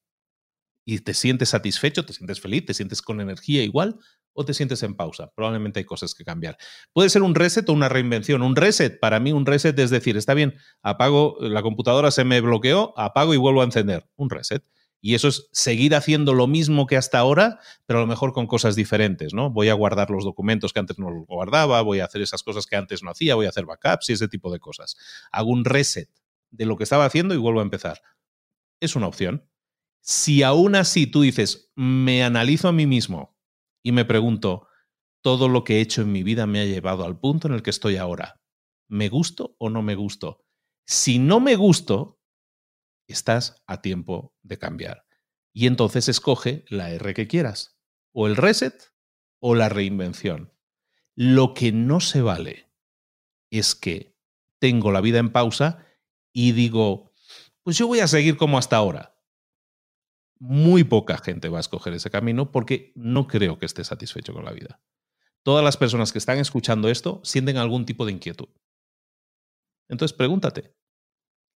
[0.84, 2.04] ¿Y te sientes satisfecho?
[2.04, 2.66] ¿Te sientes feliz?
[2.66, 3.96] ¿Te sientes con energía igual?
[4.34, 5.32] ¿O te sientes en pausa?
[5.34, 6.58] Probablemente hay cosas que cambiar.
[6.92, 8.42] Puede ser un reset o una reinvención.
[8.42, 12.42] Un reset, para mí, un reset es decir, está bien, apago, la computadora se me
[12.42, 14.06] bloqueó, apago y vuelvo a encender.
[14.16, 14.62] Un reset.
[15.06, 18.48] Y eso es seguir haciendo lo mismo que hasta ahora, pero a lo mejor con
[18.48, 19.50] cosas diferentes, ¿no?
[19.50, 22.66] Voy a guardar los documentos que antes no los guardaba, voy a hacer esas cosas
[22.66, 24.96] que antes no hacía, voy a hacer backups y ese tipo de cosas.
[25.30, 26.10] Hago un reset
[26.50, 28.02] de lo que estaba haciendo y vuelvo a empezar.
[28.80, 29.48] Es una opción.
[30.00, 33.38] Si aún así tú dices, me analizo a mí mismo
[33.84, 34.66] y me pregunto,
[35.22, 37.62] todo lo que he hecho en mi vida me ha llevado al punto en el
[37.62, 38.40] que estoy ahora.
[38.88, 40.44] ¿Me gusto o no me gusto?
[40.84, 42.15] Si no me gusto,
[43.06, 45.06] estás a tiempo de cambiar.
[45.52, 47.78] Y entonces escoge la R que quieras,
[48.12, 48.92] o el reset
[49.40, 50.52] o la reinvención.
[51.14, 52.70] Lo que no se vale
[53.50, 54.16] es que
[54.58, 55.86] tengo la vida en pausa
[56.32, 57.12] y digo,
[57.62, 59.18] pues yo voy a seguir como hasta ahora.
[60.38, 64.44] Muy poca gente va a escoger ese camino porque no creo que esté satisfecho con
[64.44, 64.82] la vida.
[65.42, 68.48] Todas las personas que están escuchando esto sienten algún tipo de inquietud.
[69.88, 70.76] Entonces pregúntate,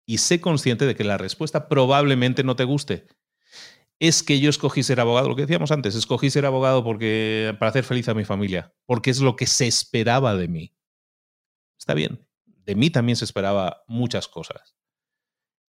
[0.09, 3.05] y sé consciente de que la respuesta probablemente no te guste.
[3.99, 7.69] Es que yo escogí ser abogado, lo que decíamos antes, escogí ser abogado porque, para
[7.69, 10.75] hacer feliz a mi familia, porque es lo que se esperaba de mí.
[11.77, 14.75] Está bien, de mí también se esperaba muchas cosas.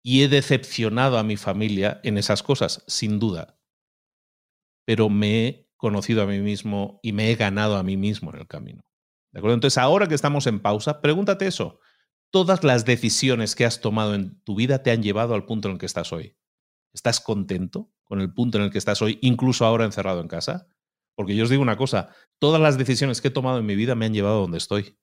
[0.00, 3.58] Y he decepcionado a mi familia en esas cosas, sin duda.
[4.84, 8.38] Pero me he conocido a mí mismo y me he ganado a mí mismo en
[8.38, 8.84] el camino.
[9.32, 9.54] ¿De acuerdo?
[9.54, 11.80] Entonces, ahora que estamos en pausa, pregúntate eso
[12.30, 15.72] todas las decisiones que has tomado en tu vida te han llevado al punto en
[15.72, 16.36] el que estás hoy.
[16.92, 20.66] ¿Estás contento con el punto en el que estás hoy, incluso ahora encerrado en casa?
[21.16, 23.94] Porque yo os digo una cosa, todas las decisiones que he tomado en mi vida
[23.94, 24.98] me han llevado a donde estoy.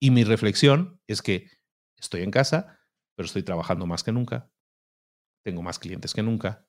[0.00, 1.50] Y mi reflexión es que
[1.96, 2.78] estoy en casa,
[3.16, 4.50] pero estoy trabajando más que nunca,
[5.44, 6.68] tengo más clientes que nunca,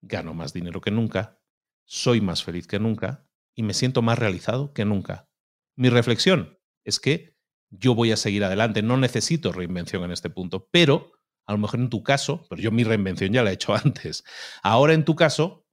[0.00, 1.40] gano más dinero que nunca,
[1.84, 5.28] soy más feliz que nunca y me siento más realizado que nunca.
[5.76, 7.33] Mi reflexión es que
[7.78, 11.12] yo voy a seguir adelante, no necesito reinvención en este punto, pero
[11.46, 14.24] a lo mejor en tu caso, pero yo mi reinvención ya la he hecho antes,
[14.62, 15.66] ahora en tu caso,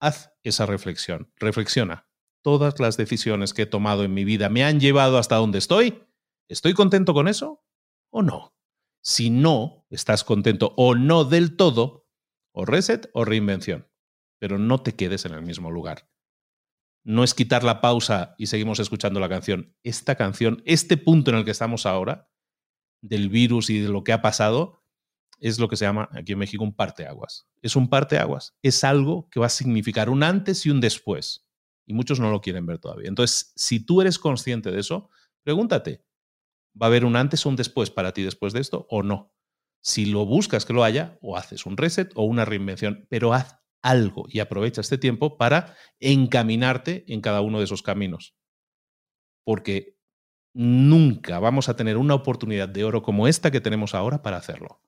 [0.00, 2.08] haz esa reflexión, reflexiona.
[2.42, 6.04] Todas las decisiones que he tomado en mi vida me han llevado hasta donde estoy.
[6.48, 7.64] ¿Estoy contento con eso
[8.10, 8.54] o no?
[9.02, 12.06] Si no estás contento o no del todo,
[12.52, 13.88] o reset o reinvención,
[14.38, 16.08] pero no te quedes en el mismo lugar
[17.06, 19.72] no es quitar la pausa y seguimos escuchando la canción.
[19.84, 22.28] Esta canción, este punto en el que estamos ahora,
[23.00, 24.82] del virus y de lo que ha pasado,
[25.38, 27.46] es lo que se llama aquí en México un parteaguas.
[27.62, 28.56] Es un parteaguas.
[28.60, 31.46] Es algo que va a significar un antes y un después.
[31.86, 33.08] Y muchos no lo quieren ver todavía.
[33.08, 35.08] Entonces, si tú eres consciente de eso,
[35.44, 36.04] pregúntate,
[36.74, 39.32] ¿va a haber un antes o un después para ti después de esto o no?
[39.80, 43.60] Si lo buscas que lo haya, o haces un reset o una reinvención, pero haz
[43.82, 48.34] algo y aprovecha este tiempo para encaminarte en cada uno de esos caminos.
[49.44, 49.96] Porque
[50.52, 54.80] nunca vamos a tener una oportunidad de oro como esta que tenemos ahora para hacerlo.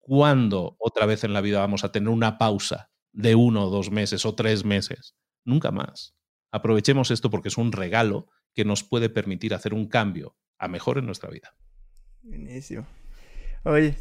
[0.00, 3.90] ¿Cuándo otra vez en la vida vamos a tener una pausa de uno o dos
[3.90, 5.16] meses o tres meses?
[5.44, 6.14] Nunca más.
[6.50, 10.98] Aprovechemos esto porque es un regalo que nos puede permitir hacer un cambio a mejor
[10.98, 11.54] en nuestra vida.
[12.22, 12.86] Buenísimo.
[13.64, 13.96] Oye,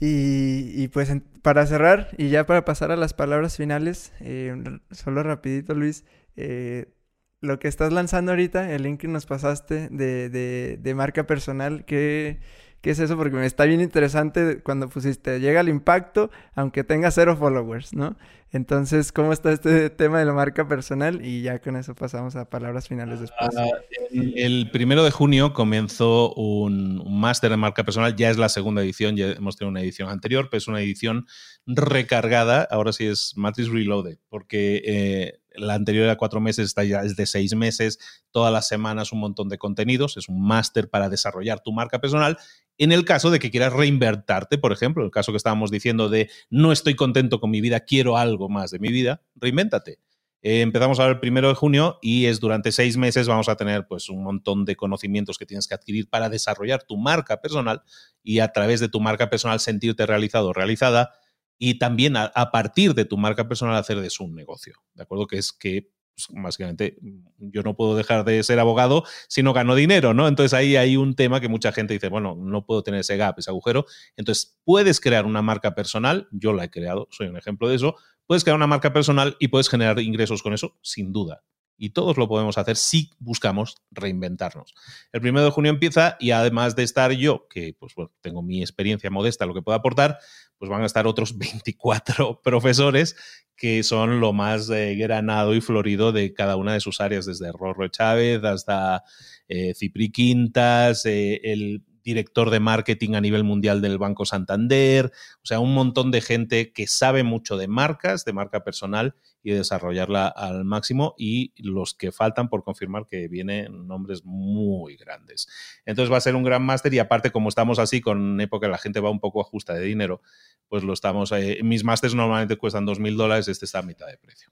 [0.00, 1.12] y, pues
[1.42, 4.54] para cerrar y ya para pasar a las palabras finales, eh,
[4.90, 6.04] solo rapidito Luis,
[6.36, 6.92] eh,
[7.40, 11.84] lo que estás lanzando ahorita, el link que nos pasaste de, de, de marca personal,
[11.84, 12.40] que
[12.80, 13.16] ¿Qué es eso?
[13.16, 18.16] Porque me está bien interesante cuando pusiste, llega el impacto aunque tenga cero followers, ¿no?
[18.50, 21.24] Entonces, ¿cómo está este tema de la marca personal?
[21.24, 23.50] Y ya con eso pasamos a palabras finales después.
[23.58, 23.66] Ah,
[24.10, 29.16] el primero de junio comenzó un, máster en marca personal, ya es la segunda edición,
[29.16, 31.26] ya hemos tenido una edición anterior, pero es una edición
[31.66, 37.02] recargada, ahora sí es Matrix Reloaded, porque eh, la anterior era cuatro meses, esta ya
[37.02, 37.98] es de seis meses,
[38.30, 42.38] todas las semanas un montón de contenidos, es un máster para desarrollar tu marca personal.
[42.78, 46.30] En el caso de que quieras reinvertarte, por ejemplo, el caso que estábamos diciendo de
[46.48, 49.98] no estoy contento con mi vida, quiero algo más de mi vida, reinvéntate.
[50.40, 53.88] Eh, empezamos ahora el primero de junio y es durante seis meses vamos a tener
[53.88, 57.82] pues un montón de conocimientos que tienes que adquirir para desarrollar tu marca personal
[58.22, 61.12] y a través de tu marca personal sentirte realizado o realizada
[61.58, 64.76] y también a, partir de tu marca personal hacer de eso un negocio.
[64.94, 65.26] ¿De acuerdo?
[65.26, 65.90] Que es que
[66.30, 66.98] básicamente
[67.38, 70.28] yo no puedo dejar de ser abogado si no gano dinero, ¿no?
[70.28, 73.38] Entonces ahí hay un tema que mucha gente dice, bueno, no puedo tener ese gap,
[73.38, 73.86] ese agujero.
[74.16, 77.96] Entonces puedes crear una marca personal, yo la he creado, soy un ejemplo de eso,
[78.26, 81.42] puedes crear una marca personal y puedes generar ingresos con eso, sin duda.
[81.78, 84.74] Y todos lo podemos hacer si buscamos reinventarnos.
[85.12, 89.10] El primero de junio empieza y además de estar yo, que pues tengo mi experiencia
[89.10, 90.18] modesta, lo que puedo aportar,
[90.58, 93.16] pues van a estar otros 24 profesores
[93.58, 97.50] que son lo más eh, granado y florido de cada una de sus áreas, desde
[97.50, 99.02] Rorro Chávez hasta
[99.48, 105.12] eh, Cipri Quintas, eh, el director de marketing a nivel mundial del Banco Santander,
[105.42, 109.52] o sea, un montón de gente que sabe mucho de marcas, de marca personal y
[109.52, 115.48] desarrollarla al máximo y los que faltan por confirmar que vienen nombres muy grandes.
[115.86, 118.78] Entonces va a ser un gran máster y aparte como estamos así con época la
[118.78, 120.20] gente va un poco ajusta de dinero,
[120.68, 124.06] pues lo estamos, eh, mis másters normalmente cuestan dos mil dólares, este está a mitad
[124.06, 124.50] de precio.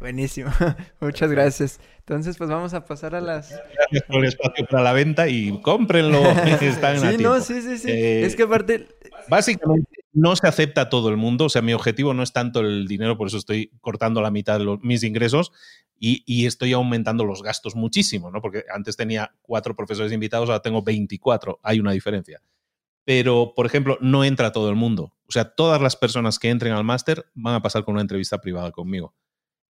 [0.00, 0.50] Buenísimo.
[1.00, 1.80] Muchas gracias.
[2.00, 3.50] Entonces, pues vamos a pasar a las.
[3.50, 6.20] Gracias por el espacio para la venta y cómprenlo.
[6.60, 7.90] Están sí, no, sí, sí, sí.
[7.90, 8.88] Eh, es que aparte.
[9.28, 11.46] Básicamente no se acepta a todo el mundo.
[11.46, 14.58] O sea, mi objetivo no es tanto el dinero, por eso estoy cortando la mitad
[14.58, 15.52] de los, mis ingresos
[15.98, 18.40] y, y, estoy aumentando los gastos muchísimo, ¿no?
[18.42, 21.60] Porque antes tenía cuatro profesores invitados, ahora tengo 24.
[21.62, 22.42] Hay una diferencia.
[23.04, 25.14] Pero, por ejemplo, no entra todo el mundo.
[25.28, 28.40] O sea, todas las personas que entren al máster van a pasar con una entrevista
[28.40, 29.14] privada conmigo.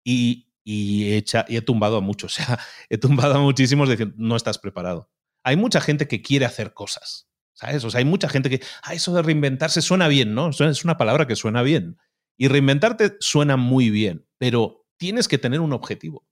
[0.03, 2.39] Y, he, hecha, y he tumbado a muchos.
[2.39, 2.59] O sea,
[2.89, 5.09] he tumbado a muchísimos diciendo, no estás preparado.
[5.43, 7.29] Hay mucha gente que quiere hacer cosas.
[7.53, 7.83] ¿Sabes?
[7.83, 10.49] O sea, hay mucha gente que, ah, eso de reinventarse suena bien, ¿no?
[10.49, 11.97] Es una palabra que suena bien.
[12.35, 16.25] Y reinventarte suena muy bien, pero tienes que tener un objetivo.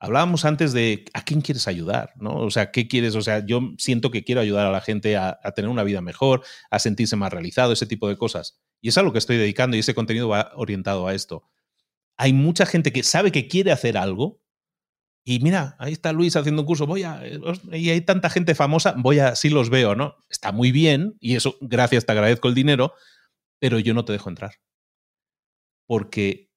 [0.00, 2.36] Hablábamos antes de a quién quieres ayudar, ¿no?
[2.36, 3.14] O sea, ¿qué quieres?
[3.14, 6.00] O sea, yo siento que quiero ayudar a la gente a, a, tener una vida
[6.00, 8.60] mejor, a sentirse más realizado, ese tipo de cosas.
[8.80, 11.48] Y es a lo que estoy dedicando y ese contenido va orientado a esto
[12.18, 14.42] hay mucha gente que sabe que quiere hacer algo.
[15.24, 17.22] Y mira, ahí está Luis haciendo un curso, voy a.
[17.72, 19.36] Y hay tanta gente famosa, voy a.
[19.36, 20.16] Sí los veo, ¿no?
[20.28, 22.94] Está muy bien, y eso, gracias, te agradezco el dinero,
[23.60, 24.54] pero yo no te dejo entrar.
[25.86, 26.50] Porque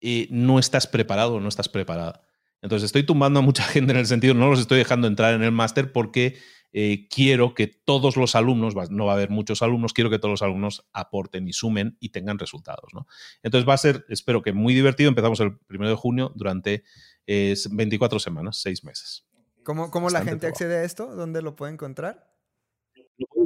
[0.00, 2.22] eh, no estás preparado o no estás preparada.
[2.60, 5.42] Entonces estoy tumbando a mucha gente en el sentido, no los estoy dejando entrar en
[5.42, 6.38] el máster porque
[6.72, 10.32] eh, quiero que todos los alumnos, no va a haber muchos alumnos, quiero que todos
[10.32, 12.94] los alumnos aporten y sumen y tengan resultados.
[12.94, 13.06] ¿no?
[13.42, 15.08] Entonces va a ser, espero que muy divertido.
[15.08, 16.84] Empezamos el primero de junio durante
[17.26, 19.26] eh, 24 semanas, 6 meses.
[19.64, 20.54] ¿Cómo, cómo la gente trabajo.
[20.54, 21.14] accede a esto?
[21.14, 22.32] ¿Dónde lo puede encontrar?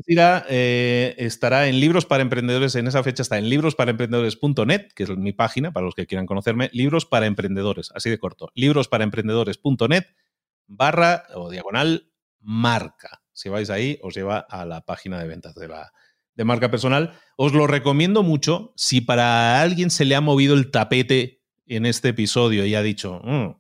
[0.07, 5.11] Irá, eh, estará en Libros para Emprendedores, en esa fecha está en librosparaemprendedores.net, que es
[5.11, 10.05] mi página para los que quieran conocerme, Libros para Emprendedores, así de corto, librosparaemprendedores.net
[10.69, 12.13] barra o diagonal
[12.47, 13.23] marca.
[13.33, 15.93] Si vais ahí, os lleva a la página de ventas de la
[16.37, 17.19] de marca personal.
[17.37, 18.73] Os lo recomiendo mucho.
[18.77, 23.21] Si para alguien se le ha movido el tapete en este episodio y ha dicho,
[23.25, 23.57] mm,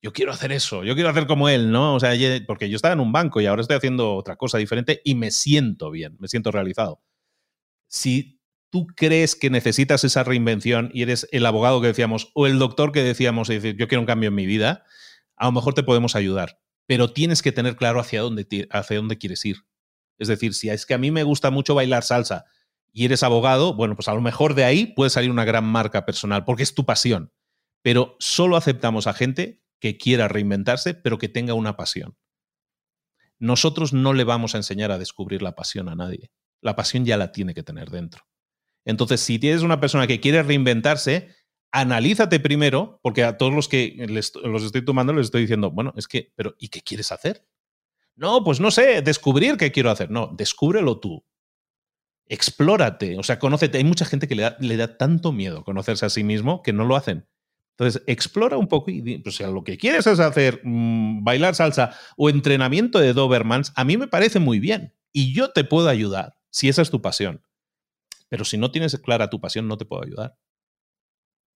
[0.00, 1.94] yo quiero hacer eso, yo quiero hacer como él, ¿no?
[1.94, 2.12] O sea,
[2.46, 5.30] porque yo estaba en un banco y ahora estoy haciendo otra cosa diferente y me
[5.30, 7.02] siento bien, me siento realizado.
[7.88, 8.40] Si
[8.70, 12.92] tú crees que necesitas esa reinvención y eres el abogado que decíamos o el doctor
[12.92, 14.84] que decíamos, y decir, yo quiero un cambio en mi vida,
[15.36, 18.46] a lo mejor te podemos ayudar pero tienes que tener claro hacia dónde,
[19.18, 19.58] quieres ir.
[20.18, 22.46] Es decir, si es que a mí me gusta mucho bailar salsa
[22.92, 26.06] y eres abogado, bueno, pues a lo mejor de ahí puede salir una gran marca
[26.06, 27.30] personal, porque es tu pasión.
[27.82, 32.16] Pero solo aceptamos a gente que quiera reinventarse, pero que tenga una pasión.
[33.38, 36.32] Nosotros no le vamos a enseñar a descubrir la pasión a nadie.
[36.62, 38.24] La pasión ya la tiene que tener dentro.
[38.86, 41.36] Entonces, si tienes una persona que quiere reinventarse,
[41.72, 46.08] analízate primero, porque a todos los que los estoy tomando les estoy diciendo, bueno, es
[46.08, 47.46] que, pero ¿y qué quieres hacer?
[48.16, 50.10] No, pues no sé, descubrir qué quiero hacer.
[50.10, 51.24] No, descúbrelo tú.
[52.26, 53.78] Explórate, o sea, conócete.
[53.78, 56.72] Hay mucha gente que le da, le da tanto miedo conocerse a sí mismo que
[56.72, 57.26] no lo hacen.
[57.70, 61.96] Entonces, explora un poco y, pues, si lo que quieres es hacer mmm, bailar salsa
[62.16, 66.34] o entrenamiento de Dobermans, a mí me parece muy bien y yo te puedo ayudar
[66.50, 67.42] si esa es tu pasión.
[68.28, 70.36] Pero si no tienes clara tu pasión, no te puedo ayudar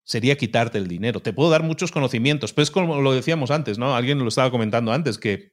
[0.05, 1.21] sería quitarte el dinero.
[1.21, 3.95] Te puedo dar muchos conocimientos, pero es como lo decíamos antes, ¿no?
[3.95, 5.53] Alguien lo estaba comentando antes, que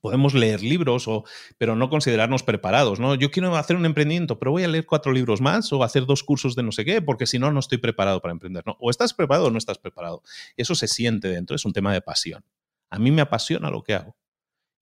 [0.00, 1.24] podemos leer libros, o,
[1.58, 3.14] pero no considerarnos preparados, ¿no?
[3.14, 6.22] Yo quiero hacer un emprendimiento, pero voy a leer cuatro libros más o hacer dos
[6.22, 8.62] cursos de no sé qué, porque si no, no estoy preparado para emprender.
[8.66, 8.76] ¿no?
[8.80, 10.22] O estás preparado o no estás preparado.
[10.56, 12.44] Eso se siente dentro, es un tema de pasión.
[12.90, 14.16] A mí me apasiona lo que hago.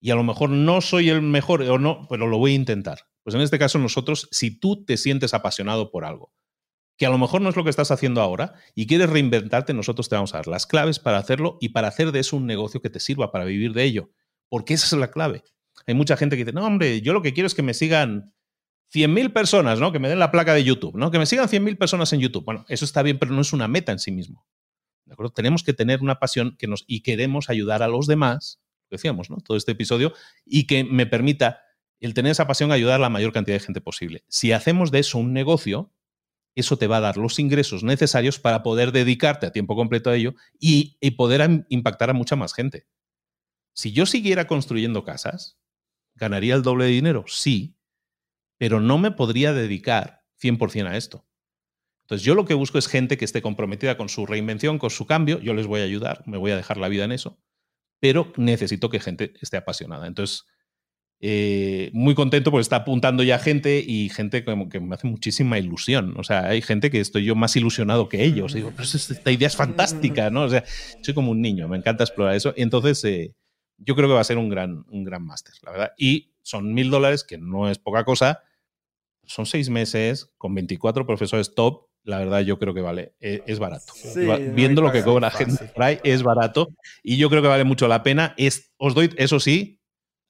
[0.01, 3.09] Y a lo mejor no soy el mejor o no, pero lo voy a intentar.
[3.25, 6.33] Pues en este caso nosotros, si tú te sientes apasionado por algo,
[6.99, 10.09] que a lo mejor no es lo que estás haciendo ahora y quieres reinventarte, nosotros
[10.09, 12.83] te vamos a dar las claves para hacerlo y para hacer de eso un negocio
[12.83, 14.11] que te sirva para vivir de ello.
[14.49, 15.45] Porque esa es la clave.
[15.87, 18.35] Hay mucha gente que dice, no, hombre, yo lo que quiero es que me sigan
[18.93, 19.93] 100.000 personas, ¿no?
[19.93, 21.13] Que me den la placa de YouTube, ¿no?
[21.13, 22.45] Que me sigan 100.000 personas en YouTube.
[22.45, 24.45] Bueno, eso está bien, pero no es una meta en sí mismo.
[25.05, 25.33] ¿De acuerdo?
[25.33, 28.61] Tenemos que tener una pasión que nos, y queremos ayudar a los demás,
[28.91, 29.37] decíamos, ¿no?
[29.37, 30.15] Todo este episodio,
[30.45, 31.61] y que me permita
[32.01, 34.25] el tener esa pasión ayudar a la mayor cantidad de gente posible.
[34.29, 35.93] Si hacemos de eso un negocio,
[36.61, 40.17] eso te va a dar los ingresos necesarios para poder dedicarte a tiempo completo a
[40.17, 42.87] ello y, poder impactar a mucha más gente.
[43.75, 45.59] Si yo siguiera construyendo casas,
[46.15, 47.25] ¿ganaría el doble de dinero?
[47.29, 47.77] Sí,
[48.57, 51.27] pero no me podría dedicar 100% a esto.
[52.03, 55.07] Entonces yo lo que busco es gente que esté comprometida con su reinvención, con su
[55.07, 57.39] cambio, yo les voy a ayudar, me voy a dejar la vida en eso,
[58.01, 60.07] pero necesito que gente esté apasionada.
[60.07, 60.47] Entonces,
[61.21, 65.59] eh, muy contento porque está apuntando ya gente y gente como que me hace muchísima
[65.59, 66.15] ilusión.
[66.17, 68.55] O sea, hay gente que estoy yo más ilusionado que ellos.
[68.55, 70.43] digo, pero esta idea es fantástica, ¿no?
[70.43, 70.65] O sea,
[71.03, 72.55] soy como un niño, me encanta explorar eso.
[72.57, 73.35] Y entonces, eh,
[73.79, 75.93] yo creo que va a ser un gran, un gran máster, la verdad.
[75.99, 78.43] Y son mil dólares, que no es poca cosa.
[79.25, 81.89] Son seis meses con 24 profesores top.
[82.05, 83.93] La verdad, yo creo que vale, e, es, barato.
[84.55, 86.69] Viendo lo que cobra gente por ahí, es barato.
[87.03, 88.35] Y yo creo que vale mucho la pena.
[88.39, 89.78] Es, os doy, eso sí,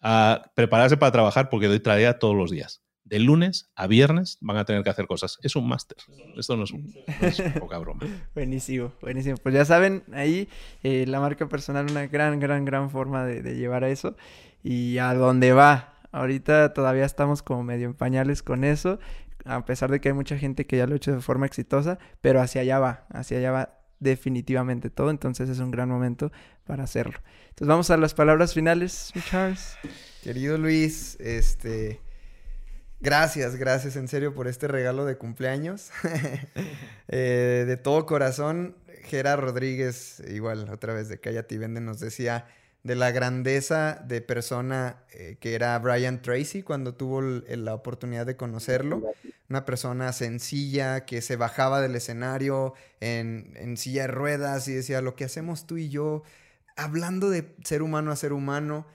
[0.00, 2.82] a prepararse para trabajar porque doy tarea todos los días.
[3.04, 5.38] De lunes a viernes van a tener que hacer cosas.
[5.42, 5.96] Es un máster.
[6.36, 6.94] Esto no es, un,
[7.58, 8.00] poca broma.
[8.34, 9.36] buenísimo, buenísimo.
[9.42, 10.48] Pues ya saben, ahí
[10.82, 14.14] eh, la marca personal, una gran, gran, gran forma de, de llevar a eso.
[14.62, 15.94] Y a dónde va.
[16.12, 18.98] Ahorita todavía estamos como medio en pañales con eso,
[19.44, 21.98] a pesar de que hay mucha gente que ya lo ha hecho de forma exitosa,
[22.20, 26.30] pero hacia allá va, hacia allá va definitivamente todo, entonces es un gran momento
[26.68, 27.18] para hacerlo.
[27.48, 29.76] Entonces vamos a las palabras finales, Charles.
[30.22, 32.00] Querido Luis, este
[33.00, 35.90] gracias, gracias en serio por este regalo de cumpleaños.
[37.10, 42.44] Eh, de todo corazón, Gerard Rodríguez, igual otra vez de Cállate y Vende, nos decía
[42.82, 48.36] de la grandeza de persona eh, que era Brian Tracy cuando tuvo la oportunidad de
[48.36, 49.02] conocerlo.
[49.48, 55.00] Una persona sencilla que se bajaba del escenario en, en, silla de ruedas y decía,
[55.00, 56.24] lo que hacemos tú y yo,
[56.78, 58.86] hablando de ser humano a ser humano.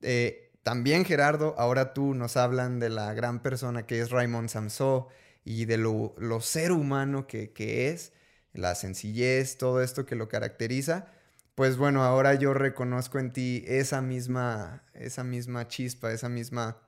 [0.00, 5.08] Eh, también Gerardo, ahora tú nos hablan de la gran persona que es Raymond Samso
[5.44, 8.12] y de lo, lo ser humano que, que es,
[8.54, 11.08] la sencillez, todo esto que lo caracteriza
[11.54, 16.78] pues bueno, ahora yo reconozco en ti esa misma, esa misma chispa, esa misma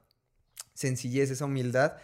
[0.75, 1.97] sencillez, esa humildad.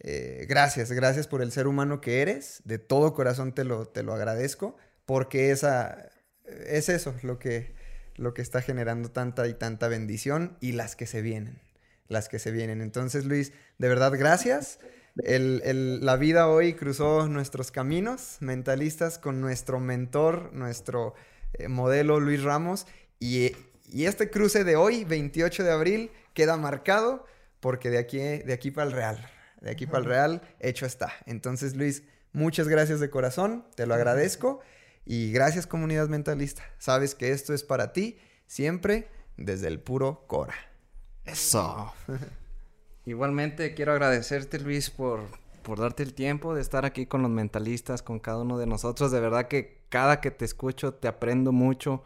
[0.00, 2.60] Eh, gracias, gracias por el ser humano que eres.
[2.64, 6.10] De todo corazón te lo, te lo agradezco, porque esa,
[6.44, 7.73] es eso lo que,
[8.16, 11.60] lo que está generando tanta y tanta bendición y las que se vienen,
[12.08, 12.80] las que se vienen.
[12.80, 14.78] Entonces, Luis, de verdad, gracias.
[15.16, 21.14] la vida hoy cruzó nuestros caminos mentalistas con nuestro mentor, nuestro
[21.54, 22.86] eh, modelo Luis Ramos.
[23.18, 23.52] Y,
[23.92, 27.26] este cruce de hoy, 28 de abril, queda marcado
[27.60, 29.30] porque de aquí, de aquí para el Real,
[29.60, 31.12] de aquí para el Real, hecho está.
[31.26, 34.60] Entonces, Luis, muchas gracias de corazón, te lo agradezco.
[35.06, 36.62] Y gracias comunidad mentalista.
[36.78, 40.54] Sabes que esto es para ti siempre desde el puro Cora.
[41.24, 41.92] Eso.
[43.06, 45.20] Igualmente quiero agradecerte Luis por,
[45.62, 49.10] por darte el tiempo de estar aquí con los mentalistas, con cada uno de nosotros.
[49.10, 52.02] De verdad que cada que te escucho te aprendo mucho.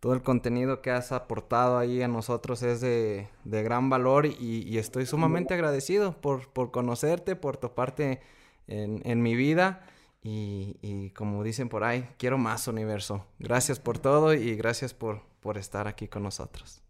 [0.00, 5.06] Todo el contenido que has aportado ahí a nosotros es de, gran valor y, estoy
[5.06, 8.20] sumamente agradecido por, por conocerte, por toparte
[8.66, 9.86] en, en mi vida.
[10.24, 13.26] Y, y, como dicen por ahí, quiero más universo.
[13.38, 16.80] Gracias por todo y gracias por, por estar aquí con nosotros.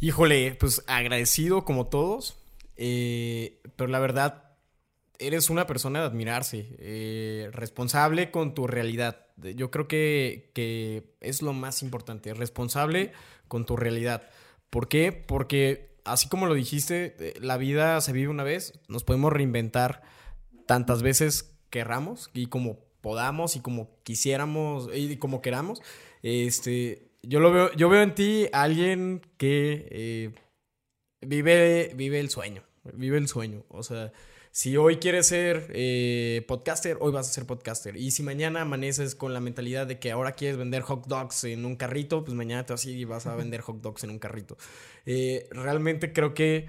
[0.00, 2.38] Híjole, pues agradecido como todos.
[2.76, 4.52] Eh, pero la verdad,
[5.18, 9.26] eres una persona de admirarse, eh, responsable con tu realidad.
[9.36, 13.12] Yo creo que, que, es lo más importante, responsable
[13.48, 14.28] con tu realidad.
[14.70, 15.12] ¿Por qué?
[15.12, 20.02] Porque así como lo dijiste, eh, la vida se vive una vez, nos podemos reinventar
[20.68, 25.82] tantas veces querramos y como podamos y como quisiéramos y como queramos.
[26.22, 30.32] Este, yo lo veo, yo veo en ti alguien que
[31.20, 32.62] vive, vive el sueño
[32.94, 33.64] vive el sueño.
[33.68, 34.12] O sea,
[34.50, 37.96] si hoy quieres ser eh, podcaster, hoy vas a ser podcaster.
[37.96, 41.64] Y si mañana amaneces con la mentalidad de que ahora quieres vender hot dogs en
[41.64, 44.56] un carrito, pues mañana te vas y vas a vender hot dogs en un carrito.
[45.06, 46.66] Eh, realmente creo que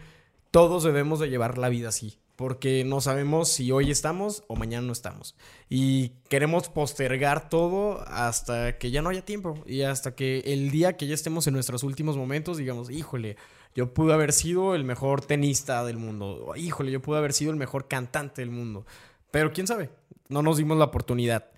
[0.51, 2.19] todos debemos de llevar la vida así.
[2.39, 5.35] Porque no sabemos si hoy estamos o mañana no estamos.
[5.67, 9.61] Y queremos postergar todo hasta que ya no haya tiempo.
[9.65, 13.35] Y hasta que el día que ya estemos en nuestros últimos momentos, digamos, híjole,
[13.75, 16.53] yo pude haber sido el mejor tenista del mundo.
[16.55, 18.85] Híjole, yo pude haber sido el mejor cantante del mundo.
[19.31, 19.89] Pero quién sabe,
[20.29, 21.51] no nos dimos la oportunidad.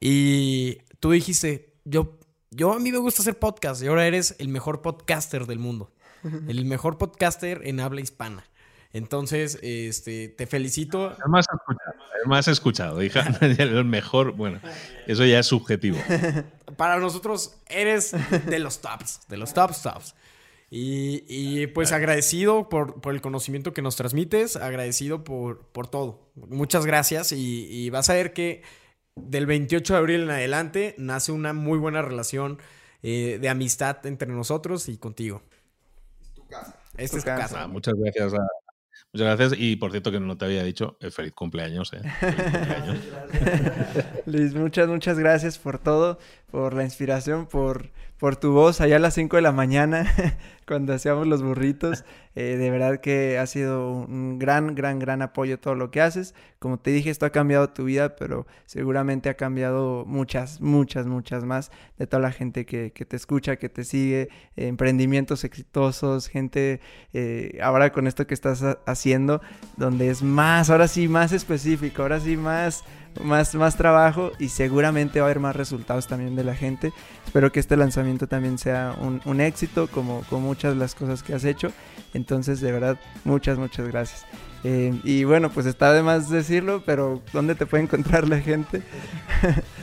[0.00, 2.16] Y tú dijiste, yo,
[2.52, 5.90] yo a mí me gusta hacer podcast y ahora eres el mejor podcaster del mundo.
[6.46, 8.44] El mejor podcaster en habla hispana.
[8.92, 11.14] Entonces, este, te felicito.
[11.20, 14.60] Además, escuchado, además escuchado, hija, el mejor, bueno,
[15.06, 15.98] eso ya es subjetivo.
[16.76, 18.14] Para nosotros eres
[18.46, 20.14] de los tops, de los tops tops.
[20.70, 26.28] Y, y, pues agradecido por, por, el conocimiento que nos transmites, agradecido por, por todo.
[26.34, 28.62] Muchas gracias y, y, vas a ver que
[29.16, 32.58] del 28 de abril en adelante nace una muy buena relación
[33.02, 35.40] eh, de amistad entre nosotros y contigo.
[36.20, 36.76] Es tu casa.
[36.98, 37.62] Esta es tu casa.
[37.62, 38.46] Ah, muchas gracias a,
[39.12, 39.60] Muchas gracias.
[39.60, 41.92] Y por cierto, que no te había dicho, eh, feliz cumpleaños.
[41.94, 42.00] Eh.
[42.20, 42.98] Feliz cumpleaños.
[44.26, 46.18] Luis, muchas, muchas gracias por todo,
[46.50, 50.12] por la inspiración, por, por tu voz allá a las 5 de la mañana,
[50.66, 52.04] cuando hacíamos los burritos.
[52.34, 56.34] Eh, de verdad que ha sido un gran, gran, gran apoyo todo lo que haces.
[56.58, 61.44] Como te dije, esto ha cambiado tu vida, pero seguramente ha cambiado muchas, muchas, muchas
[61.44, 66.80] más de toda la gente que, que te escucha, que te sigue, emprendimientos exitosos, gente,
[67.12, 69.40] eh, ahora con esto que estás haciendo,
[69.76, 72.84] donde es más, ahora sí, más específico, ahora sí, más
[73.22, 76.92] más, más trabajo y seguramente va a haber más resultados también de la gente.
[77.24, 81.22] Espero que este lanzamiento también sea un, un éxito como, como muchas de las cosas
[81.22, 81.72] que has hecho.
[82.14, 84.26] Entonces, de verdad, muchas, muchas gracias.
[84.64, 88.82] Eh, y bueno, pues está de más decirlo, pero ¿dónde te puede encontrar la gente?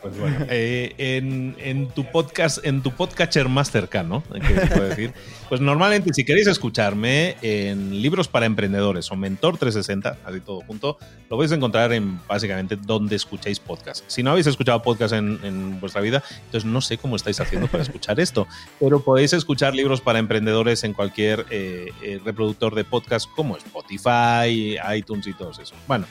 [0.00, 4.88] Pues bueno, eh, en, en, tu podcast, en tu podcatcher más cercano, ¿qué se puede
[4.90, 5.12] decir?
[5.48, 10.98] Pues normalmente, si queréis escucharme en libros para emprendedores o Mentor 360, así todo junto,
[11.28, 14.04] lo vais a encontrar en básicamente donde escuchéis podcast.
[14.06, 17.66] Si no habéis escuchado podcast en, en vuestra vida, entonces no sé cómo estáis haciendo
[17.66, 18.46] para escuchar esto,
[18.78, 24.78] pero podéis escuchar libros para emprendedores en cualquier eh, eh, reproductor de podcast como Spotify,
[24.94, 25.74] iTunes y todos eso.
[25.88, 26.06] Bueno.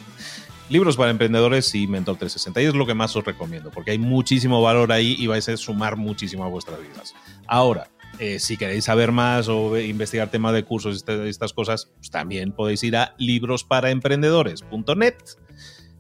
[0.72, 2.62] Libros para emprendedores y Mentor 360.
[2.62, 5.58] Y es lo que más os recomiendo, porque hay muchísimo valor ahí y vais a
[5.58, 7.14] sumar muchísimo a vuestras vidas.
[7.46, 7.90] Ahora,
[8.20, 12.54] eh, si queréis saber más o investigar temas de cursos este, estas cosas, pues también
[12.54, 15.16] podéis ir a librosparaemprendedores.net.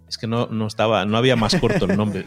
[0.07, 2.26] Es que no, no, estaba, no había más corto el nombre.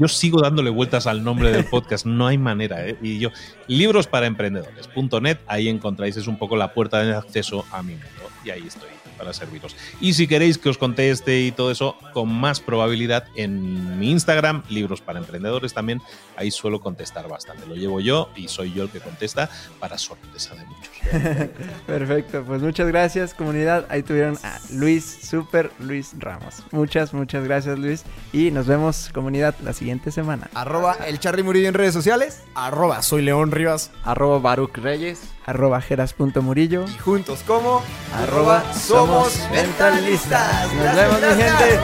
[0.00, 2.88] yo sigo dándole vueltas al nombre del podcast, no hay manera.
[2.88, 2.96] ¿eh?
[3.02, 3.28] Y yo,
[3.66, 8.08] librosparaemprendedores.net, ahí encontráis, es un poco la puerta de acceso a mi mundo.
[8.46, 8.88] Y ahí estoy
[9.22, 9.76] para serviros.
[10.00, 14.64] Y si queréis que os conteste y todo eso, con más probabilidad en mi Instagram,
[14.68, 16.02] Libros para Emprendedores también,
[16.36, 17.64] ahí suelo contestar bastante.
[17.66, 20.90] Lo llevo yo y soy yo el que contesta para sorpresa de muchos.
[21.86, 23.86] Perfecto, pues muchas gracias comunidad.
[23.88, 26.64] Ahí tuvieron a Luis, super Luis Ramos.
[26.70, 28.04] Muchas, muchas gracias Luis.
[28.32, 30.48] Y nos vemos comunidad la siguiente semana.
[30.54, 32.42] Arroba el Charly Murillo en redes sociales.
[32.54, 33.90] Arroba soy León Rivas.
[34.04, 35.20] Arroba Baruch Reyes.
[35.44, 36.84] Arroba Geras.murillo.
[36.86, 37.82] Y juntos como
[38.14, 40.72] arroba somos mentalistas.
[40.74, 41.80] Nos vemos mi gente.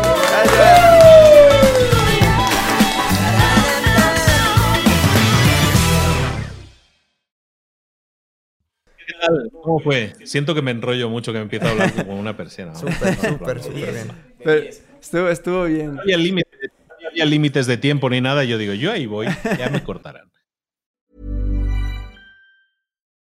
[2.21, 2.28] ¿Qué
[9.21, 9.51] tal?
[9.63, 10.15] ¿Cómo fue?
[10.25, 12.75] Siento que me enrollo mucho, que me empiezo a hablar como una persiana.
[12.75, 14.13] Súper, súper, súper bien.
[14.43, 14.71] Pero
[15.01, 15.95] estuvo, estuvo bien.
[15.95, 16.71] No había límites,
[17.03, 18.45] no había límites de tiempo ni nada.
[18.45, 19.27] Yo digo, yo ahí voy,
[19.59, 20.31] ya me cortarán.